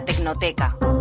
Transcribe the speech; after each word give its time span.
Tecnoteca. 0.00 0.95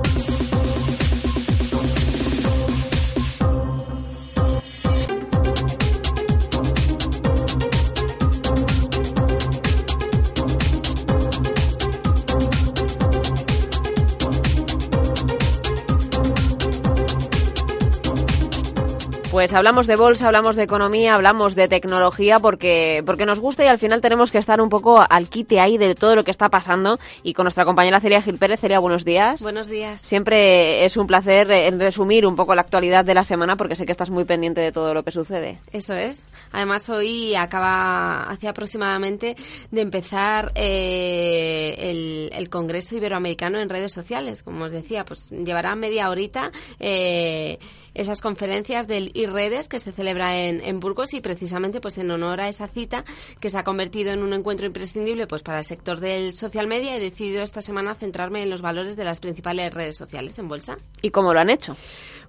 Pues 19.36 19.52
hablamos 19.52 19.86
de 19.86 19.98
bolsa, 19.98 20.28
hablamos 20.28 20.56
de 20.56 20.64
economía, 20.64 21.14
hablamos 21.14 21.56
de 21.56 21.68
tecnología 21.68 22.40
porque, 22.40 23.04
porque 23.06 23.26
nos 23.26 23.42
gusta 23.42 23.66
y 23.66 23.68
al 23.68 23.80
final 23.80 24.00
tenemos 24.00 24.32
que 24.32 24.38
estar 24.38 24.62
un 24.62 24.70
poco 24.70 25.04
al 25.10 25.28
quite 25.28 25.60
ahí 25.60 25.78
de 25.78 25.94
todo 25.94 26.16
lo 26.16 26.24
que 26.24 26.32
está 26.32 26.48
pasando. 26.48 27.00
Y 27.22 27.34
con 27.34 27.44
nuestra 27.44 27.66
compañera 27.66 28.00
Celia 28.00 28.22
Gil 28.22 28.38
Pérez. 28.38 28.62
Celia, 28.62 28.80
buenos 28.80 29.04
días. 29.04 29.42
Buenos 29.42 29.68
días. 29.68 30.00
Siempre 30.00 30.86
es 30.86 30.96
un 30.96 31.06
placer 31.06 31.52
eh, 31.52 31.70
resumir 31.72 32.26
un 32.26 32.38
poco 32.38 32.56
la 32.56 32.62
actualidad 32.62 33.04
de 33.04 33.14
la 33.14 33.26
semana 33.26 33.58
porque 33.58 33.76
sé 33.76 33.86
que 33.86 33.92
estás 33.92 34.10
muy 34.10 34.24
pendiente 34.24 34.62
de 34.62 34.72
todo 34.72 34.94
lo 34.94 35.04
que 35.04 35.12
sucede. 35.12 35.60
Eso 35.74 35.94
es. 35.94 36.26
Además, 36.54 36.88
hoy 36.90 37.36
acaba, 37.36 38.30
hace 38.30 38.48
aproximadamente, 38.48 39.36
de 39.70 39.82
empezar 39.82 40.54
eh, 40.56 41.76
el, 41.78 42.30
el, 42.32 42.50
Congreso 42.50 42.96
Iberoamericano 42.96 43.60
en 43.60 43.68
redes 43.68 43.92
sociales. 43.92 44.44
Como 44.44 44.64
os 44.64 44.72
decía, 44.72 45.04
pues 45.04 45.30
llevará 45.30 45.76
media 45.76 46.10
horita. 46.10 46.54
Eh, 46.80 47.60
esas 47.96 48.22
conferencias 48.22 48.88
del 48.88 49.12
IREDES 49.16 49.68
que 49.68 49.80
se 49.80 49.92
celebra 49.92 50.38
en, 50.38 50.62
en, 50.62 50.80
Burgos 50.80 51.14
y 51.14 51.22
precisamente 51.22 51.82
pues 51.82 51.98
en 51.98 52.12
honor 52.12 52.42
a 52.42 52.50
esa 52.50 52.68
cita 52.68 53.06
que 53.40 53.50
se 53.50 53.58
ha 53.58 53.64
convertido 53.64 54.12
en 54.12 54.22
un 54.22 54.34
encuentro 54.34 54.68
imprescindible 54.68 55.26
pues 55.26 55.42
para 55.42 55.60
el 55.60 55.64
sector 55.64 56.00
del 56.00 56.34
social 56.34 56.68
media 56.68 56.96
he 56.96 57.00
decidido 57.00 57.42
esta 57.42 57.62
semana 57.62 57.96
centrarme 57.96 58.44
en 58.44 58.50
los 58.50 58.62
valores 58.62 58.96
de 58.96 59.06
las 59.06 59.20
principales 59.20 59.74
redes 59.74 59.96
sociales 59.96 60.38
en 60.38 60.48
bolsa. 60.48 60.78
¿Y 61.02 61.10
cómo 61.10 61.34
lo 61.34 61.40
han 61.40 61.50
hecho? 61.50 61.76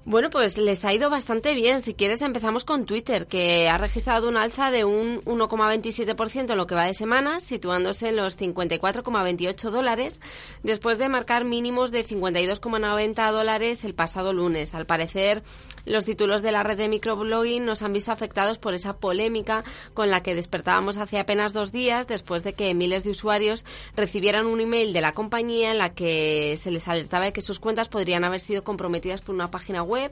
Bueno, 0.08 0.30
pues 0.30 0.56
les 0.56 0.84
ha 0.84 0.94
ido 0.94 1.10
bastante 1.10 1.52
bien. 1.52 1.82
Si 1.82 1.92
quieres, 1.92 2.22
empezamos 2.22 2.64
con 2.64 2.86
Twitter, 2.86 3.26
que 3.26 3.68
ha 3.68 3.76
registrado 3.76 4.28
un 4.28 4.36
alza 4.36 4.70
de 4.70 4.84
un 4.84 5.20
1,27% 5.24 6.52
en 6.52 6.56
lo 6.56 6.68
que 6.68 6.76
va 6.76 6.84
de 6.84 6.94
semana, 6.94 7.40
situándose 7.40 8.10
en 8.10 8.16
los 8.16 8.38
54,28 8.38 9.70
dólares, 9.70 10.20
después 10.62 10.98
de 10.98 11.08
marcar 11.08 11.44
mínimos 11.44 11.90
de 11.90 12.04
52,90 12.04 13.32
dólares 13.32 13.82
el 13.82 13.96
pasado 13.96 14.32
lunes. 14.32 14.74
Al 14.74 14.86
parecer, 14.86 15.42
los 15.86 16.04
títulos 16.04 16.42
de 16.42 16.50
la 16.50 16.64
red 16.64 16.76
de 16.76 16.88
microblogging 16.88 17.64
nos 17.64 17.80
han 17.80 17.92
visto 17.92 18.10
afectados 18.10 18.58
por 18.58 18.74
esa 18.74 18.96
polémica 18.98 19.62
con 19.94 20.10
la 20.10 20.20
que 20.20 20.34
despertábamos 20.34 20.98
hace 20.98 21.20
apenas 21.20 21.52
dos 21.52 21.70
días, 21.70 22.08
después 22.08 22.42
de 22.42 22.54
que 22.54 22.74
miles 22.74 23.04
de 23.04 23.10
usuarios 23.10 23.64
recibieran 23.96 24.46
un 24.46 24.60
email 24.60 24.92
de 24.92 25.00
la 25.00 25.12
compañía 25.12 25.70
en 25.70 25.78
la 25.78 25.94
que 25.94 26.56
se 26.56 26.72
les 26.72 26.88
alertaba 26.88 27.26
de 27.26 27.32
que 27.32 27.40
sus 27.40 27.60
cuentas 27.60 27.88
podrían 27.88 28.24
haber 28.24 28.40
sido 28.40 28.64
comprometidas 28.64 29.20
por 29.20 29.36
una 29.36 29.50
página 29.52 29.84
web 29.84 30.10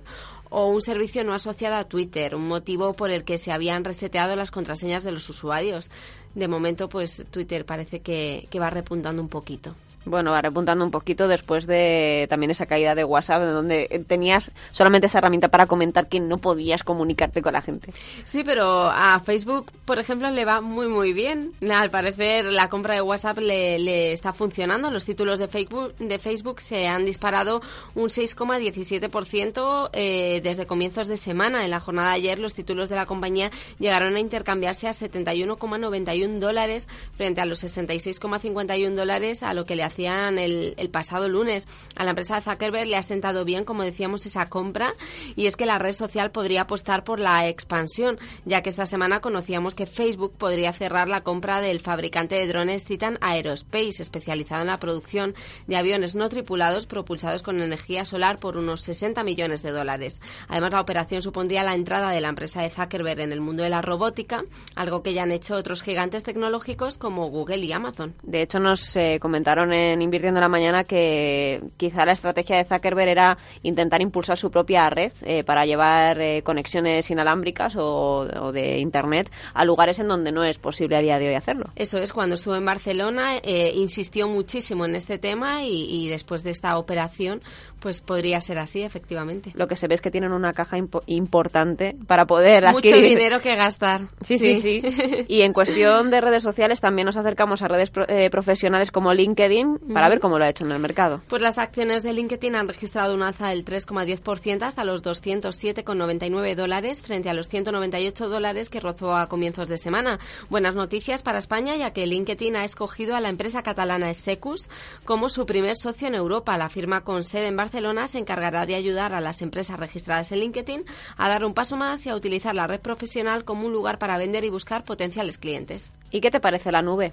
o 0.49 0.69
un 0.69 0.81
servicio 0.81 1.25
no 1.25 1.35
asociado 1.35 1.75
a 1.75 1.85
Twitter, 1.85 2.37
un 2.37 2.47
motivo 2.47 2.93
por 2.95 3.11
el 3.11 3.25
que 3.25 3.37
se 3.37 3.51
habían 3.51 3.83
reseteado 3.83 4.37
las 4.37 4.53
contraseñas 4.53 5.03
de 5.03 5.11
los 5.11 5.29
usuarios. 5.29 5.91
De 6.37 6.47
momento, 6.47 6.89
pues 6.89 7.25
Twitter 7.33 7.67
parece 7.67 7.99
que, 7.99 8.47
que 8.49 8.61
va 8.61 8.71
repuntando 8.71 9.21
un 9.21 9.29
poquito. 9.29 9.75
Bueno, 10.07 10.33
va 10.33 10.43
repuntando 10.43 10.85
un 10.85 10.91
poquito 10.91 11.29
después 11.29 11.67
de 11.67 12.27
también 12.29 12.51
esa 12.51 12.67
caída 12.67 12.95
de 12.95 13.05
WhatsApp, 13.05 13.43
donde 13.43 14.05
tenías 14.07 14.51
solamente 14.73 15.07
esa 15.07 15.19
herramienta 15.19 15.49
para 15.49 15.67
comentar 15.67 16.09
que 16.09 16.21
no 16.21 16.39
podías 16.39 16.83
comunicarte 16.83 17.41
con 17.43 17.55
la 17.55 17.63
gente. 17.63 17.93
Sí, 18.25 18.43
pero 18.45 18.91
a 18.91 19.19
Facebook, 19.21 19.73
por 19.85 19.99
ejemplo, 19.99 20.31
le 20.31 20.45
va 20.45 20.61
muy, 20.61 20.89
muy 20.89 21.13
bien. 21.13 21.53
Al 21.71 21.91
parecer, 21.91 22.45
la 22.47 22.69
compra 22.69 22.95
de 22.95 23.01
WhatsApp 23.01 23.39
le, 23.39 23.79
le 23.79 24.13
está 24.13 24.33
funcionando. 24.33 24.91
Los 24.91 25.05
títulos 25.05 25.39
de 25.39 25.49
Facebook, 25.49 25.95
de 25.99 26.19
Facebook 26.19 26.61
se 26.61 26.87
han 26.87 27.05
disparado 27.05 27.63
un 27.95 28.09
6,17% 28.09 29.91
eh, 29.93 30.41
desde 30.43 30.67
comienzos 30.67 31.09
de 31.09 31.17
semana. 31.17 31.65
En 31.65 31.71
la 31.71 31.81
jornada 31.81 32.11
de 32.11 32.17
ayer, 32.17 32.39
los 32.39 32.55
títulos 32.55 32.89
de 32.89 32.97
la 32.97 33.07
compañía 33.07 33.51
llegaron 33.79 34.17
a 34.17 34.21
intercambiarse 34.21 34.89
a 34.89 34.91
71,91 34.91 36.39
dólares 36.39 36.89
frente 37.17 37.41
a 37.41 37.47
los 37.47 37.63
66,51 37.63 38.95
dólares 38.95 39.43
a 39.43 39.55
lo 39.55 39.65
que 39.65 39.77
le 39.77 39.83
hacían 39.95 40.39
el, 40.39 40.75
el, 40.77 40.91
pasado 40.91 41.29
lunes. 41.29 41.69
A 41.97 42.05
la 42.05 42.11
empresa 42.11 42.35
de 42.35 42.41
Zuckerberg 42.43 42.89
le 42.89 42.97
ha 42.97 43.03
sentado 43.03 43.45
bien, 43.45 43.65
como 43.65 43.85
decíamos, 43.85 44.27
esa 44.27 44.49
compra 44.49 44.93
y 45.37 45.47
es 45.47 45.57
que 45.57 45.67
la 45.67 45.79
red 45.79 45.93
social 45.93 46.33
podría 46.33 46.63
apostar 46.63 47.05
por 47.05 47.21
la 47.21 47.49
expansión, 47.49 48.19
ya 48.45 48.63
que 48.63 48.71
esta 48.71 48.87
semana 48.87 49.21
conocíamos 49.21 49.75
que 49.75 49.87
Facebook 49.87 50.35
podría 50.37 50.73
cerrar 50.73 51.09
la 51.09 51.23
compra 51.23 51.61
del 51.61 51.81
fabricante 51.81 52.35
de 52.35 52.49
drones 52.49 52.85
Titan 52.85 53.19
Aerospace, 53.21 54.03
especializado 54.03 54.63
en 54.63 54.69
la 54.69 54.81
producción 54.81 55.35
de 55.67 55.77
aviones 55.77 56.17
no 56.17 56.29
tripulados 56.29 56.87
propulsados 56.87 57.43
con 57.43 57.61
energía 57.61 58.05
solar 58.05 58.39
por 58.39 58.57
unos 58.57 58.81
60 58.83 59.23
millones 59.23 59.63
de 59.63 59.71
dólares. 59.71 60.21
Además, 60.49 60.73
la 60.73 60.81
operación 60.81 61.23
supondría 61.23 61.63
la 61.63 61.75
entrada 61.75 62.11
de 62.11 62.21
la 62.21 62.29
empresa 62.29 62.63
de 62.63 62.71
Zuckerberg 62.71 63.21
en 63.21 63.33
el 63.33 63.41
mundo 63.41 63.63
de 63.63 63.71
la 63.71 63.83
robótica, 63.83 64.45
algo 64.75 65.03
que 65.03 65.15
ya 65.15 65.23
han 65.23 65.31
hecho 65.31 65.55
otros 65.55 65.83
gigantes 65.83 66.25
tecnológicos 66.25 66.99
como 66.99 67.29
Google 67.29 67.65
y 67.65 67.73
Amazon. 67.73 68.15
De 68.23 68.43
hecho, 68.43 68.59
nos 68.59 68.97
eh, 68.97 69.19
comentaron 69.21 69.73
en 69.73 69.84
Invirtiendo 70.01 70.41
la 70.41 70.49
Mañana 70.49 70.85
que 70.85 71.63
quizá 71.77 72.05
la 72.05 72.13
estrategia 72.13 72.57
de 72.57 72.65
Zuckerberg 72.65 73.09
era 73.09 73.39
intentar 73.63 74.01
impulsar 74.01 74.37
su 74.37 74.51
propia 74.51 74.89
red 74.91 75.13
eh, 75.23 75.45
para 75.45 75.67
llevar 75.67 76.21
eh, 76.21 76.43
conexiones 76.43 77.11
inalámbricas 77.11 77.77
o, 77.77 78.53
de 78.53 78.79
Internet 78.79 79.31
a 79.55 79.65
lugares 79.65 79.99
en 79.99 80.09
donde 80.09 80.33
no 80.33 80.45
es 80.45 80.59
posible 80.59 80.97
a 80.97 81.01
día 81.01 81.19
de 81.19 81.29
hoy 81.29 81.35
hacerlo. 81.35 81.67
Eso 81.77 81.99
es, 81.99 82.13
cuando 82.13 82.35
estuvo 82.35 82.57
en 82.57 82.65
Barcelona 82.65 83.37
eh, 83.43 83.73
insistió 83.75 84.29
muchísimo 84.29 84.85
en 84.85 84.95
este 84.97 85.19
tema 85.19 85.65
y, 85.65 86.09
después 86.09 86.43
de 86.43 86.51
esta 86.51 86.77
operación 86.79 87.43
pues 87.85 88.01
podría 88.01 88.41
ser 88.41 88.57
así, 88.57 88.81
efectivamente. 88.81 89.53
Lo 89.57 89.69
que 89.69 89.77
se 89.77 89.89
ve 89.89 89.95
es 89.95 90.01
que 90.01 90.11
tienen 90.11 90.33
una 90.33 90.55
caja 90.55 90.79
impo 90.79 91.03
importante 91.05 91.95
para 92.07 92.25
poder 92.25 92.65
adquirir... 92.65 92.95
Mucho 92.95 93.07
dinero 93.07 93.41
que 93.43 93.55
gastar. 93.57 94.09
Sí, 94.23 94.39
sí, 94.39 94.57
sí. 94.59 94.81
sí. 94.81 95.27
y 95.29 95.43
en 95.43 95.53
cuestión 95.53 96.11
de 96.11 96.23
redes 96.23 96.43
sociales 96.43 96.81
también 96.81 97.05
nos 97.05 97.19
acercamos 97.19 97.61
a 97.61 97.69
redes 97.69 97.91
pro 97.91 98.07
profesionales 98.31 98.91
como 98.91 99.13
LinkedIn 99.13 99.81
para 99.93 100.09
ver 100.09 100.19
cómo 100.19 100.39
lo 100.39 100.47
ha 100.47 100.49
hecho 100.49 100.65
en 100.65 100.73
el 100.73 100.79
mercado. 100.79 101.21
Pues 101.29 101.43
las 101.43 101.59
acciones 101.59 102.03
de 102.03 102.15
LinkedIn 102.15 102.57
han 102.57 102.69
registrado 102.69 103.15
un 103.15 103.23
alza 103.23 103.49
del 103.49 103.67
3,10% 103.67 104.63
hasta 104.63 104.83
los 104.85 105.03
207,99 105.05 106.55
dólares 106.55 107.03
frente 107.03 107.29
a 107.29 107.35
los 107.35 107.49
198 107.49 108.31
dólares 108.31 108.71
que 108.71 108.81
rozó 108.81 109.15
a 109.15 109.29
comienzos 109.29 109.69
de 109.69 109.77
semana. 109.77 110.19
Buenas 110.49 110.75
noticias 110.75 111.23
para 111.23 111.37
España 111.37 111.77
ya 111.77 111.93
que 111.93 112.07
LinkedIn 112.07 112.57
ha 112.57 112.65
escogido 112.65 113.15
a 113.15 113.21
la 113.21 113.29
empresa 113.29 113.63
catalana 113.63 114.15
Secus 114.15 114.71
como 115.05 115.29
su 115.29 115.45
primer 115.45 115.77
socio 115.77 116.09
en 116.09 116.15
Europa. 116.15 116.57
La 116.57 116.71
firma 116.71 117.03
con 117.03 117.25
sede 117.25 117.49
en 117.49 117.57
Barcelona 117.57 117.74
se 118.07 118.19
encargará 118.19 118.67
de 118.67 118.75
ayudar 118.75 119.15
a 119.15 119.21
las 119.21 119.43
empresas 119.43 119.79
registradas 119.79 120.31
en 120.33 120.41
LinkedIn 120.41 120.85
a 121.17 121.29
dar 121.29 121.45
un 121.45 121.55
paso 121.55 121.77
más 121.77 122.07
y 122.07 122.11
a 122.11 122.17
utilizar 122.17 122.55
la 122.55 122.67
red 122.67 122.81
profesional 122.81 123.45
como 123.45 123.67
un 123.67 123.73
lugar 123.73 123.99
para 123.99 124.19
vender 124.19 124.45
y 124.45 124.51
buscar 124.51 124.85
potenciales 124.85 125.39
clientes. 125.39 125.93
¿Y 126.11 126.21
qué 126.21 126.31
te 126.31 126.41
parece 126.41 126.71
la 126.73 126.83
nube? 126.83 127.13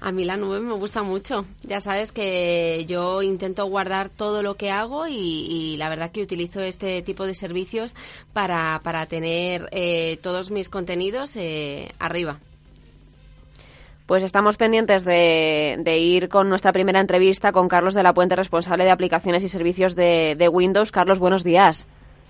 A 0.00 0.12
mí 0.12 0.24
la 0.24 0.36
nube 0.36 0.60
me 0.60 0.74
gusta 0.74 1.02
mucho. 1.02 1.46
Ya 1.62 1.80
sabes 1.80 2.12
que 2.12 2.84
yo 2.86 3.22
intento 3.22 3.64
guardar 3.66 4.08
todo 4.08 4.42
lo 4.42 4.56
que 4.56 4.70
hago 4.70 5.06
y, 5.06 5.14
y 5.14 5.76
la 5.76 5.88
verdad 5.88 6.10
que 6.10 6.22
utilizo 6.22 6.60
este 6.60 7.02
tipo 7.02 7.26
de 7.26 7.34
servicios 7.34 7.94
para, 8.32 8.80
para 8.82 9.06
tener 9.06 9.68
eh, 9.72 10.18
todos 10.22 10.50
mis 10.50 10.68
contenidos 10.68 11.36
eh, 11.36 11.92
arriba. 11.98 12.40
Pues 14.06 14.22
estamos 14.22 14.56
pendientes 14.56 15.04
de, 15.04 15.78
de, 15.80 15.98
ir 15.98 16.28
con 16.28 16.48
nuestra 16.48 16.72
primera 16.72 17.00
entrevista 17.00 17.50
con 17.50 17.66
Carlos 17.66 17.92
de 17.92 18.04
la 18.04 18.12
Puente, 18.12 18.36
responsable 18.36 18.84
de 18.84 18.92
aplicaciones 18.92 19.42
y 19.42 19.48
servicios 19.48 19.96
de, 19.96 20.36
de 20.38 20.48
Windows. 20.48 20.92
Carlos, 20.92 21.18
buenos 21.18 21.42
días. 21.42 21.88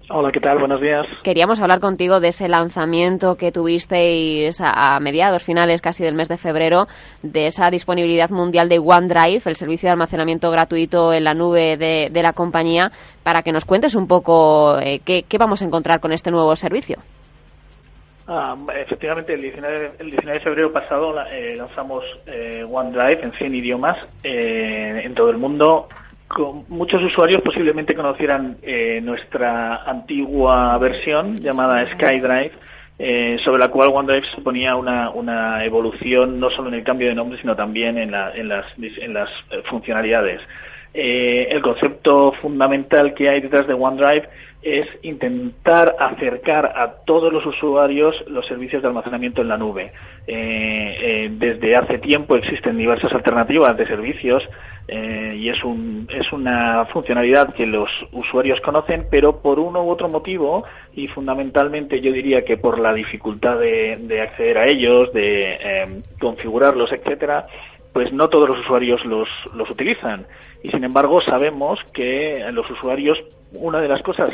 Hola, 0.09 0.31
¿qué 0.33 0.41
tal? 0.41 0.59
Buenos 0.59 0.81
días. 0.81 1.05
Queríamos 1.23 1.61
hablar 1.61 1.81
contigo 1.81 2.19
de 2.19 2.29
ese 2.29 2.49
lanzamiento 2.49 3.35
que 3.35 3.53
tuvisteis 3.53 4.59
a 4.61 4.99
mediados, 5.01 5.43
finales 5.43 5.83
casi 5.83 6.03
del 6.03 6.15
mes 6.15 6.29
de 6.29 6.39
febrero, 6.39 6.87
de 7.23 7.49
esa 7.49 7.69
disponibilidad 7.69 8.31
mundial 8.31 8.71
de 8.71 8.79
OneDrive, 8.79 9.43
el 9.45 9.57
servicio 9.57 9.89
de 9.89 9.93
almacenamiento 9.93 10.51
gratuito 10.51 11.13
en 11.13 11.25
la 11.25 11.35
nube 11.35 11.77
de, 11.77 12.09
de 12.11 12.23
la 12.23 12.33
compañía, 12.33 12.91
para 13.23 13.43
que 13.43 13.53
nos 13.53 13.67
cuentes 13.67 13.97
un 13.97 14.07
poco 14.07 14.79
eh, 14.79 15.01
qué, 15.05 15.25
qué, 15.25 15.37
vamos 15.39 15.61
a 15.61 15.67
encontrar 15.67 16.01
con 16.01 16.13
este 16.13 16.31
nuevo 16.31 16.55
servicio. 16.57 16.99
Ah, 18.29 18.57
efectivamente, 18.75 19.35
el 19.35 19.43
19, 19.43 19.93
el 20.01 20.11
19, 20.11 20.39
de 20.39 20.45
febrero 20.45 20.73
pasado 20.73 21.15
eh, 21.31 21.55
lanzamos 21.57 22.05
eh, 22.27 22.65
OneDrive 22.69 23.23
en 23.23 23.33
100 23.33 23.55
idiomas 23.55 23.99
eh, 24.25 25.03
en 25.05 25.15
todo 25.15 25.31
el 25.31 25.37
mundo 25.37 25.89
con 26.29 26.65
muchos 26.69 27.03
usuarios 27.03 27.41
posiblemente 27.43 27.95
conocieran 27.95 28.57
eh, 28.63 29.01
nuestra 29.01 29.85
antigua 29.85 30.77
versión 30.79 31.35
llamada 31.35 31.87
SkyDrive, 31.95 32.53
eh, 32.99 33.39
sobre 33.45 33.61
la 33.61 33.69
cual 33.69 33.91
OneDrive 33.93 34.27
suponía 34.35 34.75
una, 34.75 35.11
una, 35.11 35.65
evolución 35.65 36.41
no 36.41 36.51
solo 36.51 36.69
en 36.69 36.75
el 36.75 36.85
cambio 36.85 37.09
de 37.09 37.15
nombre, 37.15 37.41
sino 37.41 37.55
también 37.55 37.97
en, 37.99 38.11
la, 38.11 38.33
en 38.35 38.49
las, 38.49 38.67
en 38.77 39.15
las 39.15 39.31
funcionalidades. 39.71 40.41
Eh, 40.99 41.49
el 41.51 41.61
concepto 41.61 42.33
fundamental 42.41 43.13
que 43.13 43.29
hay 43.29 43.43
detrás 43.43 43.67
de 43.67 43.75
OneDrive 43.75 44.27
es 44.63 44.87
intentar 45.03 45.95
acercar 46.01 46.65
a 46.75 47.05
todos 47.05 47.31
los 47.31 47.45
usuarios 47.45 48.15
los 48.29 48.47
servicios 48.47 48.81
de 48.81 48.89
almacenamiento 48.89 49.43
en 49.43 49.49
la 49.49 49.59
nube. 49.59 49.93
Eh, 50.27 51.29
desde 51.33 51.77
hace 51.77 51.99
tiempo 51.99 52.35
existen 52.35 52.79
diversas 52.79 53.13
alternativas 53.13 53.77
de 53.77 53.87
servicios 53.87 54.43
y 54.89 55.49
es, 55.49 55.65
un, 55.65 56.09
es 56.15 56.33
una 56.33 56.87
funcionalidad 56.93 57.53
que 57.55 57.67
los 57.67 57.91
usuarios 58.13 58.61
conocen, 58.61 59.07
pero 59.11 59.43
por 59.43 59.59
uno 59.59 59.85
u 59.85 59.91
otro 59.91 60.09
motivo, 60.09 60.65
y 60.95 61.09
fundamentalmente 61.09 62.01
yo 62.01 62.13
diría 62.13 62.45
que 62.45 62.57
por 62.57 62.79
la 62.79 62.95
dificultad 62.95 63.59
de, 63.59 63.97
de 64.03 64.23
acceder 64.23 64.59
a 64.59 64.67
ellos, 64.67 65.13
de 65.13 66.05
configurarlos, 66.21 66.93
etcétera, 66.93 67.47
pues 67.97 68.13
no 68.13 68.29
todos 68.29 68.47
los 68.47 68.59
usuarios 68.59 69.03
los, 69.07 69.27
los 69.55 69.71
utilizan. 69.71 70.27
Y 70.63 70.69
sin 70.69 70.85
embargo 70.85 71.23
sabemos 71.27 71.79
que 71.95 72.45
los 72.53 72.71
usuarios, 72.71 73.17
una 73.55 73.81
de 73.81 73.89
las 73.89 74.03
cosas 74.03 74.29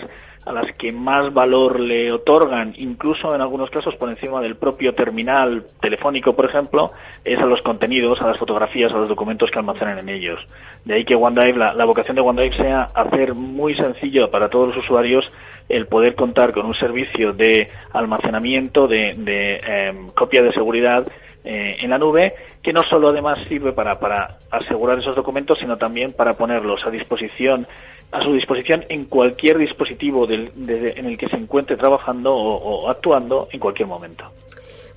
a 0.44 0.52
las 0.52 0.74
que 0.76 0.92
más 0.92 1.32
valor 1.32 1.80
le 1.80 2.10
otorgan, 2.12 2.74
incluso 2.76 3.34
en 3.34 3.40
algunos 3.40 3.70
casos 3.70 3.94
por 3.96 4.08
encima 4.10 4.40
del 4.40 4.56
propio 4.56 4.92
terminal 4.94 5.64
telefónico, 5.80 6.34
por 6.34 6.46
ejemplo, 6.46 6.90
es 7.24 7.38
a 7.38 7.46
los 7.46 7.60
contenidos, 7.62 8.20
a 8.20 8.26
las 8.26 8.38
fotografías, 8.38 8.92
a 8.92 8.96
los 8.96 9.08
documentos 9.08 9.50
que 9.50 9.58
almacenan 9.58 10.00
en 10.00 10.08
ellos. 10.08 10.40
De 10.84 10.94
ahí 10.94 11.04
que 11.04 11.14
OneDrive, 11.14 11.58
la, 11.58 11.74
la 11.74 11.84
vocación 11.84 12.16
de 12.16 12.22
OneDrive 12.22 12.56
sea 12.56 12.82
hacer 12.94 13.34
muy 13.34 13.74
sencillo 13.76 14.30
para 14.30 14.48
todos 14.48 14.74
los 14.74 14.84
usuarios 14.84 15.24
el 15.68 15.86
poder 15.86 16.14
contar 16.14 16.52
con 16.52 16.66
un 16.66 16.74
servicio 16.74 17.32
de 17.32 17.66
almacenamiento, 17.92 18.88
de, 18.88 19.12
de 19.16 19.56
em, 19.56 20.08
copia 20.08 20.42
de 20.42 20.52
seguridad 20.52 21.06
eh, 21.44 21.76
en 21.80 21.90
la 21.90 21.98
nube, 21.98 22.34
que 22.62 22.72
no 22.72 22.82
solo 22.88 23.08
además 23.08 23.38
sirve 23.48 23.72
para, 23.72 23.98
para 23.98 24.38
asegurar 24.50 24.98
esos 24.98 25.16
documentos, 25.16 25.58
sino 25.60 25.76
también 25.76 26.12
para 26.12 26.34
ponerlos 26.34 26.84
a 26.86 26.90
disposición 26.90 27.66
a 28.12 28.22
su 28.22 28.34
disposición 28.34 28.84
en 28.90 29.06
cualquier 29.06 29.56
dispositivo 29.56 30.26
del, 30.32 30.92
en 30.96 31.06
el 31.06 31.18
que 31.18 31.28
se 31.28 31.36
encuentre 31.36 31.76
trabajando 31.76 32.34
o 32.34 32.88
actuando 32.88 33.48
en 33.52 33.60
cualquier 33.60 33.88
momento. 33.88 34.24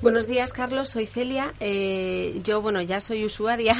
Buenos 0.01 0.27
días, 0.27 0.51
Carlos. 0.51 0.89
Soy 0.89 1.05
Celia. 1.05 1.53
Eh, 1.61 2.41
yo, 2.43 2.61
bueno, 2.61 2.81
ya 2.81 2.99
soy 2.99 3.23
usuaria. 3.23 3.75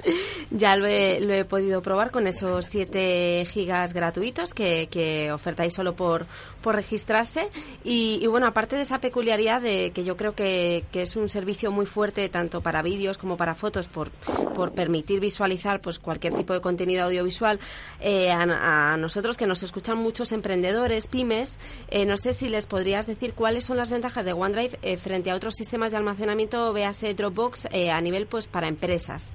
ya 0.50 0.74
lo 0.74 0.86
he, 0.86 1.20
lo 1.20 1.32
he, 1.32 1.44
podido 1.44 1.82
probar 1.82 2.10
con 2.10 2.26
esos 2.26 2.66
7 2.66 3.46
gigas 3.46 3.92
gratuitos 3.92 4.54
que, 4.54 5.30
ofertáis 5.32 5.72
solo 5.72 5.94
por, 5.94 6.26
por 6.62 6.74
registrarse. 6.74 7.48
Y, 7.84 8.26
bueno, 8.26 8.48
aparte 8.48 8.74
de 8.74 8.82
esa 8.82 9.00
peculiaridad 9.00 9.62
de 9.62 9.92
que 9.94 10.02
yo 10.02 10.16
creo 10.16 10.34
que, 10.34 10.84
que 10.90 11.02
es 11.02 11.14
un 11.14 11.28
servicio 11.28 11.70
muy 11.70 11.86
fuerte 11.86 12.28
tanto 12.28 12.60
para 12.60 12.82
vídeos 12.82 13.16
como 13.16 13.36
para 13.36 13.54
fotos 13.54 13.86
por, 13.86 14.10
por 14.54 14.72
permitir 14.72 15.20
visualizar 15.20 15.80
pues 15.80 16.00
cualquier 16.00 16.34
tipo 16.34 16.54
de 16.54 16.60
contenido 16.60 17.04
audiovisual, 17.04 17.60
eh, 18.00 18.32
a, 18.32 18.96
nosotros 18.96 19.36
que 19.36 19.46
nos 19.46 19.62
escuchan 19.62 19.96
muchos 19.96 20.32
emprendedores, 20.32 21.06
pymes, 21.06 21.56
eh, 21.88 22.04
no 22.04 22.16
sé 22.16 22.32
si 22.32 22.48
les 22.48 22.66
podrías 22.66 23.06
decir 23.06 23.34
cuáles 23.34 23.64
son 23.64 23.76
las 23.76 23.90
ventajas 23.90 24.24
de 24.24 24.32
OneDrive 24.32 24.96
frente 24.98 25.30
a 25.30 25.36
otros 25.36 25.51
sistemas 25.54 25.90
de 25.92 25.98
almacenamiento, 25.98 26.72
véase 26.72 27.14
Dropbox, 27.14 27.68
eh, 27.72 27.90
a 27.90 28.00
nivel 28.00 28.26
pues 28.26 28.46
para 28.46 28.68
empresas, 28.68 29.32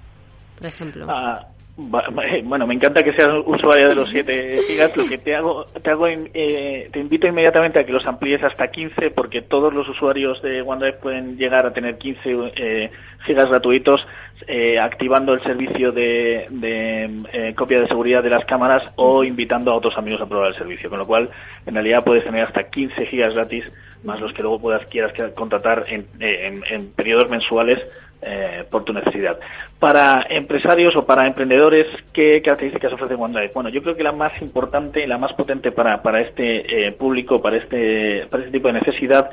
por 0.58 0.68
ejemplo? 0.68 1.06
Ah, 1.10 1.48
eh, 1.80 2.42
bueno, 2.44 2.66
me 2.66 2.74
encanta 2.74 3.04
que 3.04 3.14
seas 3.14 3.30
usuaria 3.46 3.88
de 3.88 3.96
los 3.96 4.10
7 4.10 4.56
gigas. 4.68 4.98
Lo 4.98 5.08
que 5.08 5.20
te 5.20 5.36
hago, 5.36 5.64
te 5.66 5.92
hago, 5.92 6.08
eh, 6.08 6.90
te 6.92 7.00
invito 7.00 7.28
inmediatamente 7.28 7.80
a 7.80 7.84
que 7.84 7.92
los 7.92 8.06
amplíes 8.08 8.44
hasta 8.44 8.70
15, 8.70 9.12
porque 9.12 9.44
todos 9.44 9.72
los 9.72 9.88
usuarios 9.88 10.42
de 10.42 10.64
OneDrive 10.64 10.98
pueden 10.98 11.38
llegar 11.38 11.68
a 11.68 11.74
tener 11.74 11.98
15 12.00 12.20
eh, 12.56 12.92
gigas 13.28 13.48
gratuitos 13.48 14.02
eh, 14.48 14.80
activando 14.80 15.34
el 15.34 15.44
servicio 15.44 15.92
de, 15.92 16.48
de 16.50 17.54
copia 17.56 17.82
de 17.82 17.88
seguridad 17.88 18.24
de 18.24 18.30
las 18.30 18.46
cámaras 18.46 18.82
o 18.96 19.24
invitando 19.24 19.72
a 19.72 19.76
otros 19.76 19.96
amigos 19.98 20.22
a 20.22 20.26
probar 20.26 20.50
el 20.50 20.56
servicio. 20.56 20.90
Con 20.90 21.00
lo 21.00 21.06
cual, 21.06 21.30
en 21.66 21.76
realidad 21.76 22.04
puedes 22.04 22.24
tener 22.24 22.44
hasta 22.44 22.64
15 22.64 23.06
gigas 23.06 23.36
gratis, 23.36 23.66
más 24.04 24.20
los 24.20 24.34
que 24.34 24.42
luego 24.42 24.60
puedas 24.60 24.86
quieras 24.90 25.14
contratar 25.36 25.84
en, 25.88 26.08
en, 26.20 26.64
en 26.70 26.92
periodos 26.94 27.30
mensuales 27.30 27.80
eh, 28.20 28.64
por 28.72 28.84
tu 28.84 28.94
necesidad. 28.94 29.38
Para 29.80 30.26
empresarios 30.30 30.96
o 30.96 31.06
para 31.06 31.28
emprendedores, 31.28 31.86
¿qué 32.14 32.42
características 32.42 32.94
ofrece 32.94 33.14
OneDrive? 33.14 33.52
Bueno, 33.54 33.70
yo 33.70 33.84
creo 33.84 33.96
que 33.96 34.04
la 34.04 34.12
más 34.12 34.34
importante 34.42 35.04
y 35.04 35.08
la 35.08 35.20
más 35.20 35.34
potente 35.34 35.72
para, 35.72 36.02
para 36.02 36.22
este 36.22 36.88
eh, 36.88 36.92
público, 36.94 37.40
para 37.40 37.58
este, 37.58 38.26
para 38.26 38.44
este 38.44 38.58
tipo 38.58 38.70
de 38.70 38.80
necesidad, 38.80 39.30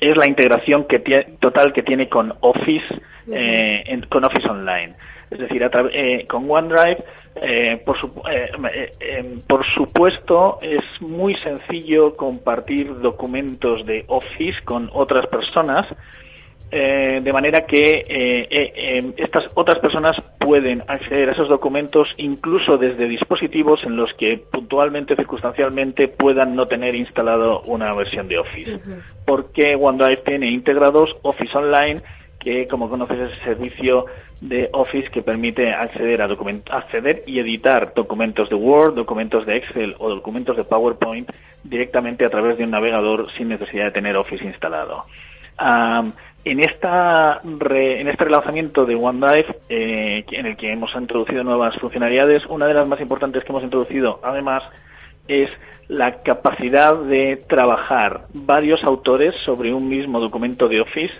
es 0.00 0.16
la 0.16 0.28
integración 0.28 0.86
que 0.86 1.00
total 1.40 1.72
que 1.72 1.82
tiene 1.82 2.08
con 2.08 2.32
Office, 2.42 2.86
eh, 3.28 4.00
con 4.08 4.24
Office 4.24 4.48
Online. 4.48 4.94
Es 5.28 5.38
decir, 5.40 5.68
con 6.28 6.48
OneDrive, 6.48 7.02
por, 7.84 7.96
por 9.46 9.66
supuesto, 9.74 10.58
es 10.60 10.84
muy 11.00 11.34
sencillo 11.34 12.14
compartir 12.16 13.00
documentos 13.00 13.84
de 13.86 14.04
Office 14.08 14.58
con 14.64 14.90
otras 14.92 15.26
personas 15.26 15.86
eh, 16.74 17.20
de 17.22 17.32
manera 17.34 17.66
que 17.66 17.82
eh, 17.82 18.48
eh, 18.50 19.12
estas 19.18 19.44
otras 19.52 19.78
personas 19.78 20.12
pueden 20.40 20.82
acceder 20.88 21.28
a 21.28 21.32
esos 21.32 21.50
documentos 21.50 22.08
incluso 22.16 22.78
desde 22.78 23.08
dispositivos 23.08 23.84
en 23.84 23.94
los 23.94 24.10
que 24.14 24.38
puntualmente, 24.50 25.14
circunstancialmente 25.14 26.08
puedan 26.08 26.56
no 26.56 26.64
tener 26.64 26.94
instalado 26.94 27.60
una 27.66 27.92
versión 27.92 28.26
de 28.26 28.38
Office. 28.38 28.80
Porque 29.26 29.76
OneDrive 29.78 30.22
tiene 30.24 30.50
integrados 30.50 31.10
Office 31.20 31.54
Online, 31.58 32.00
que 32.42 32.66
como 32.66 32.90
conoces 32.90 33.18
es 33.20 33.32
el 33.32 33.40
servicio 33.40 34.06
de 34.40 34.68
Office 34.72 35.08
que 35.10 35.22
permite 35.22 35.72
acceder 35.72 36.20
a 36.20 36.26
acceder 36.76 37.22
y 37.26 37.38
editar 37.38 37.94
documentos 37.94 38.48
de 38.50 38.56
Word, 38.56 38.94
documentos 38.94 39.46
de 39.46 39.58
Excel 39.58 39.94
o 39.98 40.08
documentos 40.08 40.56
de 40.56 40.64
PowerPoint 40.64 41.30
directamente 41.62 42.26
a 42.26 42.30
través 42.30 42.58
de 42.58 42.64
un 42.64 42.70
navegador 42.70 43.32
sin 43.38 43.48
necesidad 43.48 43.84
de 43.84 43.90
tener 43.92 44.16
Office 44.16 44.44
instalado. 44.44 45.04
En, 46.44 46.58
esta 46.58 47.40
en 47.44 48.08
este 48.08 48.24
relanzamiento 48.24 48.84
de 48.84 48.96
OneDrive, 48.96 49.56
eh, 49.68 50.24
en 50.32 50.46
el 50.46 50.56
que 50.56 50.72
hemos 50.72 50.90
introducido 50.96 51.44
nuevas 51.44 51.76
funcionalidades, 51.76 52.42
una 52.48 52.66
de 52.66 52.74
las 52.74 52.88
más 52.88 53.00
importantes 53.00 53.44
que 53.44 53.50
hemos 53.50 53.62
introducido, 53.62 54.18
además, 54.24 54.64
es 55.28 55.52
la 55.86 56.22
capacidad 56.22 56.98
de 56.98 57.38
trabajar 57.48 58.22
varios 58.34 58.82
autores 58.82 59.36
sobre 59.44 59.72
un 59.72 59.88
mismo 59.88 60.18
documento 60.18 60.66
de 60.66 60.80
Office 60.80 61.14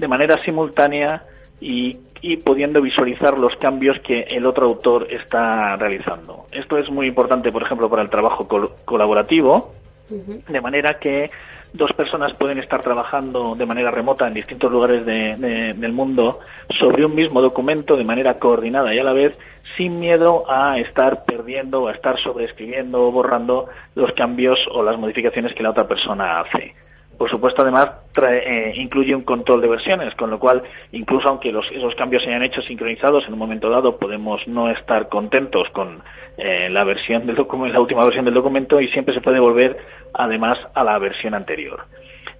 de 0.00 0.08
manera 0.08 0.42
simultánea 0.44 1.22
y, 1.60 1.98
pudiendo 2.44 2.80
visualizar 2.80 3.38
los 3.38 3.54
cambios 3.56 3.98
que 4.00 4.22
el 4.22 4.46
otro 4.46 4.66
autor 4.66 5.06
está 5.12 5.76
realizando. 5.76 6.46
Esto 6.50 6.78
es 6.78 6.90
muy 6.90 7.06
importante, 7.06 7.52
por 7.52 7.62
ejemplo, 7.62 7.90
para 7.90 8.02
el 8.02 8.08
trabajo 8.08 8.48
colaborativo, 8.84 9.74
de 10.08 10.60
manera 10.60 10.98
que 10.98 11.30
dos 11.72 11.92
personas 11.92 12.34
pueden 12.34 12.58
estar 12.58 12.80
trabajando 12.80 13.54
de 13.54 13.66
manera 13.66 13.90
remota 13.90 14.26
en 14.26 14.34
distintos 14.34 14.72
lugares 14.72 15.04
del 15.06 15.92
mundo 15.92 16.40
sobre 16.80 17.04
un 17.04 17.14
mismo 17.14 17.40
documento 17.40 17.96
de 17.96 18.04
manera 18.04 18.38
coordinada 18.38 18.92
y 18.92 18.98
a 18.98 19.04
la 19.04 19.12
vez 19.12 19.36
sin 19.76 20.00
miedo 20.00 20.50
a 20.50 20.78
estar 20.78 21.24
perdiendo 21.24 21.82
o 21.82 21.88
a 21.88 21.92
estar 21.92 22.20
sobreescribiendo 22.22 23.02
o 23.02 23.12
borrando 23.12 23.68
los 23.94 24.10
cambios 24.14 24.58
o 24.72 24.82
las 24.82 24.98
modificaciones 24.98 25.54
que 25.54 25.62
la 25.62 25.70
otra 25.70 25.86
persona 25.86 26.40
hace. 26.40 26.74
Por 27.20 27.28
supuesto, 27.28 27.60
además, 27.60 27.90
eh, 28.26 28.72
incluye 28.76 29.14
un 29.14 29.24
control 29.24 29.60
de 29.60 29.68
versiones, 29.68 30.14
con 30.14 30.30
lo 30.30 30.38
cual, 30.38 30.62
incluso 30.92 31.28
aunque 31.28 31.52
los, 31.52 31.70
esos 31.70 31.94
cambios 31.94 32.22
se 32.22 32.30
hayan 32.30 32.44
hecho 32.44 32.62
sincronizados 32.62 33.26
en 33.26 33.34
un 33.34 33.38
momento 33.38 33.68
dado, 33.68 33.98
podemos 33.98 34.40
no 34.48 34.70
estar 34.70 35.10
contentos 35.10 35.68
con 35.74 36.00
eh, 36.38 36.70
la 36.70 36.82
versión 36.82 37.26
del 37.26 37.36
documento, 37.36 37.74
la 37.74 37.82
última 37.82 38.04
versión 38.04 38.24
del 38.24 38.32
documento, 38.32 38.80
y 38.80 38.88
siempre 38.88 39.12
se 39.12 39.20
puede 39.20 39.38
volver, 39.38 39.76
además, 40.14 40.56
a 40.72 40.82
la 40.82 40.98
versión 40.98 41.34
anterior. 41.34 41.82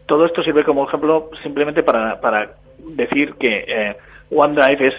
Todo 0.06 0.24
esto 0.24 0.42
sirve 0.42 0.64
como 0.64 0.88
ejemplo 0.88 1.28
simplemente 1.42 1.82
para, 1.82 2.18
para 2.18 2.52
decir 2.78 3.34
que 3.34 3.64
eh, 3.68 3.96
OneDrive 4.30 4.84
es, 4.84 4.94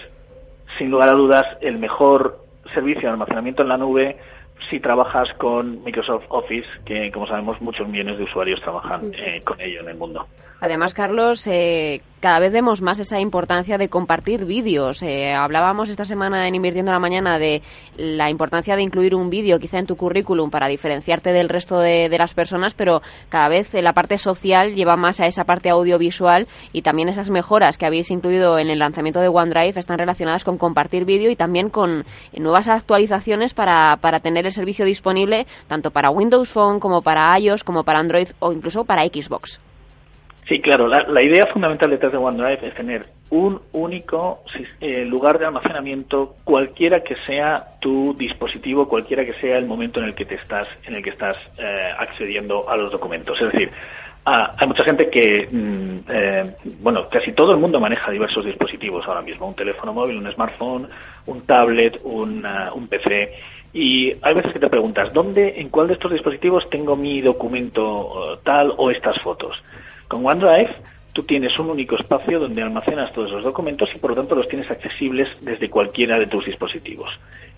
sin 0.78 0.92
lugar 0.92 1.08
a 1.08 1.14
dudas, 1.14 1.44
el 1.60 1.78
mejor 1.78 2.36
servicio 2.72 3.02
de 3.02 3.08
almacenamiento 3.08 3.62
en 3.62 3.68
la 3.68 3.78
nube 3.78 4.16
si 4.70 4.80
trabajas 4.80 5.28
con 5.38 5.82
Microsoft 5.84 6.24
Office, 6.28 6.68
que 6.84 7.10
como 7.12 7.26
sabemos 7.26 7.60
muchos 7.60 7.88
millones 7.88 8.18
de 8.18 8.24
usuarios 8.24 8.60
trabajan 8.60 9.12
eh, 9.14 9.42
con 9.44 9.60
ello 9.60 9.80
en 9.80 9.88
el 9.88 9.96
mundo. 9.96 10.26
Además, 10.62 10.94
Carlos, 10.94 11.44
eh, 11.48 12.02
cada 12.20 12.38
vez 12.38 12.52
vemos 12.52 12.82
más 12.82 13.00
esa 13.00 13.18
importancia 13.18 13.78
de 13.78 13.88
compartir 13.88 14.44
vídeos. 14.44 15.02
Eh, 15.02 15.34
hablábamos 15.34 15.88
esta 15.88 16.04
semana 16.04 16.46
en 16.46 16.54
Invirtiendo 16.54 16.92
la 16.92 17.00
Mañana 17.00 17.36
de 17.40 17.62
la 17.96 18.30
importancia 18.30 18.76
de 18.76 18.82
incluir 18.82 19.16
un 19.16 19.28
vídeo 19.28 19.58
quizá 19.58 19.80
en 19.80 19.88
tu 19.88 19.96
currículum 19.96 20.50
para 20.50 20.68
diferenciarte 20.68 21.32
del 21.32 21.48
resto 21.48 21.80
de, 21.80 22.08
las 22.16 22.32
personas, 22.34 22.74
pero 22.74 23.02
cada 23.28 23.48
vez 23.48 23.74
la 23.74 23.92
parte 23.92 24.18
social 24.18 24.76
lleva 24.76 24.96
más 24.96 25.18
a 25.18 25.26
esa 25.26 25.42
parte 25.42 25.68
audiovisual 25.68 26.46
y 26.72 26.82
también 26.82 27.08
esas 27.08 27.30
mejoras 27.30 27.76
que 27.76 27.86
habéis 27.86 28.12
incluido 28.12 28.56
en 28.60 28.70
el 28.70 28.78
lanzamiento 28.78 29.18
de 29.18 29.26
OneDrive 29.26 29.80
están 29.80 29.98
relacionadas 29.98 30.44
con 30.44 30.58
compartir 30.58 31.04
vídeo 31.04 31.28
y 31.28 31.34
también 31.34 31.70
con 31.70 32.04
nuevas 32.38 32.68
actualizaciones 32.68 33.52
para, 33.52 33.96
para 33.96 34.20
tener 34.20 34.46
el 34.46 34.52
servicio 34.52 34.84
disponible 34.84 35.48
tanto 35.66 35.90
para 35.90 36.10
Windows 36.10 36.50
Phone 36.50 36.78
como 36.78 37.02
para 37.02 37.36
iOS, 37.36 37.64
como 37.64 37.82
para 37.82 37.98
Android 37.98 38.28
o 38.38 38.52
incluso 38.52 38.84
para 38.84 39.02
Xbox. 39.02 39.58
Sí, 40.48 40.60
claro. 40.60 40.86
La, 40.88 41.22
idea 41.22 41.46
fundamental 41.46 41.90
detrás 41.90 42.10
de 42.10 42.18
OneDrive 42.18 42.66
es 42.66 42.74
tener 42.74 43.06
un 43.30 43.60
único 43.72 44.42
eh, 44.80 45.04
lugar 45.04 45.38
de 45.38 45.46
almacenamiento, 45.46 46.34
cualquiera 46.42 47.00
que 47.00 47.14
sea 47.26 47.78
tu 47.80 48.14
dispositivo, 48.14 48.88
cualquiera 48.88 49.24
que 49.24 49.34
sea 49.34 49.56
el 49.56 49.66
momento 49.66 50.00
en 50.00 50.06
el 50.06 50.14
que 50.14 50.24
te 50.24 50.34
estás, 50.34 50.66
en 50.84 50.96
el 50.96 51.02
que 51.02 51.10
estás 51.10 51.36
eh, 51.58 51.88
accediendo 51.96 52.68
a 52.68 52.76
los 52.76 52.90
documentos. 52.90 53.40
Es 53.40 53.52
decir, 53.52 53.70
ah, 54.26 54.52
hay 54.58 54.66
mucha 54.66 54.84
gente 54.84 55.08
que, 55.08 55.46
mm, 55.50 56.10
eh, 56.10 56.56
bueno, 56.80 57.08
casi 57.08 57.32
todo 57.32 57.52
el 57.52 57.58
mundo 57.58 57.78
maneja 57.78 58.10
diversos 58.10 58.44
dispositivos 58.44 59.06
ahora 59.06 59.22
mismo, 59.22 59.46
un 59.46 59.54
teléfono 59.54 59.92
móvil, 59.92 60.18
un 60.18 60.32
smartphone, 60.32 60.88
un 61.26 61.46
tablet, 61.46 62.00
un, 62.02 62.44
ah, 62.44 62.66
un 62.74 62.88
PC. 62.88 63.32
Y 63.72 64.12
hay 64.20 64.34
veces 64.34 64.52
que 64.52 64.58
te 64.58 64.68
preguntas, 64.68 65.12
¿dónde, 65.14 65.54
en 65.60 65.68
cuál 65.68 65.86
de 65.86 65.94
estos 65.94 66.12
dispositivos 66.12 66.68
tengo 66.68 66.96
mi 66.96 67.20
documento 67.20 68.38
tal 68.42 68.74
o 68.76 68.90
estas 68.90 69.22
fotos? 69.22 69.56
Con 70.12 70.26
OneDrive 70.26 70.74
tú 71.14 71.22
tienes 71.22 71.58
un 71.58 71.70
único 71.70 71.96
espacio 71.96 72.38
donde 72.38 72.60
almacenas 72.60 73.10
todos 73.14 73.30
los 73.30 73.44
documentos 73.44 73.88
y 73.94 73.98
por 73.98 74.10
lo 74.10 74.16
tanto 74.16 74.34
los 74.34 74.46
tienes 74.46 74.70
accesibles 74.70 75.26
desde 75.40 75.70
cualquiera 75.70 76.18
de 76.18 76.26
tus 76.26 76.44
dispositivos. 76.44 77.08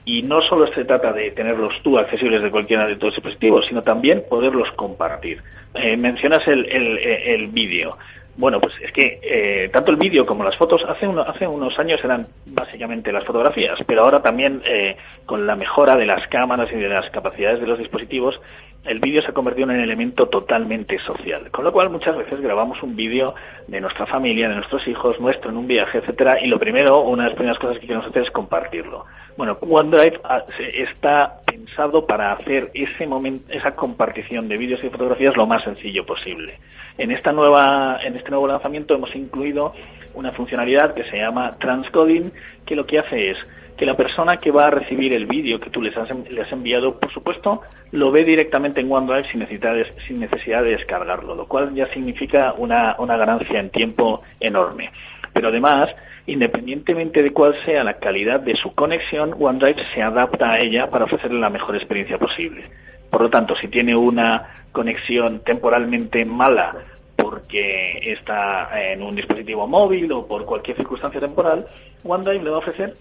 Y 0.05 0.23
no 0.23 0.41
solo 0.41 0.71
se 0.71 0.85
trata 0.85 1.13
de 1.13 1.33
tenerlos 1.33 1.73
tú 1.83 1.99
accesibles 1.99 2.45
de 2.45 2.53
cualquiera 2.53 2.87
de 2.87 2.95
tus 2.95 3.13
dispositivos, 3.13 3.65
sino 3.69 3.83
también 3.83 4.23
poderlos 4.31 4.69
compartir. 4.77 5.43
Eh, 5.75 5.97
mencionas 5.97 6.47
el, 6.47 6.65
el, 6.71 7.49
vídeo. 7.49 7.91
Bueno, 8.37 8.61
pues 8.61 8.75
es 8.81 8.93
que 8.93 9.19
eh, 9.21 9.69
tanto 9.71 9.91
el 9.91 9.97
vídeo 9.97 10.25
como 10.25 10.45
las 10.45 10.57
fotos 10.57 10.85
hace, 10.89 11.07
hace 11.27 11.49
unos 11.49 11.77
años 11.81 11.99
eran 12.05 12.25
básicamente 12.47 13.11
las 13.11 13.25
fotografías, 13.25 13.77
pero 13.85 14.03
ahora 14.03 14.23
también 14.23 14.63
eh, 14.65 14.97
con 15.27 15.45
la 15.45 15.57
mejora 15.57 15.97
de 15.97 16.07
las 16.07 16.25
cámaras 16.29 16.71
y 16.73 16.77
de 16.77 16.89
las 16.89 17.11
capacidades 17.11 17.61
de 17.61 17.67
los 17.67 17.81
dispositivos 17.81 18.37
el 18.85 19.01
vídeo 19.01 19.23
se 19.23 19.29
ha 19.29 19.35
convertido 19.35 19.71
en 19.71 19.77
un 19.77 19.83
elemento 19.83 20.27
totalmente 20.27 20.99
social. 21.01 21.51
Con 21.51 21.65
lo 21.65 21.73
cual 21.73 21.91
muchas 21.91 22.17
veces 22.17 22.41
grabamos 22.41 22.83
un 22.83 22.95
vídeo 22.95 23.35
de 23.67 23.81
nuestra 23.81 24.07
familia, 24.07 24.49
de 24.49 24.57
nuestros 24.57 24.87
hijos, 24.87 25.19
nuestro 25.21 25.51
en 25.51 25.57
un 25.57 25.67
viaje, 25.67 25.99
etcétera, 25.99 26.33
y 26.43 26.49
lo 26.49 26.59
primero, 26.59 27.01
una 27.03 27.25
de 27.25 27.29
las 27.31 27.37
primeras 27.37 27.59
cosas 27.59 27.79
que 27.79 27.87
queremos 27.87 28.07
hacer 28.09 28.23
es 28.23 28.31
compartirlo. 28.31 29.07
Bueno, 29.37 29.59
OneDrive 29.61 30.21
ah, 30.25 30.45
está 30.75 31.41
pensado 31.47 32.07
para 32.07 32.33
hacer 32.33 32.71
ese 32.75 33.07
momento, 33.07 33.53
esa 33.53 33.73
compartición 33.73 34.49
de 34.49 34.59
vídeos 34.59 34.85
y 34.85 34.91
fotografías 34.91 35.37
lo 35.37 35.47
más 35.47 35.65
sencillo 35.65 36.05
posible. 36.05 36.59
En 36.99 37.11
esta 37.11 37.33
nueva, 37.33 37.99
en 38.05 38.15
este 38.15 38.31
nuevo 38.31 38.47
lanzamiento 38.47 38.95
hemos 38.95 39.15
incluido 39.17 39.73
una 40.15 40.31
funcionalidad 40.33 40.95
que 40.95 41.03
se 41.05 41.17
llama 41.17 41.51
transcoding, 41.59 42.33
que 42.65 42.77
lo 42.77 42.87
que 42.87 42.99
hace 42.99 43.31
es 43.31 43.39
que 43.77 43.87
la 43.87 43.95
persona 43.95 44.37
que 44.37 44.51
va 44.51 44.65
a 44.65 44.71
recibir 44.71 45.13
el 45.13 45.27
vídeo 45.27 45.59
que 45.59 45.71
tú 45.71 45.83
les 45.83 45.97
has, 45.97 46.09
les 46.31 46.47
has 46.47 46.53
enviado, 46.53 46.99
por 46.99 47.13
supuesto, 47.13 47.63
lo 47.93 48.11
ve 48.13 48.23
directamente 48.23 48.81
en 48.81 48.91
OneDrive 48.91 49.31
sin 49.31 49.41
necesidad, 49.41 49.75
de, 49.75 49.87
sin 50.07 50.21
necesidad 50.21 50.63
de 50.63 50.71
descargarlo, 50.71 51.35
lo 51.35 51.47
cual 51.47 51.75
ya 51.75 51.87
significa 51.93 52.55
una, 52.57 52.97
una 52.99 53.17
ganancia 53.17 53.59
en 53.59 53.71
tiempo 53.71 54.23
enorme. 54.39 54.91
Pero 55.33 55.49
además, 55.49 55.91
independientemente 56.27 57.23
de 57.23 57.33
cuál 57.33 57.55
sea 57.65 57.83
la 57.83 57.95
calidad 57.95 58.41
de 58.41 58.55
su 58.55 58.75
conexión, 58.75 59.35
OneDrive 59.39 59.83
se 59.95 60.03
adapta 60.03 60.53
a 60.53 60.61
ella 60.61 60.87
para 60.89 61.07
ofrecerle 61.07 61.41
la 61.41 61.51
mejor 61.51 61.75
experiencia 61.75 62.17
posible. 62.17 62.63
Por 63.11 63.23
lo 63.23 63.31
tanto, 63.31 63.55
si 63.57 63.69
tiene 63.69 63.97
una 63.97 64.55
conexión 64.73 65.41
temporalmente 65.45 66.25
mala 66.25 66.75
porque 67.17 68.13
está 68.13 68.71
en 68.93 69.03
un 69.03 69.15
dispositivo 69.15 69.67
móvil 69.67 70.11
o 70.13 70.27
por 70.27 70.45
cualquier 70.45 70.77
circunstancia 70.77 71.21
temporal, 71.21 71.65
OneDrive 72.05 72.45
le 72.45 72.51
va 72.51 72.57
a 72.57 72.61
ofrecer 72.61 72.95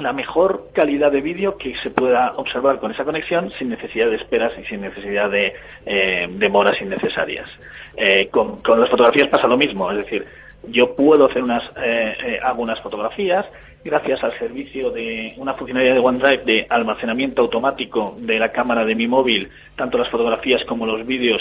la 0.00 0.12
mejor 0.12 0.68
calidad 0.72 1.12
de 1.12 1.20
vídeo 1.20 1.56
que 1.56 1.74
se 1.82 1.90
pueda 1.90 2.32
observar 2.36 2.78
con 2.78 2.90
esa 2.90 3.04
conexión 3.04 3.50
sin 3.58 3.68
necesidad 3.68 4.08
de 4.08 4.16
esperas 4.16 4.52
y 4.58 4.64
sin 4.66 4.80
necesidad 4.80 5.30
de 5.30 5.52
eh, 5.86 6.26
demoras 6.30 6.80
innecesarias. 6.80 7.48
Eh, 7.96 8.28
con, 8.28 8.56
las 8.78 8.90
fotografías 8.90 9.28
pasa 9.28 9.46
lo 9.46 9.56
mismo, 9.56 9.90
es 9.92 9.98
decir, 9.98 10.26
yo 10.68 10.94
puedo 10.94 11.26
hacer 11.26 11.42
unas, 11.42 11.62
eh, 11.82 12.38
hago 12.42 12.62
unas 12.62 12.80
fotografías 12.80 13.44
gracias 13.82 14.22
al 14.22 14.34
servicio 14.38 14.90
de 14.90 15.32
una 15.38 15.54
funcionalidad 15.54 15.94
de 15.94 16.00
OneDrive 16.00 16.44
de 16.44 16.66
almacenamiento 16.68 17.42
automático 17.42 18.14
de 18.18 18.38
la 18.38 18.52
cámara 18.52 18.84
de 18.84 18.94
mi 18.94 19.06
móvil, 19.06 19.48
tanto 19.76 19.96
las 19.96 20.10
fotografías 20.10 20.62
como 20.66 20.84
los 20.84 21.06
vídeos 21.06 21.40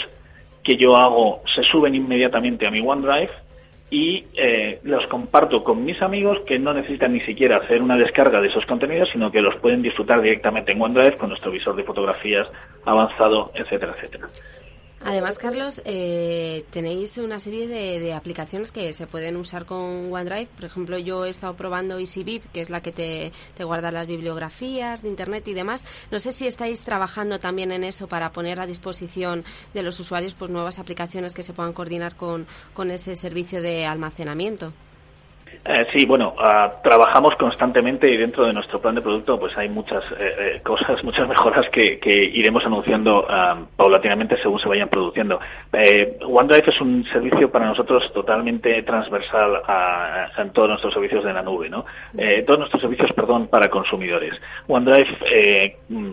que 0.64 0.78
yo 0.78 0.96
hago 0.96 1.42
se 1.54 1.64
suben 1.64 1.96
inmediatamente 1.96 2.66
a 2.66 2.72
mi 2.72 2.80
OneDrive 2.80 3.32
y 3.92 4.26
eh, 4.36 4.80
los 4.84 5.06
comparto 5.08 5.64
con 5.64 5.84
mis 5.84 6.00
amigos 6.02 6.38
que 6.46 6.60
no 6.60 6.74
necesitan 6.74 7.14
ni 7.14 7.22
siquiera 7.22 7.58
hacer 7.58 7.82
una 7.82 7.98
descarga 7.98 8.40
de 8.40 8.48
esos 8.48 8.66
contenidos, 8.66 9.10
sino 9.12 9.32
que 9.32 9.42
los 9.42 9.56
pueden 9.58 9.82
disfrutar 9.82 10.22
directamente 10.22 10.72
en 10.72 10.82
OneDrive 10.82 11.18
con 11.18 11.30
nuestro 11.30 11.52
visor 11.52 11.76
de 11.76 11.84
fotografías 11.84 12.48
avanzado, 12.86 13.52
etcétera, 13.56 13.96
etcétera. 13.98 14.28
Además, 15.06 15.38
Carlos, 15.38 15.82
eh, 15.86 16.66
tenéis 16.72 17.18
una 17.18 17.40
serie 17.40 17.68
de, 17.68 18.14
aplicaciones 18.14 18.72
que 18.72 18.92
se 18.94 19.08
pueden 19.08 19.38
usar 19.38 19.66
con 19.66 20.12
OneDrive. 20.12 20.50
Por 20.56 20.66
ejemplo, 20.66 20.98
yo 20.98 21.26
he 21.26 21.30
estado 21.30 21.56
probando 21.56 21.98
EasyBib, 22.00 22.44
que 22.52 22.62
es 22.62 22.70
la 22.70 22.82
que 22.82 22.92
te, 22.92 23.32
guarda 23.64 23.92
las 23.92 24.08
bibliografías 24.08 25.02
de 25.02 25.10
Internet 25.10 25.48
y 25.48 25.54
demás. 25.54 25.86
No 26.12 26.20
sé 26.20 26.32
si 26.32 26.48
estáis 26.48 26.82
trabajando 26.82 27.40
también 27.40 27.72
en 27.72 27.84
eso 27.84 28.08
para 28.08 28.32
poner 28.32 28.60
a 28.60 28.66
disposición 28.66 29.46
de 29.74 29.84
los 29.84 30.00
usuarios 30.00 30.36
pues 30.36 30.52
nuevas 30.52 30.80
aplicaciones 30.80 31.34
que 31.34 31.44
se 31.44 31.54
puedan 31.54 31.74
coordinar 31.74 32.16
con, 32.16 32.48
con 32.74 32.92
ese 32.92 33.16
servicio 33.16 33.62
de 33.62 33.86
almacenamiento. 33.86 34.74
Eh, 35.66 35.86
sí, 35.94 36.06
bueno, 36.08 36.34
ah, 36.40 36.72
trabajamos 36.82 37.36
constantemente 37.38 38.10
y 38.10 38.16
dentro 38.18 38.46
de 38.46 38.54
nuestro 38.54 38.82
plan 38.82 38.96
de 38.96 39.02
producto 39.02 39.38
pues 39.38 39.56
hay 39.58 39.68
muchas 39.68 40.02
eh, 40.18 40.36
eh, 40.40 40.62
cosas, 40.64 41.04
muchas 41.04 41.28
mejoras 41.28 41.70
que, 41.70 42.00
iremos 42.34 42.66
anunciando 42.66 43.26
ah, 43.30 43.56
paulatinamente 43.76 44.42
según 44.42 44.60
se 44.60 44.70
vayan 44.70 44.90
produciendo. 44.90 45.40
OneDrive 46.26 46.70
es 46.70 46.82
un 46.82 47.04
servicio 47.12 47.52
para 47.52 47.68
nosotros 47.68 48.04
totalmente 48.14 48.82
transversal 48.84 49.62
a, 49.68 50.32
en 50.38 50.52
todos 50.54 50.70
nuestros 50.70 50.94
servicios 50.94 51.24
de 51.24 51.34
la 51.34 51.42
nube, 51.42 51.70
¿no? 51.70 51.86
todos 52.46 52.60
nuestros 52.60 52.82
servicios, 52.82 53.12
perdón, 53.14 53.48
para 53.48 53.70
consumidores. 53.70 54.34
OneDrive 54.68 55.78
mm, 55.90 56.12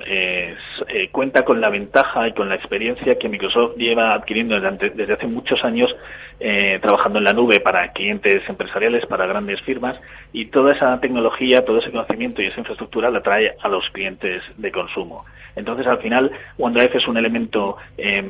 cuenta 1.12 1.44
con 1.44 1.60
la 1.60 1.70
ventaja 1.70 2.28
y 2.28 2.32
con 2.32 2.48
la 2.48 2.56
experiencia 2.56 3.16
que 3.16 3.28
Microsoft 3.28 3.76
lleva 3.76 4.14
adquiriendo 4.14 4.60
desde 4.60 5.12
hace 5.12 5.26
muchos 5.26 5.62
años 5.64 5.90
eh, 6.40 6.78
trabajando 6.82 7.18
en 7.18 7.24
la 7.24 7.32
nube 7.32 7.60
para 7.60 7.92
clientes 7.92 8.42
empresariales, 8.48 9.06
para 9.06 9.26
grandes 9.26 9.60
firmas, 9.62 9.96
y 10.32 10.46
toda 10.46 10.74
esa 10.74 11.00
tecnología, 11.00 11.64
todo 11.64 11.78
ese 11.78 11.90
conocimiento 11.90 12.42
y 12.42 12.46
esa 12.46 12.60
infraestructura 12.60 13.10
la 13.10 13.22
trae 13.22 13.54
a 13.60 13.68
los 13.68 13.88
clientes 13.90 14.42
de 14.56 14.70
consumo. 14.70 15.24
Entonces, 15.56 15.86
al 15.86 15.98
final, 15.98 16.30
OneDrive 16.58 16.98
es 16.98 17.08
un 17.08 17.16
elemento, 17.16 17.78
eh, 17.96 18.22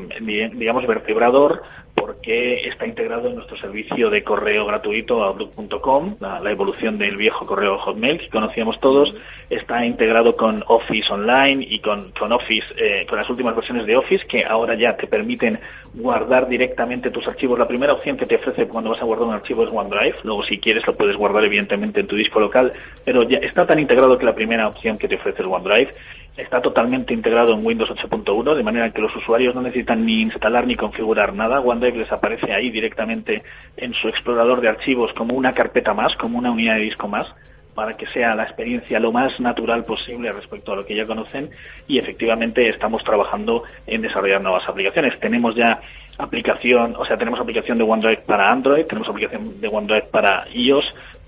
digamos, 0.55 0.87
vertebrador 0.87 1.63
porque 1.97 2.69
está 2.69 2.87
integrado 2.87 3.29
en 3.29 3.37
nuestro 3.37 3.57
servicio 3.57 4.11
de 4.11 4.23
correo 4.23 4.67
gratuito 4.67 5.23
Outlook.com, 5.25 6.17
la, 6.21 6.51
evolución 6.51 6.99
del 6.99 7.17
viejo 7.17 7.47
correo 7.47 7.79
Hotmail 7.79 8.19
que 8.19 8.29
conocíamos 8.29 8.79
todos, 8.81 9.13
está 9.51 9.85
integrado 9.85 10.37
con 10.37 10.63
Office 10.67 11.13
Online 11.13 11.67
y 11.69 11.81
con, 11.81 12.13
con 12.13 12.33
Office, 12.33 12.67
eh, 12.77 13.07
con 13.09 13.19
las 13.19 13.29
últimas 13.29 13.57
versiones 13.57 13.87
de 13.87 13.97
Office 13.97 14.25
que 14.29 14.45
ahora 14.45 14.75
ya 14.79 14.97
te 14.97 15.07
permiten 15.07 15.59
guardar 15.95 16.49
directamente 16.49 17.11
tus 17.11 17.27
archivos. 17.27 17.59
La 17.59 17.67
primera 17.67 17.95
opción 17.95 18.17
que 18.17 18.27
te 18.27 18.37
ofrece 18.37 18.69
cuando 18.69 18.91
vas 18.91 19.01
a 19.01 19.05
guardar 19.05 19.29
un 19.29 19.35
archivo 19.35 19.65
es 19.65 19.73
OneDrive, 19.73 20.17
luego 20.25 20.45
si 20.45 20.59
quieres 20.59 20.87
lo 20.87 20.95
puedes 20.95 21.17
guardar 21.17 21.45
evidentemente 21.45 22.01
en 22.01 22.07
tu 22.07 22.17
disco 22.17 22.41
local, 22.41 22.71
pero 23.05 23.23
ya 23.23 23.39
está 23.39 23.67
tan 23.67 23.79
integrado 23.79 24.19
que 24.19 24.27
la 24.27 24.35
primera 24.35 24.69
opción 24.69 24.99
que 24.99 25.09
te 25.09 25.17
ofrece 25.17 25.43
es 25.43 25.49
OneDrive 25.49 25.91
está 26.37 26.61
totalmente 26.61 27.15
integrado 27.15 27.55
en 27.55 27.65
Windows 27.65 27.91
8.1, 27.91 28.55
de 28.55 28.63
manera 28.63 28.91
que 28.91 29.01
los 29.01 29.15
usuarios 29.17 29.55
no 29.55 29.63
necesitan 29.63 30.05
ni 30.05 30.23
instalar 30.23 30.67
ni 30.67 30.75
configurar 30.75 31.35
nada. 31.35 31.61
OneDrive 31.61 31.99
les 31.99 32.13
aparece 32.13 32.53
ahí 32.53 32.71
directamente 32.71 33.43
en 33.77 33.95
su 33.95 34.09
explorador 34.09 34.61
de 34.61 34.69
archivos 34.69 35.13
como 35.15 35.35
una 35.35 35.53
carpeta 35.53 35.95
más, 35.95 36.15
como 36.17 36.39
una 36.39 36.53
unidad 36.53 36.75
de 36.75 36.83
disco 36.83 37.09
más, 37.09 37.27
para 37.75 37.93
que 37.93 38.07
sea 38.07 38.35
la 38.35 38.45
experiencia 38.45 38.99
lo 38.99 39.13
más 39.13 39.39
natural 39.39 39.85
posible 39.85 40.33
respecto 40.33 40.73
a 40.73 40.77
lo 40.77 40.87
que 40.87 40.97
ya 40.97 41.07
conocen 41.07 41.51
y 41.87 41.99
efectivamente 41.99 42.69
estamos 42.69 43.05
trabajando 43.05 43.65
en 43.87 44.01
desarrollar 44.01 44.41
nuevas 44.41 44.67
aplicaciones. 44.67 45.21
Tenemos 45.21 45.55
ya 45.55 45.81
aplicación, 46.19 46.97
o 46.97 47.05
sea, 47.05 47.19
tenemos 47.19 47.39
aplicación 47.39 47.77
de 47.77 47.85
OneDrive 47.85 48.23
para 48.23 48.51
Android, 48.51 48.87
tenemos 48.87 49.09
aplicación 49.09 49.61
de 49.61 49.69
OneDrive 49.69 50.07
para 50.11 50.47
iOS, 50.55 50.87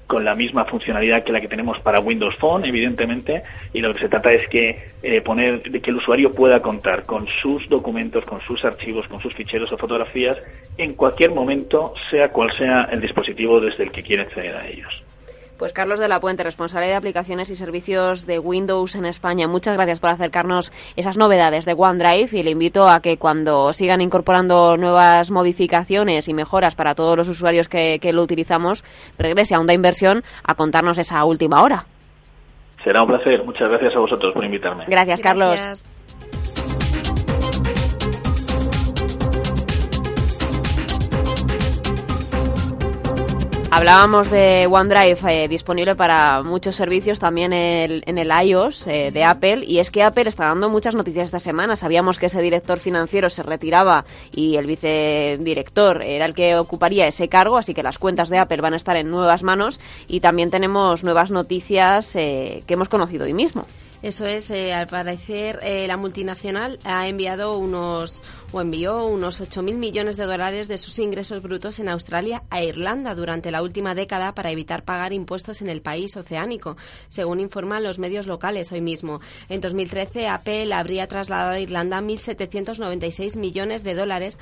con 0.09 0.25
la 0.25 0.35
misma 0.35 0.65
funcionalidad 0.65 1.23
que 1.23 1.33
la 1.33 1.41
que 1.41 1.49
tenemos 1.49 1.79
para 1.81 2.01
Windows 2.01 2.35
Phone, 2.41 2.65
evidentemente, 2.65 3.43
y 3.75 3.81
lo 3.81 3.93
que 3.93 4.01
se 4.01 4.09
trata 4.09 4.33
es 4.33 4.49
que 4.49 4.87
eh, 5.03 5.21
poner 5.21 5.61
que 5.63 5.91
el 5.91 5.97
usuario 5.97 6.31
pueda 6.31 6.61
contar 6.61 7.05
con 7.05 7.27
sus 7.43 7.69
documentos, 7.69 8.25
con 8.25 8.41
sus 8.41 8.65
archivos, 8.65 9.07
con 9.07 9.21
sus 9.21 9.35
ficheros 9.35 9.71
o 9.71 9.77
fotografías 9.77 10.39
en 10.79 10.95
cualquier 10.95 11.33
momento, 11.33 11.93
sea 12.11 12.31
cual 12.31 12.51
sea 12.57 12.89
el 12.91 13.03
dispositivo 13.03 13.61
desde 13.61 13.85
el 13.85 13.93
que 13.93 14.03
quiere 14.03 14.23
acceder 14.23 14.57
a 14.57 14.67
ellos. 14.67 15.05
Pues 15.59 15.73
Carlos 15.73 15.99
de 15.99 16.07
la 16.07 16.21
Puente, 16.21 16.45
responsable 16.45 16.87
de 16.87 16.95
aplicaciones 16.95 17.51
y 17.51 17.57
servicios 17.57 18.27
de 18.27 18.39
Windows 18.39 18.95
en 18.95 19.05
España, 19.05 19.49
muchas 19.49 19.75
gracias 19.75 19.99
por 19.99 20.11
acercarnos 20.11 20.71
esas 20.95 21.19
novedades 21.19 21.65
de 21.65 21.75
OneDrive 21.77 22.29
y 22.39 22.45
le 22.45 22.53
invito 22.53 22.89
a 22.89 23.01
que 23.01 23.17
cuando 23.17 23.73
sigan 23.73 24.01
incorporando 24.01 24.77
nuevas 24.77 25.33
modificaciones 25.33 26.29
y 26.29 26.35
mejoras 26.35 26.77
para 26.77 26.95
todos 26.95 27.17
los 27.17 27.29
usuarios 27.29 27.69
que, 27.69 27.99
lo 28.13 28.23
utilizamos, 28.23 28.85
regrese 29.19 29.57
a 29.57 29.59
Onda 29.59 29.75
Inversión 29.75 30.23
a 30.45 30.55
contarnos 30.55 30.97
esa 30.97 31.25
última 31.25 31.61
hora. 31.61 31.87
Será 32.85 33.03
un 33.03 33.09
placer. 33.09 33.43
Muchas 33.45 33.69
gracias 33.69 33.97
a 33.97 33.99
vosotros 33.99 34.33
por 34.35 34.45
invitarme. 34.45 34.85
Gracias, 34.87 35.21
Carlos. 35.21 35.85
Hablábamos 43.71 44.31
de 44.31 44.67
OneDrive 44.67 45.45
eh, 45.45 45.47
disponible 45.47 45.95
para 45.95 46.43
muchos 46.43 46.75
servicios, 46.75 47.19
también 47.19 47.53
en 47.53 48.19
el 48.19 48.31
iOS 48.49 48.87
eh, 48.87 49.11
de 49.13 49.25
Apple, 49.25 49.63
y 49.67 49.79
es 49.79 49.91
que 49.91 50.03
Apple 50.03 50.27
está 50.27 50.47
dando 50.47 50.71
muchas 50.71 50.95
noticias 50.95 51.27
esta 51.27 51.39
semana. 51.39 51.77
Sabíamos 51.77 52.19
que 52.19 52.27
ese 52.27 52.41
director 52.41 52.79
financiero 52.79 53.29
se 53.29 53.43
retiraba 53.43 54.07
y 54.35 54.57
el 54.57 54.65
vicedirector 54.65 56.03
era 56.03 56.25
el 56.25 56.35
que 56.35 56.57
ocuparía 56.57 57.07
ese 57.07 57.29
cargo, 57.29 57.59
así 57.59 57.75
que 57.75 57.83
las 57.83 57.99
cuentas 57.99 58.31
de 58.31 58.39
Apple 58.39 58.63
van 58.63 58.73
a 58.73 58.79
estar 58.79 58.97
en 58.97 59.11
nuevas 59.11 59.43
manos 59.43 59.81
y 60.09 60.21
también 60.21 60.51
tenemos 60.51 61.05
nuevas 61.05 61.31
noticias 61.31 62.17
eh, 62.17 62.65
que 62.67 62.75
hemos 62.75 62.89
conocido 62.89 63.27
hoy 63.27 63.35
mismo. 63.35 63.67
Eso 64.01 64.25
es, 64.27 64.51
al 64.51 64.87
parecer 64.87 65.59
la 65.89 65.97
multinacional 65.97 66.79
ha 66.85 67.09
enviado 67.09 67.59
unos 67.59 68.23
o 68.53 68.61
envió 68.61 69.05
unos 69.07 69.41
8.000 69.41 69.77
millones 69.77 70.17
de 70.17 70.25
dólares 70.25 70.69
de 70.69 70.79
sus 70.79 70.99
ingresos 70.99 71.43
brutos 71.43 71.79
en 71.79 71.89
Australia 71.89 72.43
a 72.51 72.63
Irlanda 72.63 73.15
durante 73.15 73.51
la 73.51 73.63
última 73.63 73.95
década 73.95 74.35
para 74.35 74.51
evitar 74.51 74.85
pagar 74.85 75.13
impuestos 75.13 75.61
en 75.61 75.69
el 75.69 75.83
país 75.83 76.17
oceánico, 76.17 76.77
según 77.09 77.41
informan 77.41 77.83
los 77.83 77.99
medios 77.99 78.27
locales 78.27 78.73
hoy 78.73 78.81
mismo. 78.81 79.21
En 79.49 79.61
2013, 79.61 80.29
Apple 80.29 80.73
habría 80.73 81.07
trasladado 81.07 81.53
a 81.53 81.61
Irlanda 81.61 82.01
1.796 82.01 83.37
millones 83.39 83.85
de 83.85 83.95
dólares 83.95 84.39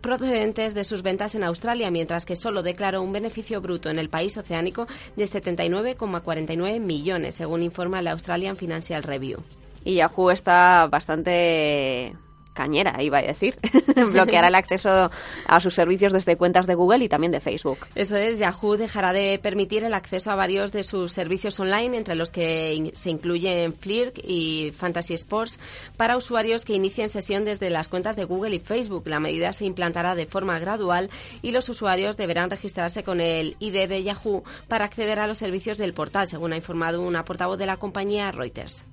procedentes 0.00 0.74
de 0.74 0.84
sus 0.84 1.02
ventas 1.02 1.34
en 1.34 1.44
Australia, 1.44 1.90
mientras 1.90 2.24
que 2.24 2.36
solo 2.36 2.62
declaró 2.62 3.02
un 3.02 3.12
beneficio 3.12 3.60
bruto 3.60 3.90
en 3.90 3.98
el 3.98 4.08
país 4.08 4.36
oceánico 4.36 4.86
de 5.16 5.24
79,49 5.24 6.80
millones, 6.80 7.34
según 7.34 7.62
informa 7.62 8.02
la 8.02 8.12
Australian 8.12 8.56
Financial 8.56 9.02
Review. 9.02 9.42
Y 9.84 9.96
Yahoo 9.96 10.30
está 10.30 10.88
bastante 10.90 12.16
cañera, 12.54 13.02
iba 13.02 13.18
a 13.18 13.22
decir. 13.22 13.56
Bloqueará 14.12 14.48
el 14.48 14.54
acceso 14.54 15.10
a 15.46 15.60
sus 15.60 15.74
servicios 15.74 16.12
desde 16.12 16.36
cuentas 16.36 16.66
de 16.66 16.74
Google 16.74 17.04
y 17.04 17.08
también 17.08 17.32
de 17.32 17.40
Facebook. 17.40 17.78
Eso 17.94 18.16
es, 18.16 18.38
Yahoo 18.38 18.76
dejará 18.76 19.12
de 19.12 19.38
permitir 19.38 19.84
el 19.84 19.92
acceso 19.92 20.30
a 20.30 20.36
varios 20.36 20.72
de 20.72 20.82
sus 20.82 21.12
servicios 21.12 21.60
online, 21.60 21.96
entre 21.96 22.14
los 22.14 22.30
que 22.30 22.92
se 22.94 23.10
incluyen 23.10 23.74
Flirt 23.74 24.18
y 24.22 24.72
Fantasy 24.76 25.14
Sports, 25.14 25.58
para 25.96 26.16
usuarios 26.16 26.64
que 26.64 26.74
inicien 26.74 27.08
sesión 27.08 27.44
desde 27.44 27.70
las 27.70 27.88
cuentas 27.88 28.16
de 28.16 28.24
Google 28.24 28.56
y 28.56 28.60
Facebook. 28.60 29.06
La 29.06 29.20
medida 29.20 29.52
se 29.52 29.66
implantará 29.66 30.14
de 30.14 30.26
forma 30.26 30.58
gradual 30.58 31.10
y 31.42 31.50
los 31.50 31.68
usuarios 31.68 32.16
deberán 32.16 32.50
registrarse 32.50 33.02
con 33.02 33.20
el 33.20 33.56
ID 33.58 33.88
de 33.88 34.02
Yahoo 34.02 34.44
para 34.68 34.84
acceder 34.84 35.18
a 35.18 35.26
los 35.26 35.38
servicios 35.38 35.78
del 35.78 35.94
portal, 35.94 36.26
según 36.26 36.52
ha 36.52 36.56
informado 36.56 37.02
una 37.02 37.24
portavoz 37.24 37.58
de 37.58 37.66
la 37.66 37.76
compañía 37.76 38.30
Reuters. 38.30 38.84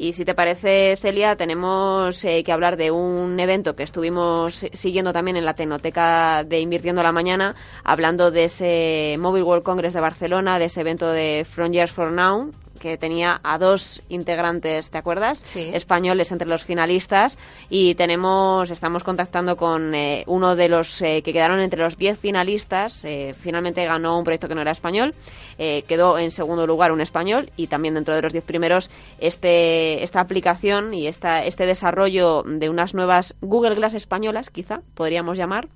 Y 0.00 0.12
si 0.12 0.24
te 0.24 0.36
parece, 0.36 0.94
Celia, 0.94 1.34
tenemos 1.34 2.24
eh, 2.24 2.44
que 2.44 2.52
hablar 2.52 2.76
de 2.76 2.92
un 2.92 3.40
evento 3.40 3.74
que 3.74 3.82
estuvimos 3.82 4.64
siguiendo 4.72 5.12
también 5.12 5.36
en 5.36 5.44
la 5.44 5.54
Tecnoteca 5.54 6.44
de 6.44 6.60
Invirtiendo 6.60 7.02
la 7.02 7.10
Mañana, 7.10 7.56
hablando 7.82 8.30
de 8.30 8.44
ese 8.44 9.16
Mobile 9.18 9.44
World 9.44 9.64
Congress 9.64 9.94
de 9.94 10.00
Barcelona, 10.00 10.60
de 10.60 10.66
ese 10.66 10.82
evento 10.82 11.10
de 11.10 11.44
From 11.44 11.72
Years 11.72 11.90
for 11.90 12.12
Now, 12.12 12.52
que 12.78 12.96
tenía 12.96 13.40
a 13.42 13.58
dos 13.58 14.02
integrantes, 14.08 14.90
¿te 14.90 14.98
acuerdas? 14.98 15.44
Españoles 15.56 16.32
entre 16.32 16.48
los 16.48 16.64
finalistas 16.64 17.38
y 17.68 17.94
tenemos, 17.94 18.70
estamos 18.70 19.04
contactando 19.04 19.56
con 19.56 19.94
eh, 19.94 20.24
uno 20.26 20.56
de 20.56 20.68
los 20.68 21.00
eh, 21.02 21.22
que 21.22 21.32
quedaron 21.32 21.60
entre 21.60 21.82
los 21.82 21.96
diez 21.96 22.18
finalistas. 22.18 23.04
Eh, 23.04 23.34
finalmente 23.38 23.84
ganó 23.84 24.18
un 24.18 24.24
proyecto 24.24 24.48
que 24.48 24.54
no 24.54 24.62
era 24.62 24.72
español, 24.72 25.14
quedó 25.58 26.18
en 26.18 26.30
segundo 26.30 26.66
lugar 26.66 26.92
un 26.92 27.00
español 27.00 27.50
y 27.56 27.66
también 27.66 27.94
dentro 27.94 28.14
de 28.14 28.22
los 28.22 28.32
diez 28.32 28.44
primeros 28.44 28.90
este 29.18 30.04
esta 30.04 30.20
aplicación 30.20 30.94
y 30.94 31.08
esta, 31.08 31.44
este 31.44 31.66
desarrollo 31.66 32.44
de 32.44 32.68
unas 32.68 32.94
nuevas 32.94 33.34
Google 33.40 33.74
Glass 33.74 33.94
españolas, 33.94 34.50
quizá 34.50 34.82
podríamos 34.94 35.36
llamar 35.36 35.68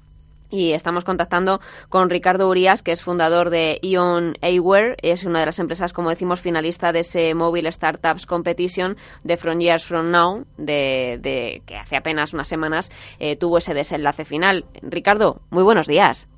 y 0.52 0.72
estamos 0.72 1.04
contactando 1.04 1.60
con 1.88 2.10
Ricardo 2.10 2.48
Urias, 2.48 2.82
que 2.82 2.92
es 2.92 3.02
fundador 3.02 3.50
de 3.50 3.78
Ion 3.82 4.34
Aware. 4.42 4.96
Es 5.02 5.24
una 5.24 5.40
de 5.40 5.46
las 5.46 5.58
empresas, 5.58 5.92
como 5.92 6.10
decimos, 6.10 6.40
finalista 6.40 6.92
de 6.92 7.00
ese 7.00 7.34
Mobile 7.34 7.72
Startups 7.72 8.26
Competition 8.26 8.96
de 9.24 9.36
From 9.36 9.58
Years 9.58 9.84
From 9.84 10.10
Now, 10.10 10.44
de, 10.58 11.62
que 11.66 11.76
hace 11.76 11.96
apenas 11.96 12.34
unas 12.34 12.48
semanas 12.48 12.92
eh, 13.18 13.36
tuvo 13.36 13.58
ese 13.58 13.74
desenlace 13.74 14.24
final. 14.24 14.66
Ricardo, 14.82 15.40
muy 15.50 15.62
buenos 15.62 15.86
días. 15.86 16.28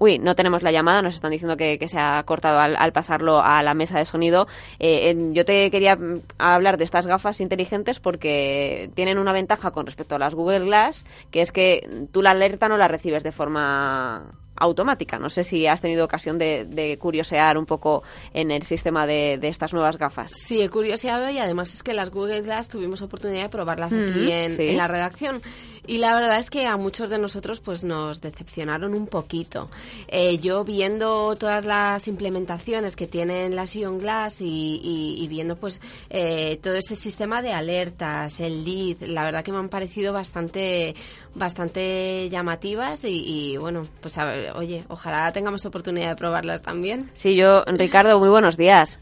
Uy, 0.00 0.18
no 0.18 0.34
tenemos 0.34 0.62
la 0.62 0.72
llamada, 0.72 1.02
nos 1.02 1.14
están 1.14 1.30
diciendo 1.30 1.58
que, 1.58 1.78
se 1.86 1.98
ha 1.98 2.22
cortado 2.22 2.58
al, 2.58 2.92
pasarlo 2.92 3.42
a 3.42 3.62
la 3.62 3.74
mesa 3.74 3.98
de 3.98 4.06
sonido. 4.06 4.46
Eh, 4.78 5.14
yo 5.32 5.44
te 5.44 5.70
quería 5.70 5.94
mm, 5.94 6.22
hablar 6.38 6.78
de 6.78 6.84
estas 6.84 7.06
gafas 7.06 7.38
inteligentes 7.42 8.00
porque 8.00 8.90
tienen 8.94 9.18
una 9.18 9.34
ventaja 9.34 9.72
con 9.72 9.84
respecto 9.84 10.14
a 10.14 10.18
las 10.18 10.34
Google 10.34 10.64
Glass, 10.64 11.04
que 11.30 11.42
es 11.42 11.52
que 11.52 12.06
tú 12.12 12.22
la 12.22 12.30
alerta 12.30 12.66
no 12.66 12.78
la 12.78 12.88
recibes 12.88 13.22
de 13.22 13.32
forma 13.32 14.24
automática. 14.60 15.18
No 15.18 15.30
sé 15.30 15.42
si 15.42 15.66
has 15.66 15.80
tenido 15.80 16.04
ocasión 16.04 16.38
de, 16.38 16.96
curiosear 17.00 17.58
un 17.58 17.66
poco 17.66 18.02
en 18.32 18.50
el 18.50 18.62
sistema 18.62 19.06
de, 19.06 19.38
estas 19.42 19.72
nuevas 19.72 19.98
gafas. 19.98 20.32
Sí, 20.32 20.60
he 20.60 20.68
curioseado 20.68 21.28
y 21.30 21.38
además 21.38 21.74
es 21.74 21.82
que 21.82 21.94
las 21.94 22.10
Google 22.10 22.42
Glass 22.42 22.68
tuvimos 22.68 23.02
oportunidad 23.02 23.42
de 23.42 23.48
probarlas 23.48 23.92
aquí 23.92 24.30
en, 24.30 24.76
la 24.76 24.86
redacción. 24.86 25.42
Y 25.90 25.98
la 25.98 26.14
verdad 26.14 26.38
es 26.38 26.50
que 26.50 26.68
a 26.68 26.76
muchos 26.76 27.08
de 27.08 27.18
nosotros 27.18 27.58
pues 27.58 27.82
nos 27.82 28.20
decepcionaron 28.20 28.94
un 28.94 29.08
poquito. 29.08 29.70
Eh, 30.06 30.38
yo 30.38 30.62
viendo 30.62 31.34
todas 31.34 31.64
las 31.64 32.06
implementaciones 32.06 32.94
que 32.94 33.08
tienen 33.08 33.56
las 33.56 33.74
Ion 33.74 33.98
Glass 33.98 34.36
y, 34.38 35.26
viendo 35.28 35.56
pues 35.56 35.80
eh, 36.08 36.60
todo 36.62 36.74
ese 36.74 36.94
sistema 36.94 37.42
de 37.42 37.54
alertas, 37.54 38.38
el 38.38 38.64
lead, 38.64 38.98
la 39.00 39.24
verdad 39.24 39.42
que 39.42 39.50
me 39.50 39.58
han 39.58 39.68
parecido 39.68 40.12
bastante 40.12 40.94
bastante 41.34 42.30
llamativas 42.30 43.02
y, 43.02 43.56
bueno, 43.56 43.82
pues 44.00 44.16
oye, 44.54 44.84
ojalá 44.86 45.32
tengamos 45.32 45.66
oportunidad 45.66 46.10
de 46.10 46.14
probarlas 46.14 46.62
también. 46.62 47.10
Sí, 47.14 47.34
yo, 47.34 47.64
Ricardo, 47.64 48.20
muy 48.20 48.28
buenos 48.28 48.56
días. 48.56 49.00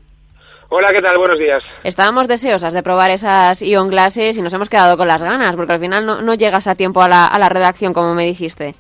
Hola, 0.71 0.93
¿qué 0.93 1.01
tal? 1.01 1.17
Buenos 1.17 1.39
días. 1.39 1.63
Estábamos 1.83 2.29
deseosas 2.29 2.75
de 2.75 2.83
probar 2.83 3.11
esas 3.11 3.63
Ion 3.63 3.89
Glasses 3.89 4.37
y 4.37 4.43
nos 4.43 4.53
hemos 4.53 4.69
quedado 4.69 4.99
con 4.99 5.09
las 5.09 5.23
ganas, 5.23 5.57
porque 5.57 5.73
al 5.73 5.81
final 5.81 6.05
no, 6.05 6.35
llegas 6.35 6.67
a 6.67 6.75
tiempo 6.75 7.01
a 7.01 7.09
la, 7.09 7.27
a 7.27 7.39
la 7.39 7.49
redacción, 7.49 7.95
como 7.95 8.15
me 8.15 8.27
dijiste. 8.27 8.75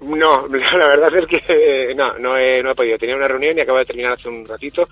No, 0.00 0.46
la 0.48 0.88
verdad 0.88 1.14
es 1.14 1.26
que 1.26 1.94
no, 1.94 2.14
no 2.20 2.38
he, 2.38 2.62
no 2.62 2.70
he 2.70 2.74
podido. 2.74 2.96
Tenía 2.96 3.16
una 3.16 3.28
reunión 3.28 3.58
y 3.58 3.60
acabo 3.60 3.78
de 3.78 3.84
terminar 3.84 4.12
hace 4.12 4.30
un 4.30 4.46
ratito. 4.46 4.88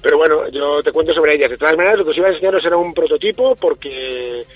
Pero 0.00 0.16
bueno, 0.16 0.48
yo 0.50 0.82
te 0.82 0.92
cuento 0.92 1.12
sobre 1.12 1.34
ellas. 1.34 1.50
De 1.50 1.58
todas 1.58 1.76
maneras, 1.76 1.98
lo 1.98 2.04
que 2.04 2.10
os 2.12 2.16
iba 2.16 2.28
a 2.28 2.32
enseñaros 2.32 2.64
era 2.64 2.78
un 2.78 2.94
prototipo 2.94 3.54
porque 3.54 4.46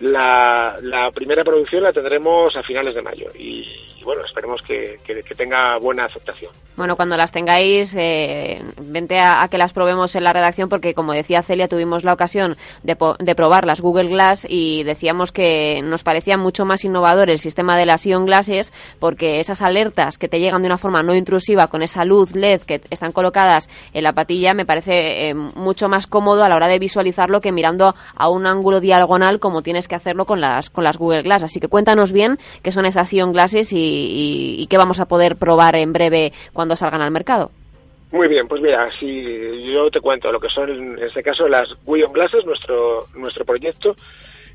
la, 0.00 0.76
primera 1.14 1.42
producción 1.42 1.82
la 1.82 1.92
tendremos 1.92 2.54
a 2.56 2.62
finales 2.62 2.94
de 2.94 3.02
mayo 3.02 3.30
y, 3.38 3.64
bueno, 4.04 4.22
esperemos 4.24 4.60
que, 4.62 4.98
que, 5.04 5.22
tenga 5.34 5.78
buena 5.78 6.04
aceptación. 6.04 6.52
Bueno, 6.76 6.96
cuando 6.96 7.16
las 7.16 7.32
tengáis, 7.32 7.94
eh, 7.96 8.62
vente 8.78 9.18
a, 9.18 9.46
que 9.50 9.58
las 9.58 9.72
probemos 9.72 10.14
en 10.14 10.24
la 10.24 10.32
redacción 10.32 10.68
porque, 10.68 10.94
como 10.94 11.12
decía 11.12 11.42
Celia, 11.42 11.68
tuvimos 11.68 12.04
la 12.04 12.12
ocasión 12.12 12.56
de, 12.82 12.96
de, 13.18 13.34
probar 13.34 13.66
las 13.66 13.80
Google 13.80 14.08
Glass 14.08 14.46
y 14.48 14.82
decíamos 14.84 15.32
que 15.32 15.80
nos 15.82 16.02
parecía 16.02 16.36
mucho 16.36 16.64
más 16.66 16.84
innovador 16.84 17.30
el 17.30 17.38
sistema 17.38 17.76
de 17.76 17.86
las 17.86 18.04
Ion 18.04 18.26
Glasses 18.26 18.72
porque 18.98 19.40
esas 19.40 19.62
alertas 19.62 20.18
que 20.18 20.28
te 20.28 20.40
llegan 20.40 20.62
de 20.62 20.68
una 20.68 20.78
forma 20.78 21.02
no 21.02 21.14
intrusiva 21.14 21.68
con 21.68 21.82
esa 21.82 22.04
luz 22.04 22.34
LED 22.34 22.62
que 22.62 22.82
están 22.90 23.12
colocadas 23.12 23.68
en 23.92 24.04
la 24.04 24.12
patilla 24.12 24.54
me 24.54 24.66
parece 24.66 25.28
eh, 25.28 25.34
mucho 25.34 25.88
más 25.88 26.06
cómodo 26.06 26.44
a 26.44 26.48
la 26.48 26.56
hora 26.56 26.68
de 26.68 26.78
visualizarlo 26.78 27.40
que 27.40 27.52
mirando 27.52 27.94
a 28.14 28.28
un 28.28 28.46
ángulo 28.46 28.80
diagonal 28.80 29.40
como 29.40 29.62
tienes 29.62 29.85
que 29.88 29.94
hacerlo 29.94 30.24
con 30.24 30.40
las, 30.40 30.70
con 30.70 30.84
las 30.84 30.98
Google 30.98 31.22
Glass. 31.22 31.44
Así 31.44 31.60
que 31.60 31.68
cuéntanos 31.68 32.12
bien 32.12 32.38
qué 32.62 32.72
son 32.72 32.86
esas 32.86 33.12
Ion 33.12 33.32
Glasses 33.32 33.72
y, 33.72 34.66
qué 34.70 34.76
vamos 34.78 35.00
a 35.00 35.06
poder 35.06 35.36
probar 35.36 35.76
en 35.76 35.92
breve 35.92 36.32
cuando 36.52 36.76
salgan 36.76 37.02
al 37.02 37.10
mercado. 37.10 37.50
Muy 38.12 38.28
bien, 38.28 38.46
pues 38.46 38.62
mira, 38.62 38.88
si 38.98 39.72
yo 39.72 39.90
te 39.90 40.00
cuento 40.00 40.30
lo 40.30 40.40
que 40.40 40.48
son 40.48 40.70
en 40.70 40.98
este 41.02 41.22
caso 41.22 41.48
las 41.48 41.68
Ion 41.86 42.12
Glasses, 42.12 42.44
nuestro, 42.44 43.06
nuestro 43.14 43.44
proyecto. 43.44 43.94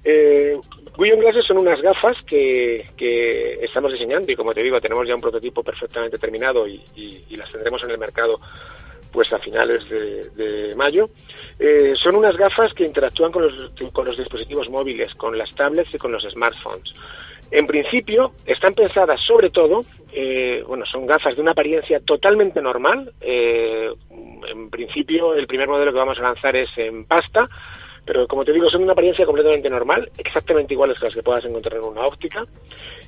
Eh, 0.03 0.57
Glasses 0.97 1.45
son 1.45 1.59
unas 1.59 1.79
gafas 1.81 2.17
que, 2.25 2.87
que, 2.97 3.59
estamos 3.61 3.91
diseñando 3.91 4.31
y 4.31 4.35
como 4.35 4.53
te 4.53 4.63
digo, 4.63 4.79
tenemos 4.79 5.07
ya 5.07 5.15
un 5.15 5.21
prototipo 5.21 5.63
perfectamente 5.63 6.17
terminado 6.17 6.67
y 6.67 7.35
las 7.35 7.51
tendremos 7.51 7.83
en 7.83 7.91
el 7.91 7.97
mercado 7.97 8.39
pues 9.11 9.31
a 9.33 9.39
finales 9.39 9.79
de, 9.89 10.73
mayo. 10.75 11.09
Eh, 11.59 11.93
son 12.01 12.15
unas 12.15 12.35
gafas 12.35 12.73
que 12.73 12.85
interactúan 12.85 13.31
con 13.31 13.43
los, 13.43 13.71
con 13.91 14.05
los 14.05 14.17
dispositivos 14.17 14.69
móviles, 14.69 15.13
con 15.15 15.37
las 15.37 15.53
tablets 15.53 15.93
y 15.93 15.97
con 15.97 16.11
los 16.11 16.23
smartphones. 16.23 16.93
En 17.51 17.67
principio, 17.67 18.31
están 18.45 18.73
pensadas 18.73 19.19
sobre 19.27 19.49
todo, 19.49 19.81
eh, 20.13 20.63
bueno, 20.65 20.85
son 20.85 21.05
gafas 21.05 21.35
de 21.35 21.41
una 21.41 21.51
apariencia 21.51 21.99
totalmente 21.99 22.61
normal. 22.61 23.11
Eh, 23.19 23.89
en 24.49 24.69
principio, 24.69 25.33
el 25.35 25.47
primer 25.47 25.67
modelo 25.67 25.91
que 25.91 25.97
vamos 25.97 26.17
a 26.19 26.23
lanzar 26.23 26.55
es 26.55 26.69
en 26.77 27.03
pasta, 27.03 27.49
pero 28.05 28.25
como 28.25 28.45
te 28.45 28.53
digo, 28.53 28.69
son 28.69 28.83
una 28.83 28.93
apariencia 28.93 29.25
completamente 29.25 29.69
normal, 29.69 30.09
exactamente 30.17 30.73
iguales 30.73 30.97
que 30.97 31.05
las 31.05 31.13
que 31.13 31.23
puedas 31.23 31.43
encontrar 31.43 31.75
en 31.75 31.83
una 31.83 32.05
óptica. 32.05 32.45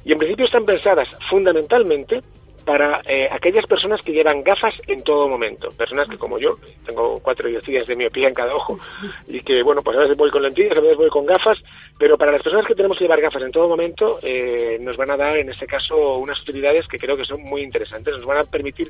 Y 0.03 0.11
en 0.11 0.17
principio 0.17 0.45
están 0.45 0.65
pensadas 0.65 1.07
fundamentalmente 1.29 2.21
para 2.65 3.01
eh, 3.05 3.27
aquellas 3.31 3.65
personas 3.65 3.99
que 4.01 4.11
llevan 4.11 4.43
gafas 4.43 4.73
en 4.87 5.03
todo 5.03 5.27
momento. 5.27 5.69
Personas 5.77 6.07
que, 6.09 6.17
como 6.17 6.39
yo, 6.39 6.55
tengo 6.85 7.15
cuatro 7.21 7.49
dioptrías 7.49 7.87
de 7.87 7.95
miopía 7.95 8.27
en 8.27 8.33
cada 8.33 8.55
ojo 8.55 8.79
y 9.27 9.41
que, 9.41 9.61
bueno, 9.63 9.81
pues 9.81 9.97
a 9.97 10.01
veces 10.01 10.17
voy 10.17 10.29
con 10.29 10.43
lentillas, 10.43 10.77
a 10.77 10.81
veces 10.81 10.97
voy 10.97 11.09
con 11.09 11.25
gafas, 11.25 11.57
pero 11.97 12.17
para 12.17 12.31
las 12.31 12.41
personas 12.41 12.65
que 12.65 12.75
tenemos 12.75 12.97
que 12.97 13.03
llevar 13.03 13.21
gafas 13.21 13.43
en 13.43 13.51
todo 13.51 13.67
momento, 13.67 14.19
eh, 14.23 14.77
nos 14.81 14.97
van 14.97 15.11
a 15.11 15.17
dar, 15.17 15.37
en 15.37 15.49
este 15.49 15.67
caso, 15.67 16.17
unas 16.17 16.41
utilidades 16.41 16.87
que 16.87 16.97
creo 16.97 17.17
que 17.17 17.25
son 17.25 17.41
muy 17.43 17.61
interesantes. 17.61 18.15
Nos 18.15 18.25
van 18.25 18.39
a 18.39 18.43
permitir 18.43 18.87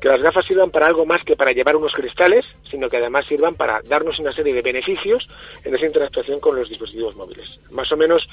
que 0.00 0.08
las 0.08 0.22
gafas 0.22 0.46
sirvan 0.46 0.70
para 0.70 0.86
algo 0.86 1.04
más 1.04 1.22
que 1.24 1.36
para 1.36 1.52
llevar 1.52 1.76
unos 1.76 1.92
cristales, 1.92 2.46
sino 2.62 2.88
que 2.88 2.96
además 2.96 3.26
sirvan 3.26 3.54
para 3.54 3.80
darnos 3.88 4.18
una 4.18 4.32
serie 4.32 4.54
de 4.54 4.62
beneficios 4.62 5.26
en 5.64 5.74
esa 5.74 5.86
interactuación 5.86 6.40
con 6.40 6.56
los 6.56 6.68
dispositivos 6.68 7.16
móviles. 7.16 7.58
Más 7.70 7.90
o 7.92 7.96
menos 7.96 8.26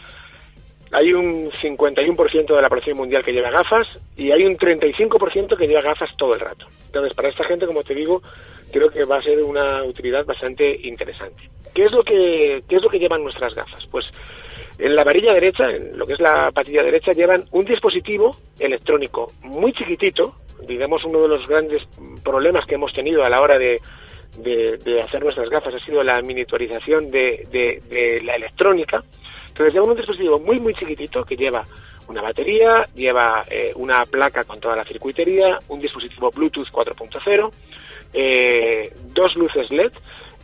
hay 0.94 1.12
un 1.12 1.50
51% 1.52 2.56
de 2.56 2.62
la 2.62 2.70
población 2.70 2.98
mundial 2.98 3.24
que 3.24 3.34
lleva 3.34 3.50
gafas 3.50 4.00
y 4.16 4.32
hay 4.32 4.46
un 4.46 4.58
35% 4.58 5.58
que 5.58 5.68
lleva 5.68 5.82
gafas 5.82 6.16
todo 6.18 6.36
el 6.36 6.40
rato. 6.40 6.68
Entonces, 6.86 7.14
para 7.16 7.30
esta 7.30 7.44
gente, 7.46 7.66
como 7.66 7.84
te 7.84 7.96
digo, 7.96 8.22
creo 8.72 8.90
que 8.90 9.04
va 9.04 9.18
a 9.18 9.22
ser 9.24 9.44
una 9.44 9.84
utilidad 9.84 10.24
bastante 10.24 10.80
interesante. 10.88 11.50
¿Qué 11.74 11.86
es 11.86 11.92
lo 11.92 12.04
que, 12.04 12.64
qué 12.70 12.76
es 12.76 12.82
lo 12.82 12.90
que 12.90 13.00
llevan 13.00 13.24
nuestras 13.24 13.56
gafas? 13.56 13.84
Pues 13.90 14.06
en 14.78 14.96
la 14.96 15.04
varilla 15.04 15.34
derecha, 15.34 15.66
en 15.66 15.98
lo 15.98 16.06
que 16.06 16.14
es 16.14 16.22
la 16.22 16.52
patilla 16.52 16.84
derecha, 16.84 17.12
llevan 17.12 17.46
un 17.52 17.66
dispositivo 17.66 18.36
electrónico 18.60 19.32
muy 19.42 19.74
chiquitito, 19.74 20.36
digamos 20.68 21.04
uno 21.06 21.24
de 21.24 21.28
los 21.28 21.48
grandes 21.48 21.82
problemas 22.24 22.68
que 22.68 22.76
hemos 22.76 22.94
tenido 22.94 23.24
a 23.24 23.30
la 23.30 23.42
hora 23.42 23.58
de, 23.58 23.82
de, 24.38 25.02
hacer 25.02 25.24
nuestras 25.24 25.50
gafas 25.50 25.74
ha 25.74 25.86
sido 25.86 26.04
la 26.04 26.22
miniaturización 26.22 27.10
de, 27.10 27.48
de 27.50 28.22
la 28.24 28.36
electrónica, 28.36 29.04
entonces 29.54 29.76
lleva 29.76 29.86
un 29.86 29.96
dispositivo 29.96 30.40
muy, 30.40 30.60
muy 30.60 30.74
chiquitito 30.74 31.24
que 31.24 31.36
lleva 31.36 31.64
una 32.08 32.24
batería, 32.24 32.88
lleva 32.96 33.44
eh, 33.48 33.72
una 33.76 34.04
placa 34.06 34.44
con 34.46 34.60
toda 34.60 34.76
la 34.76 34.84
circuitería, 34.84 35.60
un 35.68 35.80
dispositivo 35.80 36.32
Bluetooth 36.32 36.70
4.0, 36.70 37.52
eh, 38.14 38.92
dos 39.14 39.36
luces 39.36 39.72
LED, 39.72 39.92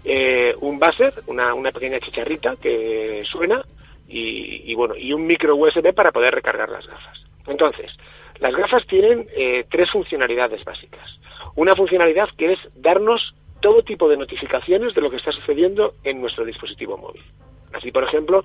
eh, 0.06 0.54
un 0.62 0.78
buzzer, 0.78 1.12
una, 1.26 1.56
una 1.56 1.72
pequeña 1.72 2.00
chicharrita 2.00 2.56
que 2.62 3.24
suena 3.26 3.64
y, 4.08 4.72
y, 4.72 4.76
bueno 4.76 4.96
y 4.96 5.12
un 5.12 5.26
micro 5.26 5.56
USB 5.56 5.92
para 5.96 6.12
poder 6.12 6.36
recargar 6.36 6.70
las 6.70 6.86
gafas. 6.86 7.18
Entonces, 7.48 7.92
las 8.40 8.56
gafas 8.56 8.86
tienen 8.86 9.28
tres 9.70 9.90
funcionalidades 9.92 10.64
básicas. 10.64 11.20
Una 11.56 11.74
funcionalidad 11.74 12.30
que 12.38 12.54
es 12.54 12.60
darnos 12.76 13.34
todo 13.60 13.82
tipo 13.82 14.08
de 14.08 14.18
notificaciones 14.18 14.94
de 14.94 15.02
lo 15.02 15.10
que 15.10 15.18
está 15.18 15.32
sucediendo 15.32 15.96
en 16.04 16.22
nuestro 16.22 16.46
dispositivo 16.46 16.96
móvil. 16.96 17.24
Así, 17.74 17.92
por 17.92 18.04
ejemplo, 18.04 18.44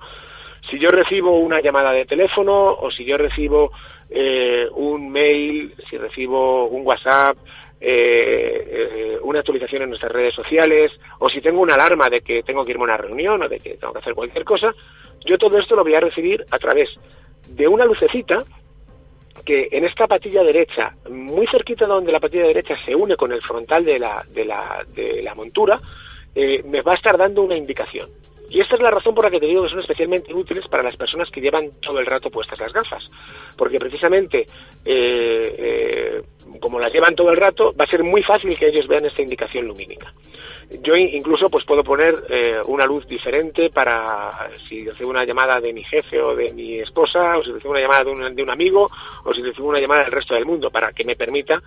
si 0.69 0.79
yo 0.79 0.89
recibo 0.89 1.37
una 1.37 1.61
llamada 1.61 1.91
de 1.91 2.05
teléfono 2.05 2.71
o 2.73 2.89
si 2.91 3.05
yo 3.05 3.17
recibo 3.17 3.71
eh, 4.09 4.67
un 4.73 5.11
mail, 5.11 5.73
si 5.89 5.97
recibo 5.97 6.67
un 6.67 6.85
WhatsApp, 6.85 7.37
eh, 7.79 8.67
eh, 8.67 9.19
una 9.21 9.39
actualización 9.39 9.83
en 9.83 9.89
nuestras 9.89 10.11
redes 10.11 10.33
sociales 10.33 10.91
o 11.19 11.29
si 11.29 11.41
tengo 11.41 11.61
una 11.61 11.75
alarma 11.75 12.07
de 12.09 12.21
que 12.21 12.41
tengo 12.43 12.63
que 12.63 12.71
irme 12.71 12.83
a 12.83 12.85
una 12.85 12.97
reunión 12.97 13.41
o 13.43 13.49
de 13.49 13.59
que 13.59 13.75
tengo 13.77 13.93
que 13.93 13.99
hacer 13.99 14.13
cualquier 14.13 14.43
cosa, 14.43 14.73
yo 15.25 15.37
todo 15.37 15.57
esto 15.57 15.75
lo 15.75 15.83
voy 15.83 15.95
a 15.95 15.99
recibir 15.99 16.45
a 16.49 16.57
través 16.57 16.89
de 17.47 17.67
una 17.67 17.85
lucecita 17.85 18.43
que 19.45 19.67
en 19.71 19.85
esta 19.85 20.07
patilla 20.07 20.43
derecha, 20.43 20.93
muy 21.09 21.45
cerquita 21.47 21.85
de 21.85 21.93
donde 21.93 22.11
la 22.11 22.19
patilla 22.19 22.47
derecha 22.47 22.75
se 22.83 22.95
une 22.95 23.15
con 23.15 23.31
el 23.31 23.41
frontal 23.41 23.85
de 23.85 23.99
la, 23.99 24.23
de 24.33 24.45
la, 24.45 24.83
de 24.95 25.21
la 25.21 25.35
montura, 25.35 25.79
me 26.35 26.81
va 26.81 26.93
a 26.93 26.95
estar 26.95 27.17
dando 27.17 27.43
una 27.43 27.55
indicación. 27.55 28.09
Y 28.49 28.61
esta 28.61 28.75
es 28.75 28.81
la 28.81 28.91
razón 28.91 29.13
por 29.13 29.25
la 29.25 29.31
que 29.31 29.39
te 29.39 29.47
digo 29.47 29.63
que 29.63 29.69
son 29.69 29.79
especialmente 29.79 30.33
útiles 30.33 30.67
para 30.67 30.83
las 30.83 30.95
personas 30.95 31.29
que 31.31 31.41
llevan 31.41 31.71
todo 31.81 31.99
el 31.99 32.05
rato 32.05 32.29
puestas 32.29 32.59
las 32.59 32.71
gafas. 32.71 33.11
Porque 33.57 33.79
precisamente, 33.79 34.45
eh, 34.85 35.55
eh, 35.57 36.21
como 36.59 36.79
las 36.79 36.93
llevan 36.93 37.15
todo 37.15 37.31
el 37.31 37.37
rato, 37.37 37.73
va 37.79 37.85
a 37.85 37.87
ser 37.87 38.03
muy 38.03 38.23
fácil 38.23 38.57
que 38.57 38.67
ellos 38.67 38.87
vean 38.87 39.05
esta 39.05 39.21
indicación 39.21 39.67
lumínica. 39.67 40.13
Yo 40.81 40.95
incluso 40.95 41.49
pues 41.49 41.63
puedo 41.65 41.83
poner 41.83 42.13
eh, 42.29 42.59
una 42.67 42.85
luz 42.85 43.05
diferente 43.07 43.69
para 43.69 44.49
si 44.67 44.83
recibo 44.85 45.11
una 45.11 45.23
llamada 45.23 45.59
de 45.59 45.71
mi 45.71 45.83
jefe 45.83 46.19
o 46.21 46.35
de 46.35 46.51
mi 46.53 46.79
esposa, 46.79 47.37
o 47.37 47.43
si 47.43 47.51
recibo 47.51 47.71
una 47.71 47.81
llamada 47.81 48.03
de 48.03 48.11
un, 48.11 48.35
de 48.35 48.43
un 48.43 48.49
amigo, 48.49 48.87
o 49.23 49.33
si 49.33 49.43
recibo 49.43 49.67
una 49.67 49.79
llamada 49.79 50.03
del 50.03 50.11
resto 50.11 50.33
del 50.33 50.45
mundo, 50.45 50.71
para 50.71 50.91
que 50.91 51.03
me 51.03 51.15
permita 51.15 51.61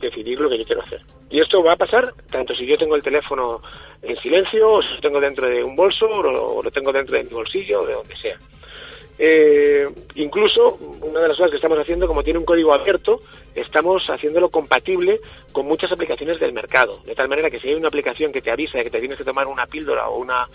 decidir 0.00 0.38
lo 0.38 0.48
que 0.48 0.58
yo 0.58 0.64
quiero 0.64 0.82
hacer. 0.82 1.00
Y 1.30 1.40
esto 1.40 1.62
va 1.62 1.72
a 1.72 1.76
pasar 1.76 2.12
tanto 2.30 2.54
si 2.54 2.66
yo 2.66 2.76
tengo 2.76 2.94
el 2.94 3.02
teléfono 3.02 3.60
en 4.02 4.16
silencio, 4.16 4.70
o 4.70 4.82
si 4.82 4.94
lo 4.94 5.00
tengo 5.00 5.20
dentro 5.20 5.48
de 5.48 5.62
un 5.62 5.74
bolso, 5.74 6.06
o 6.06 6.62
lo 6.62 6.70
tengo 6.70 6.92
dentro 6.92 7.16
de 7.16 7.24
mi 7.24 7.30
bolsillo, 7.30 7.80
o 7.80 7.86
de 7.86 7.94
donde 7.94 8.16
sea. 8.16 8.38
Eh, 9.18 9.88
incluso, 10.16 10.76
una 11.02 11.20
de 11.20 11.28
las 11.28 11.36
cosas 11.36 11.50
que 11.50 11.56
estamos 11.56 11.78
haciendo, 11.78 12.06
como 12.06 12.22
tiene 12.22 12.38
un 12.38 12.44
código 12.44 12.74
abierto, 12.74 13.20
estamos 13.54 14.06
haciéndolo 14.08 14.50
compatible 14.50 15.20
con 15.52 15.66
muchas 15.66 15.90
aplicaciones 15.90 16.38
del 16.38 16.52
mercado. 16.52 17.00
De 17.04 17.14
tal 17.14 17.28
manera 17.28 17.50
que 17.50 17.58
si 17.58 17.68
hay 17.68 17.74
una 17.74 17.88
aplicación 17.88 18.32
que 18.32 18.42
te 18.42 18.50
avisa 18.50 18.78
de 18.78 18.84
que 18.84 18.90
te 18.90 19.00
tienes 19.00 19.16
que 19.16 19.24
tomar 19.24 19.46
una 19.46 19.66
píldora 19.66 20.08
o 20.08 20.18
una 20.18 20.46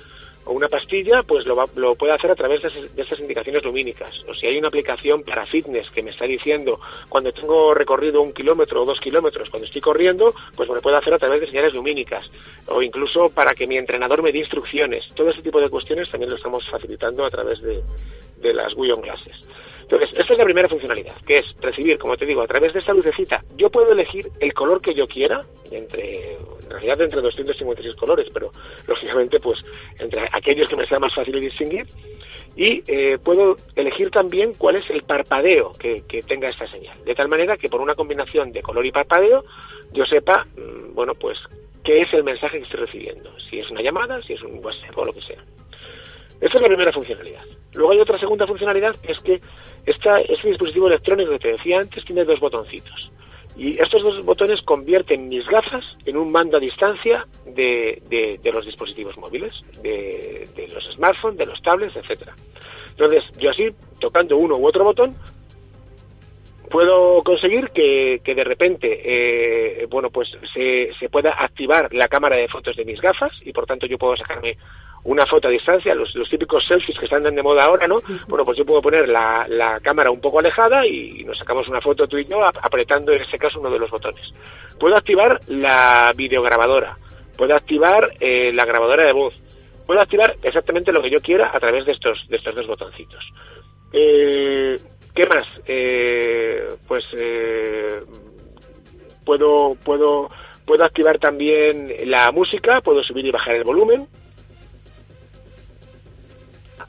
o 0.46 0.54
una 0.54 0.68
pastilla, 0.68 1.24
pues 1.24 1.46
lo, 1.46 1.64
lo 1.76 1.96
puede 1.96 2.14
hacer 2.14 2.32
a 2.32 2.36
través 2.36 2.62
de, 2.62 2.90
estas 3.02 3.20
indicaciones 3.20 3.64
lumínicas. 3.64 4.12
O 4.28 4.34
si 4.34 4.48
hay 4.48 4.58
una 4.58 4.70
aplicación 4.70 5.24
para 5.24 5.46
fitness 5.46 5.90
que 5.92 6.04
me 6.04 6.12
está 6.12 6.26
diciendo 6.26 6.80
cuando 7.10 7.32
tengo 7.32 7.74
recorrido 7.74 8.22
un 8.22 8.34
kilómetro 8.34 8.82
o 8.82 8.86
dos 8.86 9.00
kilómetros, 9.00 9.50
cuando 9.50 9.68
estoy 9.68 9.82
corriendo, 9.82 10.34
pues 10.56 10.68
me 10.70 10.76
lo 10.76 10.82
puede 10.82 10.98
hacer 10.98 11.14
a 11.14 11.20
través 11.20 11.42
de 11.42 11.48
señales 11.48 11.74
lumínicas. 11.74 12.30
O 12.68 12.82
incluso 12.82 13.30
para 13.30 13.54
que 13.54 13.68
mi 13.68 13.78
entrenador 13.78 14.24
me 14.24 14.32
dé 14.32 14.40
instrucciones. 14.40 15.06
Todo 15.16 15.30
ese 15.30 15.42
tipo 15.42 15.60
de 15.60 15.70
cuestiones 15.70 16.10
también 16.10 16.32
lo 16.32 16.38
estamos 16.38 16.68
facilitando 16.70 17.26
a 17.26 17.30
través 17.30 17.62
de, 17.62 17.82
de 18.38 18.54
las 18.54 18.74
Guion 18.74 19.02
Glasses. 19.02 19.48
Entonces, 19.92 20.18
esta 20.18 20.34
es 20.34 20.40
la 20.40 20.46
primera 20.46 20.70
funcionalidad, 20.70 21.16
que 21.28 21.40
es 21.40 21.46
recibir, 21.60 21.98
como 21.98 22.16
te 22.16 22.26
digo, 22.26 22.42
a 22.42 22.48
través 22.48 22.72
de 22.72 22.80
esta 22.80 22.94
lucecita, 22.94 23.44
yo 23.58 23.70
puedo 23.70 23.92
elegir 23.92 24.26
el 24.40 24.54
color 24.54 24.82
que 24.82 24.94
yo 24.94 25.06
quiera, 25.06 25.44
entre, 25.70 26.36
en 26.36 26.70
realidad 26.70 27.02
entre 27.02 27.20
256 27.20 27.96
colores, 27.98 28.30
pero 28.34 28.52
lógicamente 28.88 29.42
pues 29.42 29.60
entre 30.00 30.30
aquellos 30.32 30.70
que 30.70 30.78
me 30.78 30.88
sea 30.88 30.98
más 30.98 31.14
fácil 31.14 31.38
distinguir, 31.42 31.86
y 32.56 32.82
eh, 32.88 33.18
puedo 33.22 33.58
elegir 33.76 34.12
también 34.12 34.54
cuál 34.58 34.78
es 34.78 34.90
el 34.92 35.04
parpadeo 35.04 35.74
que, 35.78 36.02
tenga 36.26 36.48
esta 36.48 36.70
señal, 36.70 36.98
de 37.04 37.14
tal 37.14 37.28
manera 37.28 37.58
que 37.58 37.68
por 37.68 37.82
una 37.82 37.96
combinación 37.96 38.54
de 38.54 38.62
color 38.62 38.86
y 38.86 38.94
parpadeo 38.94 39.44
yo 39.92 40.06
sepa, 40.06 40.46
mm, 40.56 40.94
bueno, 40.94 41.16
pues 41.16 41.38
qué 41.84 42.04
es 42.04 42.14
el 42.14 42.24
mensaje 42.24 42.60
que 42.60 42.64
estoy 42.64 42.80
recibiendo, 42.80 43.30
si 43.50 43.60
es 43.60 43.70
una 43.70 43.82
llamada, 43.82 44.22
si 44.22 44.34
es 44.34 44.42
un 44.42 44.64
WhatsApp 44.64 44.98
o 44.98 45.06
lo 45.06 45.12
que 45.12 45.22
sea. 45.22 45.44
Esta 46.42 46.58
es 46.58 46.62
la 46.62 46.68
primera 46.68 46.92
funcionalidad. 46.92 47.44
Luego 47.76 47.92
hay 47.92 48.00
otra 48.00 48.20
segunda 48.20 48.48
funcionalidad, 48.48 48.96
que 48.96 49.12
es 49.12 49.22
que 49.22 49.40
esta, 49.86 50.20
este 50.22 50.50
dispositivo 50.50 50.88
electrónico 50.88 51.32
que 51.34 51.40
te 51.40 51.52
decía 51.52 51.80
antes 51.80 52.04
tiene 52.04 52.26
dos 52.26 52.40
botoncitos. 52.40 53.12
Y 53.56 53.80
estos 53.80 54.02
dos 54.02 54.26
botones 54.26 54.60
convierten 54.64 55.30
mis 55.30 55.46
gafas 55.48 55.98
en 56.06 56.18
un 56.18 56.32
mando 56.32 56.58
a 56.58 56.60
distancia 56.60 57.28
de, 57.46 58.02
de, 58.10 58.52
los 58.52 58.66
dispositivos 58.66 59.16
móviles, 59.18 59.54
de, 59.84 60.48
de, 60.56 60.68
los 60.74 60.84
smartphones, 60.96 61.38
de 61.38 61.46
los 61.46 61.62
tablets, 61.62 61.96
etcétera. 61.96 62.34
Entonces, 62.90 63.24
yo 63.38 63.52
así, 63.52 63.70
tocando 64.00 64.38
uno 64.38 64.56
u 64.58 64.68
otro 64.68 64.84
botón, 64.84 65.16
puedo 66.72 67.22
conseguir 67.22 67.70
que, 67.70 68.22
que 68.24 68.34
de 68.34 68.44
repente, 68.44 69.02
eh, 69.04 69.86
bueno, 69.88 70.10
pues 70.10 70.30
se, 70.54 70.90
se 71.00 71.10
pueda 71.10 71.36
activar 71.38 71.94
la 71.94 72.08
cámara 72.08 72.38
de 72.38 72.48
fotos 72.48 72.76
de 72.78 72.86
mis 72.86 73.00
gafas 73.00 73.32
y 73.44 73.52
por 73.52 73.66
tanto 73.66 73.86
yo 73.86 73.98
puedo 73.98 74.16
sacarme 74.16 74.58
una 75.04 75.26
foto 75.26 75.48
a 75.48 75.52
distancia, 75.52 75.96
los, 75.96 76.14
los 76.16 76.30
típicos 76.30 76.64
selfies 76.68 76.98
que 76.98 77.06
están 77.06 77.24
de 77.24 77.44
moda 77.44 77.66
ahora, 77.66 77.88
¿no? 77.88 77.98
Bueno, 78.28 78.44
pues 78.46 78.58
yo 78.58 78.66
puedo 78.66 78.82
poner 78.82 79.08
la, 79.08 79.46
la 79.50 79.80
cámara 79.80 80.12
un 80.12 80.22
poco 80.22 80.40
alejada 80.40 80.86
y 80.86 81.24
nos 81.24 81.38
sacamos 81.38 81.68
una 81.68 81.82
foto 81.82 82.08
tú 82.08 82.18
y 82.18 82.26
yo 82.26 82.44
apretando 82.44 83.12
en 83.12 83.22
este 83.22 83.38
caso 83.38 83.60
uno 83.60 83.70
de 83.72 83.80
los 83.80 83.90
botones. 83.90 84.32
Puedo 84.80 84.96
activar 84.96 85.40
la 85.48 86.12
videograbadora, 86.16 86.98
puedo 87.38 87.56
activar 87.56 88.12
eh, 88.20 88.52
la 88.54 88.66
grabadora 88.66 89.06
de 89.06 89.14
voz, 89.14 89.34
puedo 89.88 90.02
activar 90.02 90.36
exactamente 90.44 90.92
lo 90.92 91.02
que 91.02 91.10
yo 91.10 91.20
quiera 91.20 91.52
a 91.54 91.60
través 91.60 91.86
de 91.86 91.94
estos, 91.94 92.28
de 92.30 92.38
estos 92.38 92.56
dos 92.56 92.68
botoncitos. 92.68 93.24
Eh, 93.94 94.76
¿Qué 95.14 95.24
más? 95.28 95.46
Eh, 95.66 96.68
pues 96.88 97.04
eh, 97.20 98.02
puedo, 99.26 99.76
puedo, 99.84 100.30
puedo 100.66 100.84
activar 100.84 101.20
también 101.20 101.94
la 102.06 102.32
música, 102.32 102.80
puedo 102.82 103.04
subir 103.04 103.26
y 103.26 103.32
bajar 103.32 103.56
el 103.56 103.64
volumen, 103.64 104.08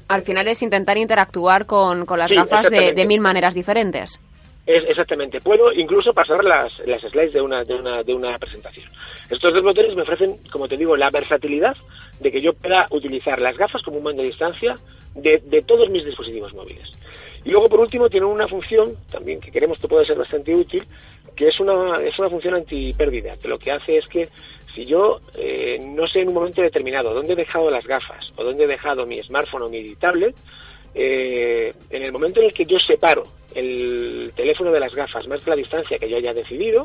al 0.09 0.23
final 0.23 0.49
es 0.49 0.63
intentar 0.63 0.97
interactuar 0.99 1.67
con, 1.67 2.07
con 2.07 2.19
las 2.19 2.31
gafas 2.31 2.71
de, 2.71 3.07
mil 3.07 3.21
maneras 3.21 3.55
diferentes. 3.55 4.21
Es, 4.67 4.85
exactamente. 4.89 5.41
Puedo 5.41 5.73
incluso 5.73 6.13
pasar 6.13 6.45
las, 6.45 6.73
las 6.87 7.03
slides 7.03 7.33
de 7.33 7.41
una, 7.41 7.65
de, 7.65 7.75
una, 7.75 8.03
de 8.03 8.15
una 8.15 8.39
presentación. 8.39 8.87
Estos 9.29 9.53
dos 9.53 9.63
botones 9.63 9.97
me 9.97 10.03
ofrecen, 10.03 10.37
como 10.51 10.69
te 10.69 10.77
digo, 10.77 10.97
la 10.97 11.11
versatilidad 11.11 11.77
de 12.21 12.31
que 12.31 12.41
yo 12.41 12.53
pueda 12.53 12.87
utilizar 12.91 13.41
las 13.41 13.57
gafas 13.57 13.83
como 13.83 13.99
un 13.99 14.05
mando 14.05 14.23
de 14.23 14.29
distancia 14.29 14.75
de, 15.15 15.43
de 15.45 15.63
todos 15.63 15.91
mis 15.91 16.05
dispositivos 16.05 16.55
móviles. 16.55 16.89
Y 17.45 17.51
luego, 17.51 17.69
por 17.69 17.81
último, 17.81 18.09
tienen 18.09 18.29
una 18.29 18.47
función 18.47 18.95
también 19.11 19.41
que 19.41 19.51
queremos 19.51 19.79
que 19.79 19.89
pueda 19.89 20.05
ser 20.05 20.17
bastante 20.17 20.55
útil, 20.55 20.85
que 21.35 21.47
es 21.47 21.59
una, 21.59 21.95
es 21.97 22.17
una 22.19 22.31
función 22.31 22.55
antipérdida, 22.55 23.37
que 23.37 23.49
lo 23.49 23.59
que 23.59 23.73
hace 23.73 23.99
es 23.99 24.07
que 24.07 24.29
si 24.75 24.85
yo 24.85 25.21
eh, 25.37 25.79
no 25.85 26.07
sé 26.07 26.21
en 26.21 26.29
un 26.29 26.35
momento 26.35 26.63
determinado 26.63 27.13
dónde 27.13 27.35
he 27.35 27.37
dejado 27.37 27.71
las 27.71 27.85
gafas 27.87 28.33
o 28.37 28.45
dónde 28.45 28.65
he 28.65 28.69
dejado 28.69 29.07
mi 29.07 29.19
smartphone 29.19 29.63
o 29.63 29.69
mi 29.69 29.95
tablet, 29.97 30.35
eh, 30.95 31.73
en 31.91 32.03
el 32.03 32.13
momento 32.13 32.41
en 32.41 32.47
el 32.47 32.53
que 32.53 32.67
yo 32.67 32.77
separo 32.79 33.25
el 33.55 34.33
teléfono 34.35 34.71
de 34.71 34.81
las 34.81 34.95
gafas 34.95 35.27
más 35.27 35.43
que 35.43 35.51
la 35.51 35.57
distancia 35.57 35.99
que 35.99 36.09
yo 36.09 36.17
haya 36.17 36.33
decidido, 36.33 36.85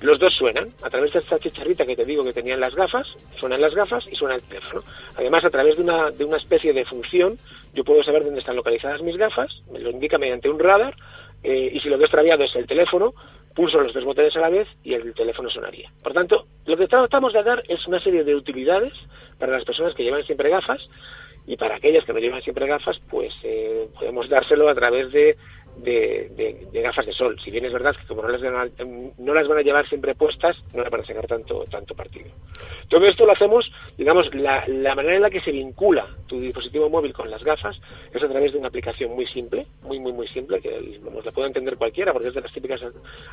los 0.00 0.18
dos 0.18 0.34
suenan. 0.34 0.68
A 0.82 0.90
través 0.90 1.12
de 1.12 1.20
esta 1.20 1.38
chicharrita 1.38 1.86
que 1.86 1.96
te 1.96 2.04
digo 2.04 2.24
que 2.24 2.32
tenían 2.32 2.60
las 2.60 2.74
gafas, 2.74 3.06
suenan 3.38 3.60
las 3.60 3.74
gafas 3.74 4.04
y 4.10 4.14
suena 4.14 4.34
el 4.34 4.42
teléfono. 4.42 4.82
Además, 5.16 5.44
a 5.44 5.50
través 5.50 5.76
de 5.76 5.82
una, 5.82 6.10
de 6.10 6.24
una 6.24 6.36
especie 6.36 6.72
de 6.72 6.84
función, 6.84 7.36
yo 7.72 7.84
puedo 7.84 8.02
saber 8.02 8.24
dónde 8.24 8.40
están 8.40 8.56
localizadas 8.56 9.00
mis 9.02 9.16
gafas, 9.16 9.50
me 9.72 9.78
lo 9.78 9.90
indica 9.90 10.18
mediante 10.18 10.50
un 10.50 10.58
radar, 10.58 10.94
eh, 11.42 11.70
y 11.72 11.80
si 11.80 11.88
lo 11.88 11.96
que 11.96 12.02
he 12.02 12.06
extraviado 12.06 12.44
es 12.44 12.54
el 12.56 12.66
teléfono, 12.66 13.14
pulso 13.54 13.80
los 13.80 13.92
dos 13.92 14.04
botones 14.04 14.34
a 14.36 14.40
la 14.40 14.50
vez 14.50 14.68
y 14.82 14.94
el 14.94 15.14
teléfono 15.14 15.50
sonaría. 15.50 15.90
Por 16.02 16.12
tanto, 16.12 16.46
lo 16.66 16.76
que 16.76 16.86
tratamos 16.86 17.32
de 17.32 17.42
dar 17.42 17.62
es 17.68 17.86
una 17.86 18.00
serie 18.00 18.24
de 18.24 18.34
utilidades 18.34 18.92
para 19.38 19.52
las 19.52 19.64
personas 19.64 19.94
que 19.94 20.04
llevan 20.04 20.24
siempre 20.24 20.50
gafas 20.50 20.80
y 21.46 21.56
para 21.56 21.76
aquellas 21.76 22.04
que 22.04 22.12
no 22.12 22.20
llevan 22.20 22.42
siempre 22.42 22.66
gafas, 22.66 23.00
pues 23.10 23.32
eh, 23.42 23.88
podemos 23.98 24.28
dárselo 24.28 24.68
a 24.68 24.74
través 24.74 25.10
de 25.12 25.36
de, 25.76 26.68
gafas 26.72 27.06
de 27.06 27.12
sol. 27.12 27.36
Si 27.44 27.50
bien 27.50 27.64
es 27.64 27.72
verdad 27.72 27.94
que 27.98 28.06
como 28.06 28.22
no 28.22 28.28
las, 28.28 28.40
van 28.40 28.54
a, 28.54 28.64
las 28.64 29.48
van 29.48 29.58
a 29.58 29.62
llevar 29.62 29.88
siempre 29.88 30.14
puestas, 30.14 30.56
no 30.74 30.82
le 30.82 30.90
van 30.90 31.00
a 31.00 31.04
sacar 31.04 31.26
tanto, 31.26 31.64
tanto 31.70 31.94
partido. 31.94 32.30
Todo 32.88 33.06
esto 33.06 33.24
lo 33.24 33.32
hacemos, 33.32 33.70
digamos, 33.96 34.32
la, 34.34 34.66
la 34.68 34.94
manera 34.94 35.16
en 35.16 35.22
la 35.22 35.30
que 35.30 35.40
se 35.40 35.50
vincula 35.50 36.06
tu 36.26 36.40
dispositivo 36.40 36.88
móvil 36.88 37.12
con 37.12 37.30
las 37.30 37.42
gafas 37.42 37.76
es 38.12 38.22
a 38.22 38.28
través 38.28 38.52
de 38.52 38.58
una 38.58 38.68
aplicación 38.68 39.12
muy 39.12 39.26
simple, 39.26 39.66
muy, 39.82 39.98
muy, 39.98 40.12
muy 40.12 40.28
simple, 40.28 40.60
que 40.60 40.98
vamos, 41.02 41.24
la 41.24 41.32
puede 41.32 41.48
entender 41.48 41.76
cualquiera, 41.76 42.12
porque 42.12 42.28
es 42.28 42.34
de 42.34 42.40
las 42.40 42.52
típicas 42.52 42.80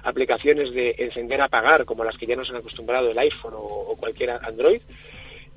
aplicaciones 0.04 0.73
de 0.73 0.95
encender, 0.97 1.41
apagar, 1.41 1.86
como 1.86 2.04
las 2.04 2.17
que 2.17 2.25
ya 2.25 2.36
nos 2.36 2.49
han 2.49 2.58
acostumbrado 2.58 3.12
el 3.12 3.19
iPhone 3.19 3.54
o 3.56 3.95
cualquier 3.99 4.32
Android 4.32 4.82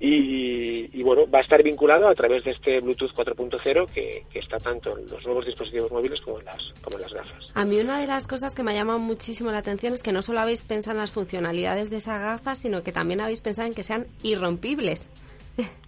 y, 0.05 1.03
bueno, 1.03 1.31
va 1.33 1.39
a 1.39 1.43
estar 1.43 1.63
vinculado 1.63 2.09
a 2.09 2.15
través 2.15 2.43
de 2.43 2.51
este 2.51 2.81
Bluetooth 2.81 3.13
4.0 3.13 3.87
que, 3.93 4.25
está 4.35 4.57
tanto 4.57 4.99
en 4.99 5.07
los 5.07 5.25
nuevos 5.25 5.47
dispositivos 5.47 5.93
móviles 5.93 6.21
como 6.23 6.41
en, 6.41 6.47
las, 6.47 6.59
como 6.83 6.97
en 6.97 7.03
las 7.03 7.13
gafas. 7.13 7.53
A 7.55 7.65
mí 7.65 7.79
una 7.79 8.01
de 8.01 8.09
las 8.09 8.27
cosas 8.27 8.53
que 8.55 8.65
me 8.65 8.73
ha 8.73 8.75
llamado 8.75 8.99
muchísimo 8.99 9.53
la 9.53 9.59
atención 9.59 9.95
es 9.95 10.03
que 10.03 10.13
no 10.13 10.23
solo 10.23 10.41
habéis 10.41 10.63
pensado 10.63 10.97
en 10.97 11.03
las 11.03 11.13
funcionalidades 11.13 11.89
de 11.91 11.99
esas 11.99 12.21
gafas, 12.21 12.59
sino 12.59 12.83
que 12.83 12.91
también 12.91 13.21
habéis 13.21 13.43
pensado 13.43 13.69
en 13.69 13.75
que 13.75 13.85
sean 13.85 14.07
irrompibles. 14.23 15.09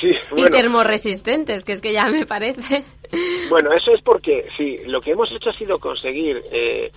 Sí, 0.00 0.10
y 0.36 0.50
termorresistentes, 0.50 1.62
que 1.62 1.72
es 1.74 1.80
que 1.80 1.92
ya 1.92 2.06
me 2.06 2.26
parece. 2.26 2.82
Bueno, 3.48 3.72
eso 3.72 3.92
es 3.94 4.02
porque, 4.02 4.48
sí, 4.56 4.78
lo 4.86 4.98
que 4.98 5.12
hemos 5.12 5.30
hecho 5.30 5.50
ha 5.50 5.56
sido 5.56 5.78
conseguir 5.78 6.42
eh, 6.50 6.90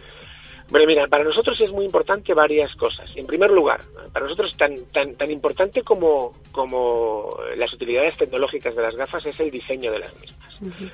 bueno, 0.70 0.86
mira, 0.86 1.08
para 1.08 1.24
nosotros 1.24 1.60
es 1.62 1.72
muy 1.72 1.86
importante 1.86 2.34
varias 2.34 2.76
cosas. 2.76 3.10
En 3.16 3.26
primer 3.26 3.52
lugar, 3.52 3.80
para 4.12 4.26
nosotros 4.26 4.52
tan, 4.58 4.76
tan, 4.92 5.16
tan 5.16 5.32
importante 5.32 5.82
como, 5.82 6.34
como 6.52 7.38
las 7.56 7.74
utilidades 7.74 8.18
tecnológicas 8.18 8.76
de 8.76 8.82
las 8.82 8.96
gafas 8.96 9.26
es 9.26 9.40
el 9.40 9.50
diseño 9.50 9.92
de 9.92 10.00
las 10.00 10.14
mismas. 10.20 10.48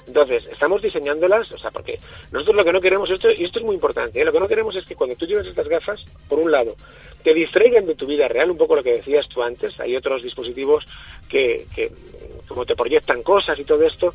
Entonces, 0.08 0.46
estamos 0.52 0.82
diseñándolas, 0.82 1.52
o 1.52 1.58
sea, 1.58 1.72
porque 1.72 1.96
nosotros 2.32 2.56
lo 2.56 2.64
que 2.64 2.72
no 2.72 2.82
queremos, 2.82 3.10
esto, 3.10 3.30
y 3.32 3.46
esto 3.46 3.60
es 3.60 3.66
muy 3.66 3.76
importante, 3.76 4.22
¿eh? 4.22 4.26
lo 4.26 4.32
que 4.32 4.40
no 4.40 4.48
queremos 4.48 4.76
es 4.76 4.86
que 4.86 4.96
cuando 4.96 5.16
tú 5.16 5.26
lleves 5.26 5.48
estas 5.48 5.68
gafas, 5.68 6.04
por 6.28 6.40
un 6.40 6.52
lado, 6.52 6.76
te 7.24 7.34
distraigan 7.34 7.86
de 7.86 7.96
tu 7.96 8.06
vida 8.06 8.28
real, 8.28 8.52
un 8.52 8.58
poco 8.58 8.76
lo 8.76 8.84
que 8.84 8.98
decías 8.98 9.28
tú 9.30 9.42
antes, 9.42 9.80
hay 9.80 9.96
otros 9.96 10.22
dispositivos 10.22 10.86
que, 11.30 11.66
que 11.74 11.90
como 12.48 12.66
te 12.66 12.76
proyectan 12.76 13.24
cosas 13.24 13.58
y 13.58 13.64
todo 13.64 13.84
esto, 13.84 14.14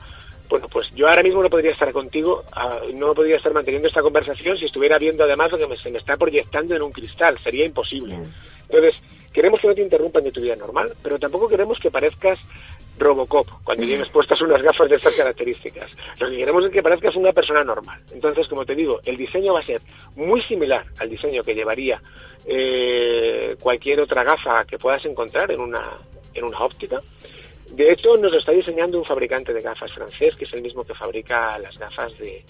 bueno, 0.49 0.67
pues 0.71 0.89
yo 0.95 1.07
ahora 1.07 1.23
mismo 1.23 1.43
no 1.43 1.51
podría 1.51 1.73
estar 1.73 1.93
contigo, 1.93 2.43
ah, 2.53 2.81
no 2.95 3.15
podría 3.15 3.37
estar 3.37 3.53
manteniendo 3.53 3.89
esta 3.89 4.03
conversación 4.03 4.57
si 4.57 4.67
estuviera 4.67 4.99
viendo 4.99 5.25
además 5.25 5.53
lo 5.53 5.69
que 5.69 5.77
se 5.77 5.91
me 5.91 5.99
está 5.99 6.17
proyectando 6.17 6.75
en 6.75 6.83
un 6.83 6.93
cristal, 6.93 7.39
sería 7.43 7.67
imposible. 7.67 8.17
Entonces, 8.69 9.03
queremos 9.33 9.61
que 9.61 9.69
no 9.69 9.75
te 9.75 9.83
interrumpan 9.83 10.25
de 10.25 10.33
tu 10.33 10.41
vida 10.41 10.57
normal, 10.57 10.93
pero 11.03 11.19
tampoco 11.19 11.49
queremos 11.49 11.79
que 11.79 11.91
parezcas 11.91 12.39
Robocop 12.99 13.47
cuando 13.63 13.87
tienes 13.87 14.09
puestas 14.09 14.41
unas 14.41 14.63
gafas 14.63 14.89
de 14.89 14.97
estas 14.97 15.15
características. 15.15 15.91
Lo 16.21 16.29
que 16.29 16.37
queremos 16.37 16.67
es 16.67 16.73
que 16.73 16.83
parezcas 16.83 17.17
una 17.17 17.33
persona 17.33 17.63
normal. 17.63 18.01
Entonces, 18.13 18.47
como 18.49 18.65
te 18.65 18.75
digo, 18.75 18.99
el 19.05 19.17
diseño 19.17 19.53
va 19.53 19.61
a 19.61 19.67
ser 19.67 19.81
muy 20.17 20.43
similar 20.43 20.85
al 20.99 21.09
diseño 21.09 21.43
que 21.43 21.55
llevaría 21.55 22.01
eh, 22.47 23.57
cualquier 23.61 24.01
otra 24.01 24.25
gafa 24.25 24.65
que 24.65 24.79
puedas 24.79 25.05
encontrar 25.05 25.51
en 25.53 25.61
una, 25.61 25.97
en 26.35 26.45
una 26.45 26.59
óptica. 26.59 27.01
De 27.73 27.93
hecho, 27.93 28.15
nos 28.17 28.33
lo 28.33 28.39
está 28.39 28.53
diseñando 28.53 28.99
un 28.99 29.05
fabricante 29.05 29.53
de 29.53 29.61
gafas 29.61 29.93
francés, 29.93 30.35
que 30.37 30.45
es 30.45 30.53
el 30.55 30.63
mismo 30.63 30.85
que 30.85 30.95
fabrica 30.95 31.59
las 31.59 31.77
gafas 31.79 32.13
de, 32.19 32.43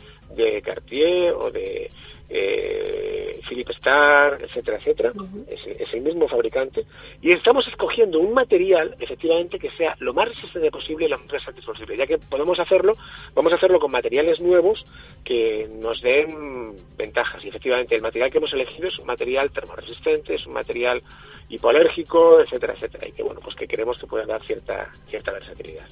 Cartier 0.62 1.32
o 1.32 1.50
de 1.50 1.88
eh, 2.28 3.37
Philippe 3.48 3.72
Starr, 3.72 4.42
etcétera, 4.42 4.78
etcétera. 4.78 5.12
es, 5.48 5.92
el 5.92 6.00
mismo 6.02 6.28
fabricante. 6.28 6.84
Y 7.22 7.32
estamos 7.32 7.66
escogiendo 7.66 8.20
un 8.20 8.34
material, 8.34 8.94
efectivamente, 9.00 9.58
que 9.58 9.70
sea 9.70 9.94
lo 10.00 10.12
más 10.12 10.28
resistente 10.28 10.70
posible 10.70 11.06
y 11.06 11.08
lo 11.08 11.18
más 11.18 11.28
versátil 11.28 11.64
posible. 11.64 11.96
Ya 11.96 12.06
que 12.06 12.18
podemos 12.18 12.58
hacerlo, 12.60 12.92
vamos 13.34 13.52
a 13.52 13.56
hacerlo 13.56 13.80
con 13.80 13.90
materiales 13.90 14.40
nuevos 14.40 14.84
que 15.24 15.68
nos 15.82 16.00
den 16.02 16.76
ventajas. 16.96 17.44
Y 17.44 17.48
efectivamente, 17.48 17.94
el 17.94 18.02
material 18.02 18.30
que 18.30 18.38
hemos 18.38 18.52
elegido 18.52 18.88
es 18.88 18.98
un 18.98 19.06
material 19.06 19.50
termoresistente, 19.50 20.34
es 20.34 20.46
un 20.46 20.52
material 20.52 21.02
hipoalérgico, 21.48 22.40
etcétera, 22.40 22.74
etcétera. 22.74 23.08
Y 23.08 23.12
que, 23.12 23.22
bueno, 23.22 23.40
pues 23.42 23.54
que 23.54 23.66
queremos 23.66 24.00
que 24.00 24.06
pueda 24.06 24.26
dar 24.26 24.44
cierta, 24.44 24.90
cierta 25.08 25.32
versatilidad. 25.32 25.88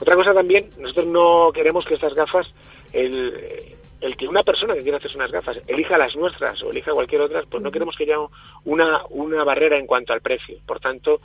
Otra 0.00 0.14
cosa 0.14 0.32
también, 0.34 0.68
nosotros 0.78 1.06
no 1.06 1.50
queremos 1.52 1.84
que 1.86 1.94
estas 1.94 2.14
gafas, 2.14 2.46
el, 2.92 3.76
el 4.00 4.16
que 4.16 4.28
una 4.28 4.42
persona 4.42 4.74
que 4.74 4.82
quiera 4.82 4.98
hacerse 4.98 5.16
unas 5.16 5.32
gafas 5.32 5.60
elija 5.66 5.98
las 5.98 6.14
nuestras 6.16 6.62
o 6.62 6.70
elija 6.70 6.92
cualquier 6.92 7.22
otra, 7.22 7.42
pues 7.48 7.62
no 7.62 7.70
queremos 7.70 7.96
que 7.96 8.04
haya 8.04 8.18
una, 8.64 9.02
una 9.10 9.44
barrera 9.44 9.78
en 9.78 9.86
cuanto 9.86 10.12
al 10.12 10.20
precio. 10.20 10.58
Por 10.66 10.80
tanto, 10.80 11.20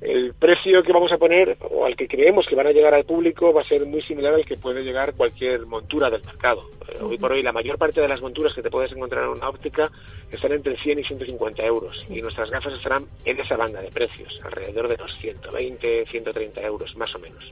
el 0.00 0.34
precio 0.34 0.82
que 0.82 0.92
vamos 0.92 1.10
a 1.10 1.16
poner 1.16 1.56
o 1.70 1.86
al 1.86 1.96
que 1.96 2.06
creemos 2.06 2.46
que 2.46 2.54
van 2.54 2.66
a 2.66 2.72
llegar 2.72 2.92
al 2.92 3.04
público 3.04 3.52
va 3.52 3.62
a 3.62 3.68
ser 3.68 3.86
muy 3.86 4.02
similar 4.02 4.34
al 4.34 4.44
que 4.44 4.58
puede 4.58 4.82
llegar 4.82 5.14
cualquier 5.14 5.64
montura 5.64 6.10
del 6.10 6.22
mercado. 6.22 6.64
Eh, 6.88 7.02
hoy 7.02 7.16
por 7.16 7.32
hoy 7.32 7.42
la 7.42 7.52
mayor 7.52 7.78
parte 7.78 8.02
de 8.02 8.08
las 8.08 8.20
monturas 8.20 8.54
que 8.54 8.62
te 8.62 8.70
puedes 8.70 8.92
encontrar 8.92 9.24
en 9.24 9.30
una 9.30 9.48
óptica 9.48 9.90
están 10.30 10.52
entre 10.52 10.76
100 10.76 10.98
y 10.98 11.04
150 11.04 11.62
euros 11.64 12.08
y 12.10 12.20
nuestras 12.20 12.50
gafas 12.50 12.74
estarán 12.74 13.06
en 13.24 13.40
esa 13.40 13.56
banda 13.56 13.80
de 13.80 13.90
precios, 13.90 14.38
alrededor 14.44 14.88
de 14.88 14.98
los 14.98 15.16
120, 15.16 16.04
130 16.06 16.62
euros 16.62 16.94
más 16.96 17.14
o 17.14 17.18
menos. 17.18 17.50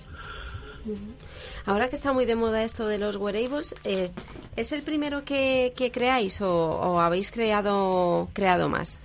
Ahora 1.67 1.89
que 1.89 1.97
está 1.97 2.13
muy 2.13 2.27
de 2.27 2.37
moda 2.37 2.63
esto 2.63 2.87
de 2.87 2.99
los 2.99 3.17
wearables, 3.17 3.75
eh, 3.85 4.11
¿es 4.57 4.73
el 4.73 4.83
primero 4.83 5.25
que, 5.25 5.73
creáis 5.93 6.41
o, 6.41 7.01
habéis 7.01 7.31
creado, 7.31 8.29
creado 8.33 8.69
más? 8.69 8.99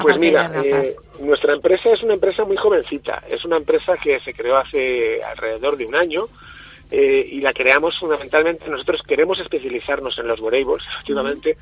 Pues 0.00 0.18
mira, 0.18 0.46
eh, 0.64 0.94
nuestra 1.20 1.54
empresa 1.54 1.90
es 1.92 2.02
una 2.04 2.14
empresa 2.14 2.44
muy 2.44 2.56
jovencita. 2.56 3.22
Es 3.28 3.44
una 3.44 3.56
empresa 3.56 3.96
que 3.96 4.20
se 4.20 4.32
creó 4.32 4.58
hace 4.58 5.20
alrededor 5.22 5.76
de 5.76 5.86
un 5.86 5.96
año 5.96 6.26
eh, 6.90 7.26
y 7.32 7.40
la 7.40 7.52
creamos 7.52 7.98
fundamentalmente. 7.98 8.68
Nosotros 8.68 9.00
queremos 9.06 9.40
especializarnos 9.40 10.16
en 10.18 10.28
los 10.28 10.40
wearables, 10.40 10.84
efectivamente, 10.94 11.56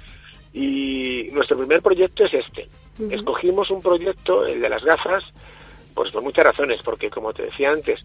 y 0.52 1.28
nuestro 1.32 1.56
primer 1.56 1.80
proyecto 1.80 2.24
es 2.24 2.34
este. 2.34 2.68
Escogimos 3.10 3.70
un 3.70 3.80
proyecto, 3.80 4.46
el 4.46 4.60
de 4.60 4.68
las 4.68 4.84
gafas, 4.84 5.24
pues 5.94 6.10
por 6.10 6.22
muchas 6.22 6.44
razones, 6.44 6.80
porque 6.82 7.08
como 7.08 7.32
te 7.32 7.44
decía 7.44 7.70
antes, 7.70 8.00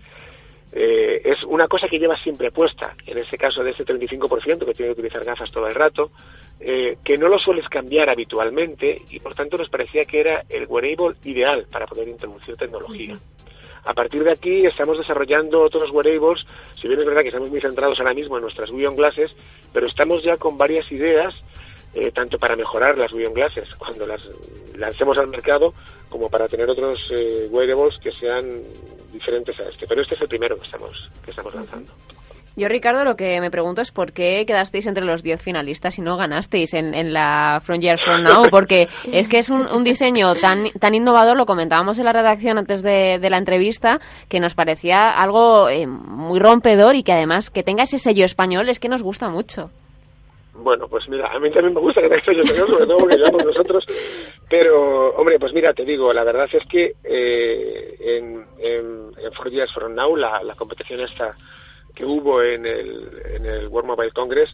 eh, 0.74 1.22
es 1.26 1.44
una 1.44 1.68
cosa 1.68 1.88
que 1.90 2.00
llevas 2.00 2.22
siempre 2.22 2.52
puesta, 2.52 2.96
en 3.06 3.18
este 3.18 3.38
caso 3.38 3.64
de 3.64 3.72
ese 3.72 3.86
35% 3.86 4.66
que 4.66 4.74
tiene 4.74 4.94
que 4.94 5.02
utilizar 5.02 5.24
gafas 5.24 5.52
todo 5.52 5.68
el 5.68 5.76
rato, 5.76 6.12
eh, 6.60 6.98
que 7.04 7.18
no 7.18 7.28
lo 7.28 7.38
sueles 7.40 7.68
cambiar 7.68 8.10
habitualmente 8.10 9.02
y 9.10 9.20
por 9.20 9.36
tanto 9.36 9.58
nos 9.58 9.70
parecía 9.70 10.04
que 10.04 10.22
era 10.22 10.44
el 10.50 10.68
wearable 10.68 11.18
ideal 11.26 11.66
para 11.70 11.88
poder 11.88 12.08
introducir 12.08 12.56
tecnología. 12.56 13.18
A 13.84 13.94
partir 13.94 14.24
de 14.24 14.32
aquí 14.32 14.66
estamos 14.66 14.98
desarrollando 14.98 15.62
otros 15.62 15.90
wearables, 15.92 16.46
si 16.74 16.88
bien 16.88 17.00
es 17.00 17.06
verdad 17.06 17.22
que 17.22 17.30
estamos 17.30 17.50
muy 17.50 17.60
centrados 17.60 18.00
ahora 18.00 18.14
mismo 18.14 18.38
en 18.38 18.44
nuestras 18.44 18.72
Vision 18.72 18.96
Glasses, 18.96 19.36
pero 19.74 19.88
estamos 19.88 20.24
ya 20.24 20.38
con 20.38 20.56
varias 20.56 20.90
ideas, 20.92 21.34
eh, 21.94 22.12
tanto 22.12 22.38
para 22.38 22.56
mejorar 22.56 22.98
las 22.98 23.12
Vision 23.12 23.34
Glasses 23.34 23.74
cuando 23.76 24.06
las 24.06 24.22
lancemos 24.76 25.18
al 25.18 25.28
mercado, 25.28 25.74
como 26.10 26.30
para 26.30 26.48
tener 26.48 26.70
otros 26.70 27.00
wearables 27.50 27.98
que 28.02 28.12
sean 28.12 28.46
diferentes 29.12 29.60
a 29.60 29.64
este, 29.64 29.86
pero 29.88 30.02
este 30.02 30.16
es 30.16 30.22
el 30.22 30.28
primero 30.28 30.58
que 30.58 30.66
estamos, 30.66 31.10
que 31.24 31.32
estamos 31.32 31.54
lanzando. 31.54 31.92
Yo, 32.58 32.68
Ricardo, 32.68 33.06
lo 33.06 33.16
que 33.16 33.40
me 33.40 33.50
pregunto 33.50 33.82
es 33.82 33.92
por 33.92 34.12
qué 34.12 34.44
quedasteis 34.46 34.86
entre 34.86 35.06
los 35.06 35.24
10 35.24 35.42
finalistas 35.42 35.98
y 35.98 36.02
no 36.02 36.18
ganasteis 36.18 36.74
en, 36.74 36.94
en 36.94 37.14
la 37.14 37.62
Years 37.80 38.04
From 38.04 38.24
Now, 38.24 38.44
porque 38.52 38.90
es 39.12 39.30
que 39.30 39.40
es 39.40 39.50
un, 39.50 39.84
diseño 39.86 40.36
tan, 40.36 40.70
tan 40.72 40.94
innovador, 40.94 41.38
lo 41.38 41.46
comentábamos 41.46 41.98
en 41.98 42.06
la 42.06 42.14
redacción 42.14 42.58
antes 42.58 42.82
de, 42.84 43.20
la 43.30 43.38
entrevista, 43.38 44.02
que 44.28 44.42
nos 44.42 44.54
parecía 44.54 45.12
algo 45.12 45.70
eh, 45.70 45.88
muy 45.88 46.40
rompedor 46.40 46.96
y 46.96 47.04
que 47.04 47.14
además 47.14 47.50
que 47.50 47.64
tenga 47.64 47.84
ese 47.84 48.00
sello 48.00 48.26
español 48.26 48.68
es 48.68 48.80
que 48.80 48.90
nos 48.90 49.02
gusta 49.02 49.30
mucho. 49.30 49.72
Bueno, 50.62 50.88
pues 50.88 51.08
mira, 51.10 51.28
a 51.28 51.40
mí 51.40 51.52
también 51.52 51.74
me 51.74 51.82
gusta 51.82 52.02
que 52.02 52.22
sello 52.22 52.42
español, 52.42 52.68
sobre 52.68 52.86
todo 52.86 52.98
porque 52.98 53.18
llevamos 53.18 53.46
nosotros 53.46 53.86
pero, 54.52 55.16
hombre, 55.16 55.40
pues 55.40 55.54
mira, 55.54 55.74
te 55.74 55.86
digo, 55.86 56.12
la 56.12 56.26
verdad 56.26 56.50
es 56.52 56.68
que 56.68 56.96
eh, 57.06 57.96
en, 58.02 58.46
en, 58.60 59.12
en 59.18 59.32
Four 59.32 59.50
Years 59.50 59.74
From 59.74 59.96
Now, 59.96 60.14
la, 60.18 60.44
la 60.44 60.56
competición 60.56 61.00
esta 61.00 61.34
que 61.96 62.04
hubo 62.04 62.44
en 62.44 62.66
el, 62.66 63.14
en 63.34 63.46
el 63.46 63.68
World 63.70 63.88
Mobile 63.88 64.12
Congress, 64.12 64.50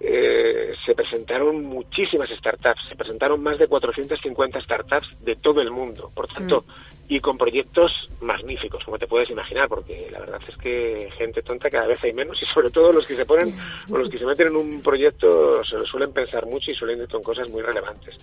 eh, 0.00 0.74
se 0.84 0.96
presentaron 0.96 1.64
muchísimas 1.64 2.28
startups, 2.30 2.88
se 2.88 2.96
presentaron 2.96 3.40
más 3.40 3.56
de 3.56 3.68
450 3.68 4.60
startups 4.62 5.24
de 5.24 5.36
todo 5.36 5.60
el 5.60 5.70
mundo. 5.70 6.10
Por 6.12 6.26
tanto, 6.26 6.64
mm. 6.66 6.89
Y 7.10 7.18
con 7.18 7.36
proyectos 7.36 8.08
magníficos, 8.20 8.84
como 8.84 8.96
te 8.96 9.08
puedes 9.08 9.28
imaginar, 9.30 9.68
porque 9.68 10.08
la 10.12 10.20
verdad 10.20 10.40
es 10.46 10.56
que 10.56 11.10
gente 11.18 11.42
tonta 11.42 11.68
cada 11.68 11.88
vez 11.88 12.02
hay 12.04 12.12
menos 12.12 12.40
y 12.40 12.46
sobre 12.46 12.70
todo 12.70 12.92
los 12.92 13.04
que 13.04 13.16
se 13.16 13.26
ponen 13.26 13.52
o 13.90 13.98
los 13.98 14.08
que 14.08 14.16
se 14.16 14.24
meten 14.24 14.46
en 14.46 14.56
un 14.56 14.80
proyecto 14.80 15.60
se 15.64 15.76
lo 15.76 15.84
suelen 15.86 16.12
pensar 16.12 16.46
mucho 16.46 16.70
y 16.70 16.74
suelen 16.74 17.00
ir 17.00 17.08
con 17.08 17.20
cosas 17.20 17.48
muy 17.50 17.62
relevantes. 17.62 18.14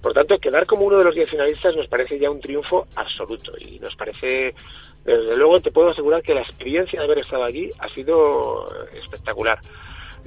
Por 0.00 0.12
tanto, 0.12 0.38
quedar 0.38 0.64
como 0.64 0.84
uno 0.84 0.98
de 0.98 1.04
los 1.06 1.14
diez 1.16 1.28
finalistas 1.28 1.74
nos 1.74 1.88
parece 1.88 2.20
ya 2.20 2.30
un 2.30 2.40
triunfo 2.40 2.86
absoluto 2.94 3.52
y 3.58 3.80
nos 3.80 3.96
parece, 3.96 4.54
desde 5.04 5.36
luego 5.36 5.58
te 5.60 5.72
puedo 5.72 5.90
asegurar 5.90 6.22
que 6.22 6.34
la 6.34 6.42
experiencia 6.42 7.00
de 7.00 7.04
haber 7.04 7.18
estado 7.18 7.42
allí 7.42 7.68
ha 7.80 7.88
sido 7.88 8.64
espectacular. 8.94 9.58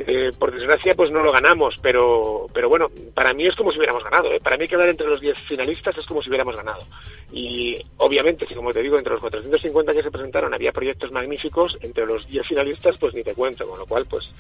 Eh, 0.08 0.30
por 0.40 0.52
desgracia, 0.52 0.96
pues 0.96 1.12
no 1.12 1.22
lo 1.22 1.32
ganamos, 1.34 1.76
pero, 1.82 2.48
pero 2.54 2.70
bueno, 2.70 2.88
para 3.14 3.34
mí 3.34 3.46
es 3.46 3.56
como 3.56 3.72
si 3.72 3.78
hubiéramos 3.78 4.04
ganado. 4.04 4.32
¿eh? 4.32 4.40
Para 4.42 4.56
mí 4.56 4.66
quedar 4.66 4.88
entre 4.88 5.08
los 5.08 5.20
10 5.20 5.36
finalistas 5.48 5.98
es 5.98 6.06
como 6.06 6.22
si 6.22 6.30
hubiéramos 6.30 6.56
ganado. 6.56 6.86
Y 7.34 7.76
obviamente, 7.98 8.48
si 8.48 8.56
como 8.56 8.72
te 8.72 8.82
digo, 8.82 8.98
entre 8.98 9.12
los 9.14 9.22
450 9.22 9.92
que 9.92 10.04
se 10.04 10.12
presentaron 10.12 10.54
había 10.54 10.72
proyectos 10.72 11.12
magníficos, 11.12 11.78
entre 11.82 12.06
los 12.06 12.26
10 12.28 12.48
finalistas, 12.48 12.98
pues 12.98 13.14
ni 13.14 13.24
te 13.24 13.34
cuento, 13.34 13.68
con 13.68 13.78
lo 13.78 13.86
cual, 13.86 14.06
pues 14.10 14.32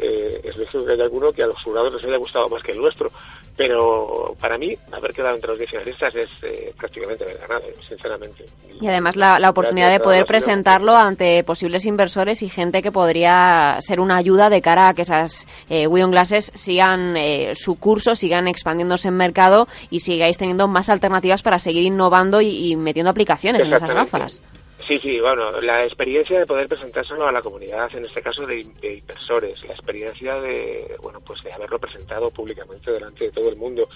eh, 0.00 0.40
es 0.42 0.56
lógico 0.56 0.84
que 0.84 0.92
hay 0.92 1.00
alguno 1.00 1.32
que 1.32 1.42
a 1.42 1.46
los 1.46 1.62
jurados 1.62 1.92
les 1.94 2.04
haya 2.04 2.16
gustado 2.16 2.48
más 2.48 2.62
que 2.62 2.72
el 2.72 2.78
nuestro. 2.78 3.10
Pero 3.56 4.34
para 4.40 4.56
mí, 4.56 4.74
haber 4.90 5.12
quedado 5.12 5.34
entre 5.34 5.50
los 5.50 5.58
10 5.58 5.70
finalistas 5.70 6.14
es 6.14 6.30
eh, 6.42 6.72
prácticamente 6.78 7.24
haber 7.24 7.38
ganado, 7.38 7.66
sinceramente. 7.86 8.46
Y 8.80 8.86
además 8.86 9.16
la, 9.16 9.38
la 9.38 9.50
oportunidad 9.50 9.90
de 9.90 10.00
poder 10.00 10.24
presentarlo 10.24 10.96
ante 10.96 11.44
posibles 11.44 11.84
inversores 11.84 12.42
y 12.42 12.48
gente 12.48 12.82
que 12.82 12.90
podría 12.90 13.76
ser 13.80 14.00
una 14.00 14.16
ayuda 14.16 14.48
de 14.48 14.62
cara 14.62 14.88
a 14.88 14.94
que 14.94 15.02
esas 15.02 15.46
eh, 15.68 15.86
Glasses 15.86 16.50
sigan 16.54 17.16
eh, 17.16 17.52
su 17.54 17.78
curso, 17.78 18.14
sigan 18.14 18.48
expandiéndose 18.48 19.08
en 19.08 19.16
mercado 19.16 19.68
y 19.90 20.00
sigáis 20.00 20.38
teniendo 20.38 20.66
más 20.66 20.88
alternativas 20.88 21.42
para 21.42 21.58
seguir 21.58 21.84
innovando 21.84 22.40
y, 22.40 22.72
y 22.72 22.76
metiendo 22.76 23.10
aplicaciones 23.10 23.62
en 23.62 23.72
esas 23.74 23.92
gafas. 23.92 24.40
Sí, 24.90 24.98
sí, 24.98 25.20
bueno, 25.20 25.60
la 25.60 25.84
experiencia 25.84 26.40
de 26.40 26.46
poder 26.46 26.66
presentárselo 26.66 27.24
a 27.24 27.30
la 27.30 27.40
comunidad, 27.40 27.88
en 27.94 28.06
este 28.06 28.20
caso 28.20 28.44
de, 28.44 28.60
inversores, 28.82 29.64
la 29.64 29.74
experiencia 29.74 30.40
de, 30.40 30.96
bueno, 31.00 31.20
pues 31.24 31.40
de 31.44 31.52
haberlo 31.52 31.78
presentado 31.78 32.28
públicamente 32.32 32.90
delante 32.90 33.26
de 33.26 33.30
todo 33.30 33.50
el 33.50 33.54
mundo. 33.54 33.86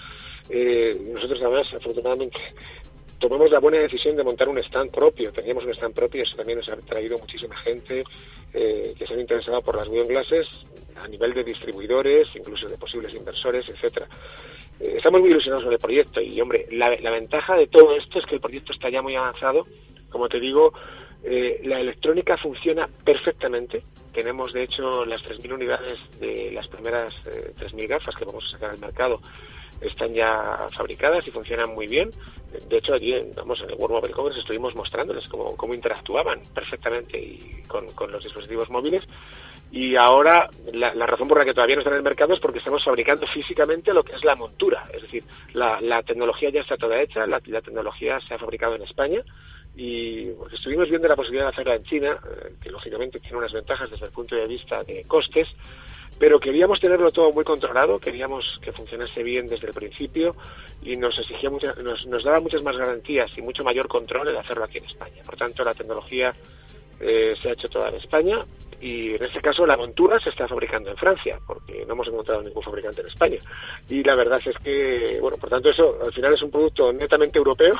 Eh, 0.49 0.97
nosotros 1.13 1.43
además, 1.43 1.67
afortunadamente, 1.73 2.39
tomamos 3.19 3.51
la 3.51 3.59
buena 3.59 3.79
decisión 3.79 4.15
de 4.15 4.23
montar 4.23 4.47
un 4.47 4.57
stand 4.59 4.89
propio. 4.89 5.33
Teníamos 5.33 5.65
un 5.65 5.71
stand 5.71 5.93
propio 5.93 6.21
y 6.21 6.23
eso 6.23 6.37
también 6.37 6.59
nos 6.59 6.69
ha 6.69 6.77
traído 6.77 7.17
muchísima 7.17 7.57
gente 7.57 8.05
eh, 8.53 8.93
que 8.97 9.05
se 9.05 9.15
han 9.15 9.19
interesado 9.19 9.61
por 9.63 9.75
las 9.75 9.89
Wheel 9.89 10.07
Glasses 10.07 10.47
a 11.03 11.09
nivel 11.09 11.33
de 11.33 11.43
distribuidores, 11.43 12.29
incluso 12.35 12.69
de 12.69 12.77
posibles 12.77 13.13
inversores, 13.13 13.67
etcétera. 13.67 14.07
Eh, 14.79 14.93
estamos 14.95 15.19
muy 15.19 15.29
ilusionados 15.29 15.65
con 15.65 15.73
el 15.73 15.79
proyecto 15.79 16.21
y, 16.21 16.39
hombre, 16.39 16.67
la 16.71 17.11
ventaja 17.11 17.57
de 17.57 17.67
todo 17.67 17.97
esto 17.97 18.19
es 18.19 18.25
que 18.27 18.35
el 18.35 18.41
proyecto 18.41 18.71
está 18.71 18.89
ya 18.89 19.01
muy 19.01 19.17
avanzado 19.17 19.65
como 20.15 20.29
te 20.29 20.39
digo, 20.39 20.71
eh, 21.25 21.59
la 21.65 21.77
electrónica 21.77 22.37
funciona 22.37 22.87
perfectamente. 23.03 23.83
Tenemos, 24.13 24.53
de 24.53 24.63
hecho, 24.63 25.03
las 25.03 25.21
3.000 25.23 25.55
unidades 25.55 25.99
de 26.21 26.53
las 26.53 26.69
primeras 26.69 27.13
eh, 27.27 27.51
3.000 27.59 27.85
gafas 27.85 28.15
que 28.15 28.23
vamos 28.23 28.45
a 28.45 28.51
sacar 28.51 28.69
al 28.69 28.79
mercado. 28.79 29.19
Están 29.81 30.13
ya 30.13 30.67
fabricadas 30.73 31.27
y 31.27 31.31
funcionan 31.31 31.75
muy 31.75 31.87
bien. 31.87 32.11
De 32.69 32.77
hecho, 32.77 32.93
allí 32.93 33.13
vamos, 33.35 33.61
en 33.61 33.71
el 33.71 33.75
World 33.75 33.95
Mobile 33.95 34.13
Congress 34.13 34.37
estuvimos 34.37 34.73
mostrándoles 34.73 35.27
cómo, 35.27 35.57
cómo 35.57 35.73
interactuaban 35.73 36.39
perfectamente 36.53 37.19
y 37.19 37.63
con, 37.67 37.85
con 37.87 38.09
los 38.09 38.23
dispositivos 38.23 38.69
móviles 38.69 39.03
y 39.71 39.95
ahora 39.97 40.49
la, 40.73 41.05
razón 41.05 41.27
por 41.27 41.39
la 41.39 41.43
que 41.45 41.53
todavía 41.53 41.75
no 41.75 41.81
están 41.81 41.93
en 41.93 41.97
el 41.97 42.03
mercado 42.03 42.33
es 42.33 42.39
porque 42.39 42.59
estamos 42.59 42.83
fabricando 42.83 43.27
físicamente 43.27 43.93
lo 43.93 44.03
que 44.03 44.13
es 44.13 44.23
la 44.23 44.35
montura, 44.35 44.87
es 44.93 45.01
decir, 45.01 45.23
la, 45.53 45.81
la 45.81 46.01
tecnología 46.03 46.49
ya 46.49 46.61
está 46.61 46.77
toda 46.77 47.01
hecha, 47.01 47.25
la, 47.27 47.41
la, 47.45 47.61
tecnología 47.61 48.19
se 48.25 48.35
ha 48.35 48.37
fabricado 48.37 48.75
en 48.75 48.83
España 48.83 49.21
y 49.75 50.31
porque 50.31 50.55
estuvimos 50.55 50.89
viendo 50.89 51.07
la 51.07 51.15
posibilidad 51.15 51.45
de 51.45 51.51
hacerla 51.51 51.75
en 51.75 51.83
China, 51.83 52.19
eh, 52.23 52.53
que 52.61 52.69
lógicamente 52.69 53.19
tiene 53.19 53.37
unas 53.37 53.51
ventajas 53.51 53.89
desde 53.91 54.05
el 54.05 54.11
punto 54.11 54.35
de 54.35 54.47
vista 54.47 54.83
de 54.83 55.03
costes, 55.03 55.47
pero 56.17 56.39
queríamos 56.39 56.79
tenerlo 56.79 57.11
todo 57.11 57.31
muy 57.33 57.43
controlado, 57.43 57.99
queríamos 57.99 58.59
que 58.61 58.71
funcionase 58.71 59.21
bien 59.21 59.47
desde 59.47 59.67
el 59.67 59.73
principio 59.73 60.35
y 60.81 60.95
nos 60.95 61.17
exigía 61.19 61.49
nos, 61.49 62.05
nos 62.05 62.23
daba 62.23 62.39
muchas 62.39 62.63
más 62.63 62.77
garantías 62.77 63.37
y 63.37 63.41
mucho 63.41 63.63
mayor 63.63 63.87
control 63.87 64.29
el 64.29 64.37
hacerlo 64.37 64.63
aquí 64.63 64.77
en 64.77 64.85
España. 64.85 65.21
Por 65.25 65.35
tanto, 65.35 65.63
la 65.63 65.73
tecnología 65.73 66.33
eh, 66.99 67.33
se 67.41 67.49
ha 67.49 67.53
hecho 67.53 67.69
toda 67.69 67.89
en 67.89 67.95
España 67.95 68.45
y 68.81 69.15
en 69.15 69.23
este 69.23 69.41
caso 69.41 69.65
la 69.65 69.77
montura 69.77 70.19
se 70.19 70.29
está 70.29 70.47
fabricando 70.47 70.89
en 70.89 70.97
Francia 70.97 71.39
porque 71.47 71.85
no 71.85 71.93
hemos 71.93 72.07
encontrado 72.07 72.43
ningún 72.43 72.61
fabricante 72.61 73.01
en 73.01 73.07
España. 73.07 73.37
Y 73.89 74.03
la 74.03 74.15
verdad 74.15 74.39
es 74.45 74.57
que 74.59 75.17
bueno 75.21 75.37
por 75.37 75.49
tanto 75.49 75.69
eso 75.69 75.97
al 76.03 76.13
final 76.13 76.33
es 76.33 76.41
un 76.41 76.51
producto 76.51 76.91
netamente 76.93 77.37
europeo 77.37 77.73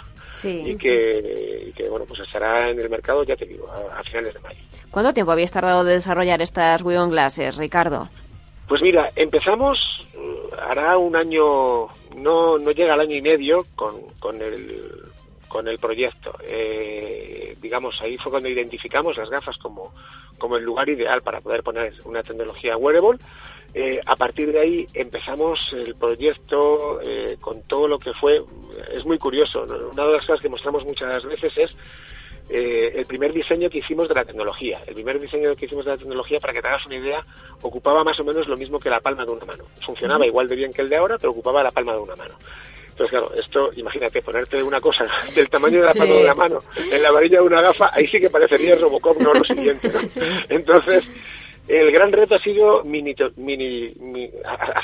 y, 0.44 0.76
que, 0.76 1.74
bueno 1.90 2.06
pues 2.08 2.22
estará 2.22 2.70
en 2.70 2.80
el 2.80 2.90
mercado 2.90 3.24
ya 3.24 3.36
te 3.36 3.46
digo 3.46 3.70
a, 3.72 4.02
finales 4.04 4.34
de 4.34 4.40
mayo. 4.40 4.60
¿Cuánto 4.92 5.14
tiempo 5.14 5.32
habías 5.32 5.52
tardado 5.52 5.84
de 5.84 5.94
desarrollar 5.94 6.42
estas 6.42 6.82
Wion 6.82 7.12
Glasses 7.12 7.56
Ricardo? 7.58 8.08
Pues 8.68 8.82
mira 8.82 9.12
empezamos 9.16 9.78
uh, 10.16 10.56
hará 10.56 10.98
un 10.98 11.16
año 11.16 11.88
no 12.16 12.58
no 12.58 12.72
llega 12.72 12.94
al 12.94 13.02
año 13.02 13.16
y 13.16 13.22
medio 13.22 13.66
con, 13.76 13.96
con 14.20 14.42
el 14.42 15.05
con 15.56 15.70
el 15.70 15.80
proyecto. 15.80 16.36
Eh, 16.44 17.56
digamos, 17.62 17.96
ahí 18.02 18.18
fue 18.18 18.30
cuando 18.30 18.50
identificamos 18.50 19.16
las 19.16 19.30
gafas 19.30 19.56
como, 19.60 19.94
como 20.38 20.58
el 20.58 20.66
lugar 20.66 20.90
ideal 20.90 21.22
para 21.22 21.40
poder 21.40 21.64
poner 21.64 21.94
una 22.04 22.22
tecnología 22.22 22.76
wearable. 22.76 23.18
Eh, 23.74 24.02
a 24.06 24.18
partir 24.18 24.52
de 24.52 24.60
ahí 24.60 24.86
empezamos 24.94 25.58
el 25.72 25.96
proyecto 25.96 27.00
eh, 27.02 27.38
con 27.40 27.62
todo 27.70 27.88
lo 27.88 27.98
que 27.98 28.12
fue. 28.20 28.42
Es 28.92 29.06
muy 29.06 29.18
curioso. 29.18 29.64
Una 29.64 30.06
de 30.06 30.12
las 30.12 30.26
cosas 30.26 30.42
que 30.42 30.50
mostramos 30.50 30.84
muchas 30.84 31.24
veces 31.24 31.54
es 31.56 31.72
el 32.50 33.06
primer 33.06 33.32
diseño 33.32 33.70
que 33.70 33.78
hicimos 33.78 34.10
de 34.10 34.16
la 34.16 34.26
tecnología. 34.26 34.82
El 34.86 34.94
primer 34.94 35.22
diseño 35.22 35.56
que 35.56 35.68
hicimos 35.68 35.86
de 35.86 35.92
la 35.92 35.98
tecnología, 35.98 36.38
para 36.42 36.52
que 36.52 36.62
te 36.62 36.68
hagas 36.68 36.86
una 36.86 36.98
idea, 36.98 37.26
ocupaba 37.62 38.04
más 38.04 38.20
o 38.20 38.26
menos 38.26 38.46
lo 38.50 38.58
mismo 38.58 38.78
que 38.78 38.90
la 38.90 39.00
palma 39.00 39.24
de 39.24 39.32
una 39.32 39.46
mano. 39.46 39.64
Funcionaba 39.86 40.28
igual 40.28 40.50
de 40.50 40.58
bien 40.58 40.74
que 40.74 40.82
el 40.82 40.90
de 40.90 40.98
ahora, 40.98 41.16
pero 41.18 41.32
ocupaba 41.32 41.64
la 41.64 41.72
palma 41.72 41.94
de 41.94 42.00
una 42.00 42.16
mano. 42.18 42.36
Entonces, 42.96 43.20
claro, 43.20 43.34
esto, 43.36 43.70
imagínate, 43.76 44.22
ponerte 44.22 44.64
una 44.64 44.80
cosa 44.80 45.06
del 45.36 45.50
tamaño 45.50 45.80
de 45.80 45.86
la 45.86 45.94
palma 45.94 46.16
de 46.16 46.24
la 46.24 46.36
mano 46.36 46.60
en 46.78 47.04
la 47.04 47.12
varilla 47.12 47.42
de 47.42 47.46
una 47.46 47.62
gafa, 47.62 47.90
ahí 47.92 48.08
sí 48.08 48.20
que 48.22 48.30
parecería 48.30 48.78
Robocop, 48.78 49.20
no 49.20 49.34
lo 49.34 49.44
siguiente. 49.44 49.92
Entonces, 50.50 51.04
el 51.68 51.92
gran 51.92 52.14
reto 52.14 52.36
ha 52.36 52.40
sido 52.40 52.86
mini, 52.86 53.14
mini, 53.36 53.94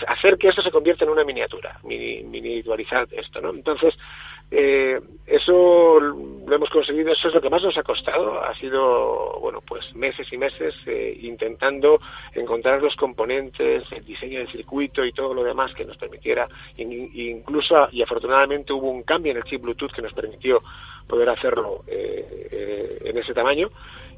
hacer 0.08 0.38
que 0.38 0.50
esto 0.50 0.62
se 0.62 0.72
convierta 0.72 1.06
en 1.06 1.12
una 1.12 1.24
miniatura, 1.24 1.80
mini, 1.84 2.22
miniaturizar 2.24 3.08
esto, 3.12 3.40
¿no? 3.40 3.52
Entonces, 3.52 3.94
eh, 4.52 5.00
eso 5.26 5.98
lo 6.00 6.54
hemos 6.54 6.70
conseguido, 6.70 7.14
eso 7.14 7.30
es 7.30 7.34
lo 7.34 7.40
que 7.40 7.50
más 7.50 7.64
nos 7.64 7.78
ha 7.78 7.84
costado, 7.84 8.44
ha 8.44 8.54
sido, 8.56 9.40
bueno, 9.40 9.60
pues 9.66 9.96
meses 9.96 10.28
y 10.30 10.38
meses 10.38 10.76
eh, 10.86 11.18
intentando 11.22 12.02
encontrar 12.34 12.82
los 12.82 12.94
componentes, 12.98 13.84
el 13.92 14.04
diseño 14.04 14.40
del 14.40 14.52
circuito 14.52 15.06
y 15.06 15.14
todo 15.14 15.34
lo 15.34 15.46
demás 15.46 15.74
que 15.74 15.86
nos 15.86 15.96
permitiera, 15.96 16.50
incluso, 16.76 17.88
y 17.94 18.02
afortunadamente 18.02 18.74
hubo 18.74 18.90
un 18.90 19.04
cambio 19.04 19.32
en 19.32 19.38
el 19.38 19.46
chip 19.46 19.62
Bluetooth 19.62 19.94
que 19.94 20.02
nos 20.02 20.14
permitió 20.14 20.62
poder 21.08 21.30
hacerlo 21.30 21.84
eh, 21.88 22.48
eh, 22.52 22.98
en 23.06 23.18
ese 23.18 23.34
tamaño, 23.34 23.70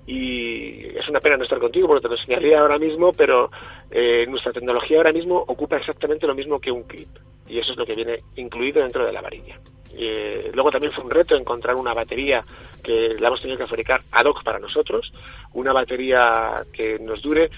y 0.06 0.86
es 0.98 1.08
una 1.08 1.20
pena 1.20 1.38
no 1.38 1.44
estar 1.44 1.60
contigo 1.60 1.88
porque 1.88 2.02
te 2.02 2.10
lo 2.10 2.16
enseñaría 2.16 2.60
ahora 2.60 2.78
mismo, 2.78 3.14
pero 3.14 3.50
eh, 3.90 4.26
nuestra 4.28 4.52
tecnología 4.52 4.98
ahora 4.98 5.14
mismo 5.14 5.38
ocupa 5.48 5.78
exactamente 5.78 6.28
lo 6.28 6.36
mismo 6.36 6.60
que 6.60 6.72
un 6.72 6.84
clip 6.84 7.10
y 7.48 7.60
eso 7.60 7.72
es 7.72 7.78
lo 7.78 7.86
que 7.86 7.96
viene 7.96 8.20
incluido 8.36 8.82
dentro 8.82 9.06
de 9.06 9.14
la 9.14 9.22
varilla. 9.22 9.60
Eh, 9.96 10.52
luego 10.54 10.72
también 10.72 10.92
fue 10.92 11.04
un 11.04 11.12
reto 11.12 11.36
encontrar 11.36 11.76
una 11.76 11.94
batería 11.94 12.42
que 12.84 13.16
la 13.20 13.28
hemos 13.28 13.42
tenido 13.42 13.60
que 13.60 13.68
fabricar 13.68 14.02
ad 14.12 14.26
hoc 14.26 14.44
para 14.44 14.60
nosotros, 14.60 15.12
una 15.54 15.72
batería 15.72 16.64
que 16.74 16.98
nos 17.00 17.22
dure 17.22 17.50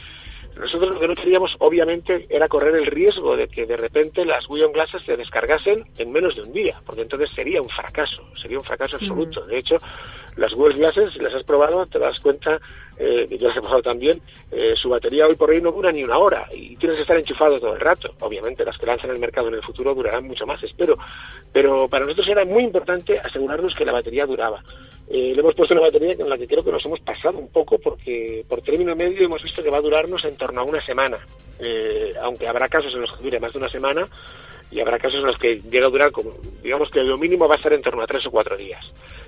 nosotros 0.59 0.93
lo 0.93 0.99
que 0.99 1.07
no 1.07 1.15
queríamos, 1.15 1.51
obviamente, 1.59 2.25
era 2.29 2.47
correr 2.47 2.75
el 2.75 2.85
riesgo 2.85 3.35
de 3.35 3.47
que 3.47 3.65
de 3.65 3.75
repente 3.75 4.23
las 4.25 4.45
Guion 4.47 4.71
Glasses 4.71 5.03
se 5.03 5.17
descargasen 5.17 5.83
en 5.97 6.11
menos 6.11 6.35
de 6.35 6.41
un 6.43 6.53
día, 6.53 6.81
porque 6.85 7.01
entonces 7.01 7.29
sería 7.35 7.61
un 7.61 7.69
fracaso, 7.69 8.23
sería 8.33 8.57
un 8.57 8.63
fracaso 8.63 8.95
absoluto. 8.95 9.45
De 9.45 9.59
hecho, 9.59 9.75
las 10.37 10.53
Google 10.53 10.75
Glasses, 10.75 11.13
si 11.13 11.19
las 11.19 11.33
has 11.33 11.43
probado, 11.43 11.85
te 11.87 11.99
das 11.99 12.17
cuenta, 12.21 12.59
eh, 12.97 13.27
yo 13.37 13.47
las 13.47 13.57
he 13.57 13.61
probado 13.61 13.81
también, 13.81 14.21
eh, 14.51 14.73
su 14.81 14.89
batería 14.89 15.27
hoy 15.27 15.35
por 15.35 15.49
hoy 15.49 15.61
no 15.61 15.71
dura 15.71 15.91
ni 15.91 16.03
una 16.03 16.17
hora 16.17 16.47
y 16.53 16.75
tienes 16.77 16.97
que 16.97 17.01
estar 17.01 17.17
enchufado 17.17 17.59
todo 17.59 17.73
el 17.73 17.79
rato. 17.79 18.09
Obviamente, 18.21 18.63
las 18.63 18.77
que 18.77 18.85
lanzan 18.85 19.11
el 19.11 19.19
mercado 19.19 19.49
en 19.49 19.55
el 19.55 19.63
futuro 19.63 19.93
durarán 19.93 20.25
mucho 20.25 20.45
más, 20.45 20.61
espero. 20.63 20.93
Pero 21.51 21.87
para 21.87 22.05
nosotros 22.05 22.29
era 22.29 22.45
muy 22.45 22.63
importante 22.63 23.19
asegurarnos 23.19 23.75
que 23.75 23.85
la 23.85 23.91
batería 23.91 24.25
duraba. 24.25 24.61
Eh, 25.07 25.33
le 25.33 25.39
hemos 25.39 25.53
puesto 25.53 25.73
una 25.73 25.83
batería 25.83 26.17
con 26.17 26.29
la 26.29 26.37
que 26.37 26.47
creo 26.47 26.63
que 26.63 26.71
nos 26.71 26.85
hemos 26.85 26.99
pasado 27.01 27.37
un 27.37 27.49
poco 27.49 27.77
porque 27.77 28.43
por 28.47 28.61
término 28.61 28.95
medio 28.95 29.25
hemos 29.25 29.43
visto 29.43 29.61
que 29.61 29.69
va 29.69 29.77
a 29.77 29.81
durarnos 29.81 30.23
en 30.25 30.35
torno 30.37 30.61
a 30.61 30.63
una 30.63 30.83
semana. 30.83 31.17
Eh, 31.59 32.13
aunque 32.21 32.47
habrá 32.47 32.67
casos 32.67 32.93
en 32.93 33.01
los 33.01 33.11
que 33.13 33.23
dure 33.23 33.39
más 33.39 33.53
de 33.53 33.59
una 33.59 33.69
semana 33.69 34.07
y 34.75 34.81
habrá 34.81 34.99
casos 34.99 35.19
en 35.19 35.27
los 35.27 35.37
que 35.39 35.61
llega 35.61 35.87
a 35.87 35.89
durar 35.89 36.11
como, 36.11 36.31
digamos 36.61 36.89
que 36.91 37.01
lo 37.01 37.15
mínimo 37.15 37.47
va 37.47 37.55
a 37.55 37.57
estar 37.57 37.71
en 37.71 37.81
torno 37.81 38.03
a 38.03 38.07
tres 38.07 38.25
o 38.25 38.31
cuatro 38.31 38.57
días. 38.57 38.85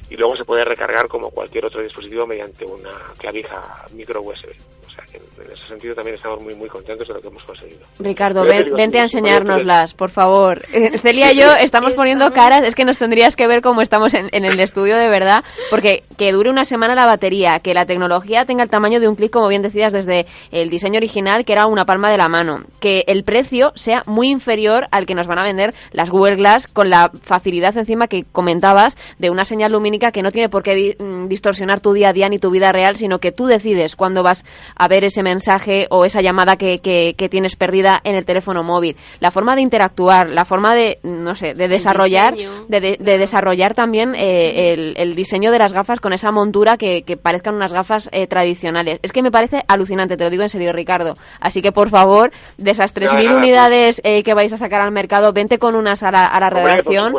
Y 0.10 0.17
luego 0.17 0.36
se 0.36 0.43
puede 0.43 0.65
recargar 0.65 1.07
como 1.07 1.29
cualquier 1.29 1.65
otro 1.65 1.81
dispositivo 1.81 2.27
mediante 2.27 2.65
una 2.65 2.91
clavija 3.17 3.86
micro 3.93 4.21
USB. 4.21 4.49
O 4.97 5.05
sea, 5.05 5.05
que 5.05 5.17
en 5.17 5.51
ese 5.51 5.67
sentido 5.67 5.95
también 5.95 6.15
estamos 6.15 6.41
muy, 6.41 6.55
muy 6.55 6.69
contentos 6.69 7.07
de 7.07 7.13
lo 7.13 7.22
que 7.22 7.28
hemos 7.28 7.43
conseguido. 7.43 7.86
Ricardo, 7.99 8.43
vente 8.43 8.99
a 8.99 9.03
enseñárnoslas, 9.03 9.93
por 9.93 10.09
favor. 10.09 10.63
Eh, 10.74 10.97
Celia 10.99 11.32
y 11.32 11.38
yo 11.38 11.55
estamos 11.55 11.93
poniendo 11.93 12.32
caras, 12.32 12.63
es 12.63 12.76
que 12.76 12.86
nos 12.86 12.97
tendrías 12.97 13.36
que 13.36 13.47
ver 13.47 13.61
cómo 13.61 13.82
estamos 13.82 14.13
en, 14.13 14.30
en, 14.32 14.45
el 14.45 14.59
estudio 14.59 14.97
de 14.97 15.09
verdad, 15.09 15.43
porque 15.69 16.03
que 16.17 16.32
dure 16.32 16.49
una 16.49 16.65
semana 16.65 16.95
la 16.95 17.05
batería, 17.05 17.59
que 17.59 17.74
la 17.74 17.86
tecnología 17.86 18.45
tenga 18.45 18.63
el 18.63 18.69
tamaño 18.69 18.99
de 18.99 19.07
un 19.07 19.15
clic, 19.15 19.32
como 19.32 19.47
bien 19.47 19.61
decías, 19.61 19.93
desde 19.93 20.26
el 20.51 20.69
diseño 20.69 20.97
original, 20.97 21.45
que 21.45 21.53
era 21.53 21.67
una 21.67 21.86
palma 21.86 22.09
de 22.09 22.17
la 22.17 22.28
mano, 22.28 22.63
que 22.80 23.03
el 23.07 23.24
precio 23.24 23.72
sea 23.76 24.03
muy 24.05 24.30
inferior 24.30 24.88
al 24.91 25.05
que 25.05 25.15
nos 25.15 25.28
van 25.28 25.39
a 25.39 25.43
vender 25.43 25.74
las 25.91 26.09
Google 26.09 26.36
Glass 26.36 26.67
con 26.67 26.89
la 26.89 27.11
facilidad 27.22 27.78
encima 27.78 28.07
que 28.07 28.26
comentabas 28.32 28.97
de 29.19 29.30
una 29.30 29.45
señal 29.45 29.72
lumínica 29.72 30.11
que 30.11 30.22
no 30.22 30.32
tiene 30.32 30.49
por 30.49 30.63
qué 30.63 30.95
mm, 30.97 31.28
distorsionar 31.28 31.80
tu 31.80 31.93
día 31.93 32.09
a 32.09 32.13
día 32.13 32.30
ni 32.30 32.39
tu 32.39 32.49
vida 32.49 32.72
real, 32.72 32.97
sino 32.97 33.19
que 33.19 33.32
tú 33.32 33.45
decides 33.45 33.95
cuándo 33.95 34.24
vas 34.24 34.45
a 34.76 34.86
ver 34.88 35.03
ese 35.03 35.23
mensaje 35.23 35.88
o 35.89 36.05
esa 36.05 36.21
llamada 36.21 36.55
que, 36.55 36.79
que, 36.79 37.29
tienes 37.29 37.55
perdida 37.55 37.99
en 38.03 38.15
el 38.15 38.25
teléfono 38.25 38.63
móvil. 38.63 38.95
La 39.19 39.31
forma 39.31 39.55
de 39.55 39.61
interactuar, 39.61 40.29
la 40.29 40.45
forma 40.45 40.75
de, 40.75 40.99
no 41.03 41.35
sé, 41.35 41.53
de 41.53 41.67
desarrollar, 41.67 42.35
de, 42.67 42.97
desarrollar 42.99 43.73
también 43.73 44.13
eh, 44.15 44.93
el, 44.95 45.15
diseño 45.15 45.51
de 45.51 45.59
las 45.59 45.73
gafas 45.73 45.99
con 45.99 46.13
esa 46.13 46.31
montura 46.31 46.77
que, 46.77 47.03
parezcan 47.21 47.55
unas 47.55 47.73
gafas 47.73 48.09
eh, 48.11 48.27
tradicionales. 48.27 48.99
Es 49.01 49.11
que 49.11 49.21
me 49.21 49.31
parece 49.31 49.63
alucinante, 49.67 50.17
te 50.17 50.23
lo 50.23 50.29
digo 50.29 50.43
en 50.43 50.49
serio, 50.49 50.71
Ricardo. 50.71 51.15
Así 51.39 51.61
que, 51.61 51.71
por 51.71 51.89
favor, 51.89 52.31
de 52.57 52.71
esas 52.71 52.93
3.000 52.93 53.35
unidades 53.35 54.01
eh, 54.03 54.23
que 54.23 54.33
vais 54.33 54.53
a 54.53 54.57
sacar 54.57 54.81
al 54.81 54.91
mercado, 54.91 55.33
vente 55.33 55.57
con 55.57 55.75
unas 55.75 56.03
a 56.03 56.11
la, 56.11 56.25
a 56.25 56.39
la 56.39 56.49
redacción 56.49 57.13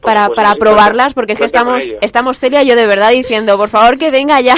para, 0.00 0.28
para 0.30 0.54
probarlas, 0.54 1.14
porque 1.14 1.32
es 1.34 1.38
que 1.38 1.44
estamos, 1.44 1.80
estamos 2.00 2.38
Celia 2.38 2.62
y 2.62 2.66
yo 2.66 2.76
de 2.76 2.86
verdad 2.86 3.10
diciendo, 3.10 3.56
por 3.56 3.68
favor, 3.68 3.98
que 3.98 4.10
venga 4.10 4.40
ya. 4.40 4.54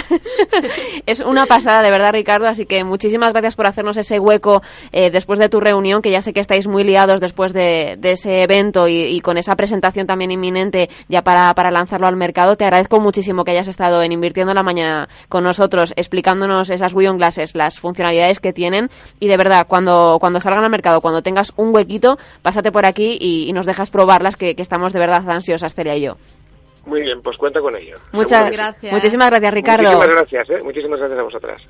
es 1.07 1.21
una 1.21 1.47
pasada, 1.47 1.83
de 1.83 1.91
verdad, 1.91 2.13
Ricardo. 2.13 2.46
Así 2.49 2.67
que 2.67 2.85
muchísimas 2.85 3.33
gracias 3.33 3.55
por 3.55 3.67
hacernos 3.67 3.97
ese 3.97 4.19
hueco 4.19 4.63
eh, 4.93 5.11
después 5.11 5.39
de 5.39 5.49
tu 5.49 5.61
reunión, 5.61 6.03
que 6.03 6.11
ya 6.11 6.23
sé 6.23 6.33
que 6.33 6.41
estáis 6.41 6.67
muy 6.69 6.85
liados 6.85 7.21
después 7.21 7.53
de, 7.53 7.99
ese 8.03 8.43
evento 8.43 8.89
y, 8.89 9.21
con 9.21 9.37
esa 9.37 9.57
presentación 9.57 10.07
también 10.07 10.31
inminente 10.31 10.89
ya 11.09 11.23
para, 11.23 11.53
para 11.55 11.71
lanzarlo 11.71 12.07
al 12.07 12.17
mercado. 12.17 12.57
Te 12.57 12.65
agradezco 12.65 13.01
muchísimo 13.01 13.45
que 13.45 13.51
hayas 13.51 13.69
estado 13.69 14.03
en 14.03 14.13
Invirtiendo 14.13 14.55
la 14.55 14.63
Mañana 14.63 15.09
con 15.29 15.45
nosotros, 15.45 15.93
explicándonos 15.97 16.71
esas 16.71 16.95
Wion 16.95 17.19
Glasses, 17.19 17.55
las 17.55 17.79
funcionalidades 17.79 18.41
que 18.41 18.53
tienen. 18.53 18.89
Y 19.21 19.29
de 19.29 19.37
verdad, 19.37 19.67
cuando, 19.69 20.19
cuando 20.21 20.41
salgan 20.41 20.65
al 20.65 20.71
mercado, 20.71 21.01
cuando 21.01 21.23
tengas 21.23 21.53
un 21.57 21.75
huequito, 21.75 22.19
pásate 22.43 22.73
por 22.73 22.87
aquí 22.87 23.19
y, 23.21 23.53
nos 23.53 23.65
dejas 23.65 23.89
probarlas, 23.89 24.37
que, 24.37 24.55
que 24.55 24.61
estamos 24.61 24.93
de 24.93 24.99
verdad 24.99 25.29
ansiosas, 25.31 25.75
Celia 25.75 25.97
y 25.97 26.03
yo. 26.03 26.17
Muy 26.87 27.03
bien, 27.03 27.21
pues 27.21 27.37
cuenta 27.37 27.61
con 27.61 27.77
ello. 27.77 27.97
Muchas 28.13 28.51
gracias. 28.51 28.93
Muchísimas 28.93 29.29
gracias, 29.29 29.55
Ricardo. 29.55 29.83
Muchísimas 29.83 30.09
gracias, 30.09 30.51
¿eh? 30.51 30.65
Muchísimas 30.65 31.01
gracias 31.01 31.19
a 31.19 31.23
vosotras. 31.23 31.61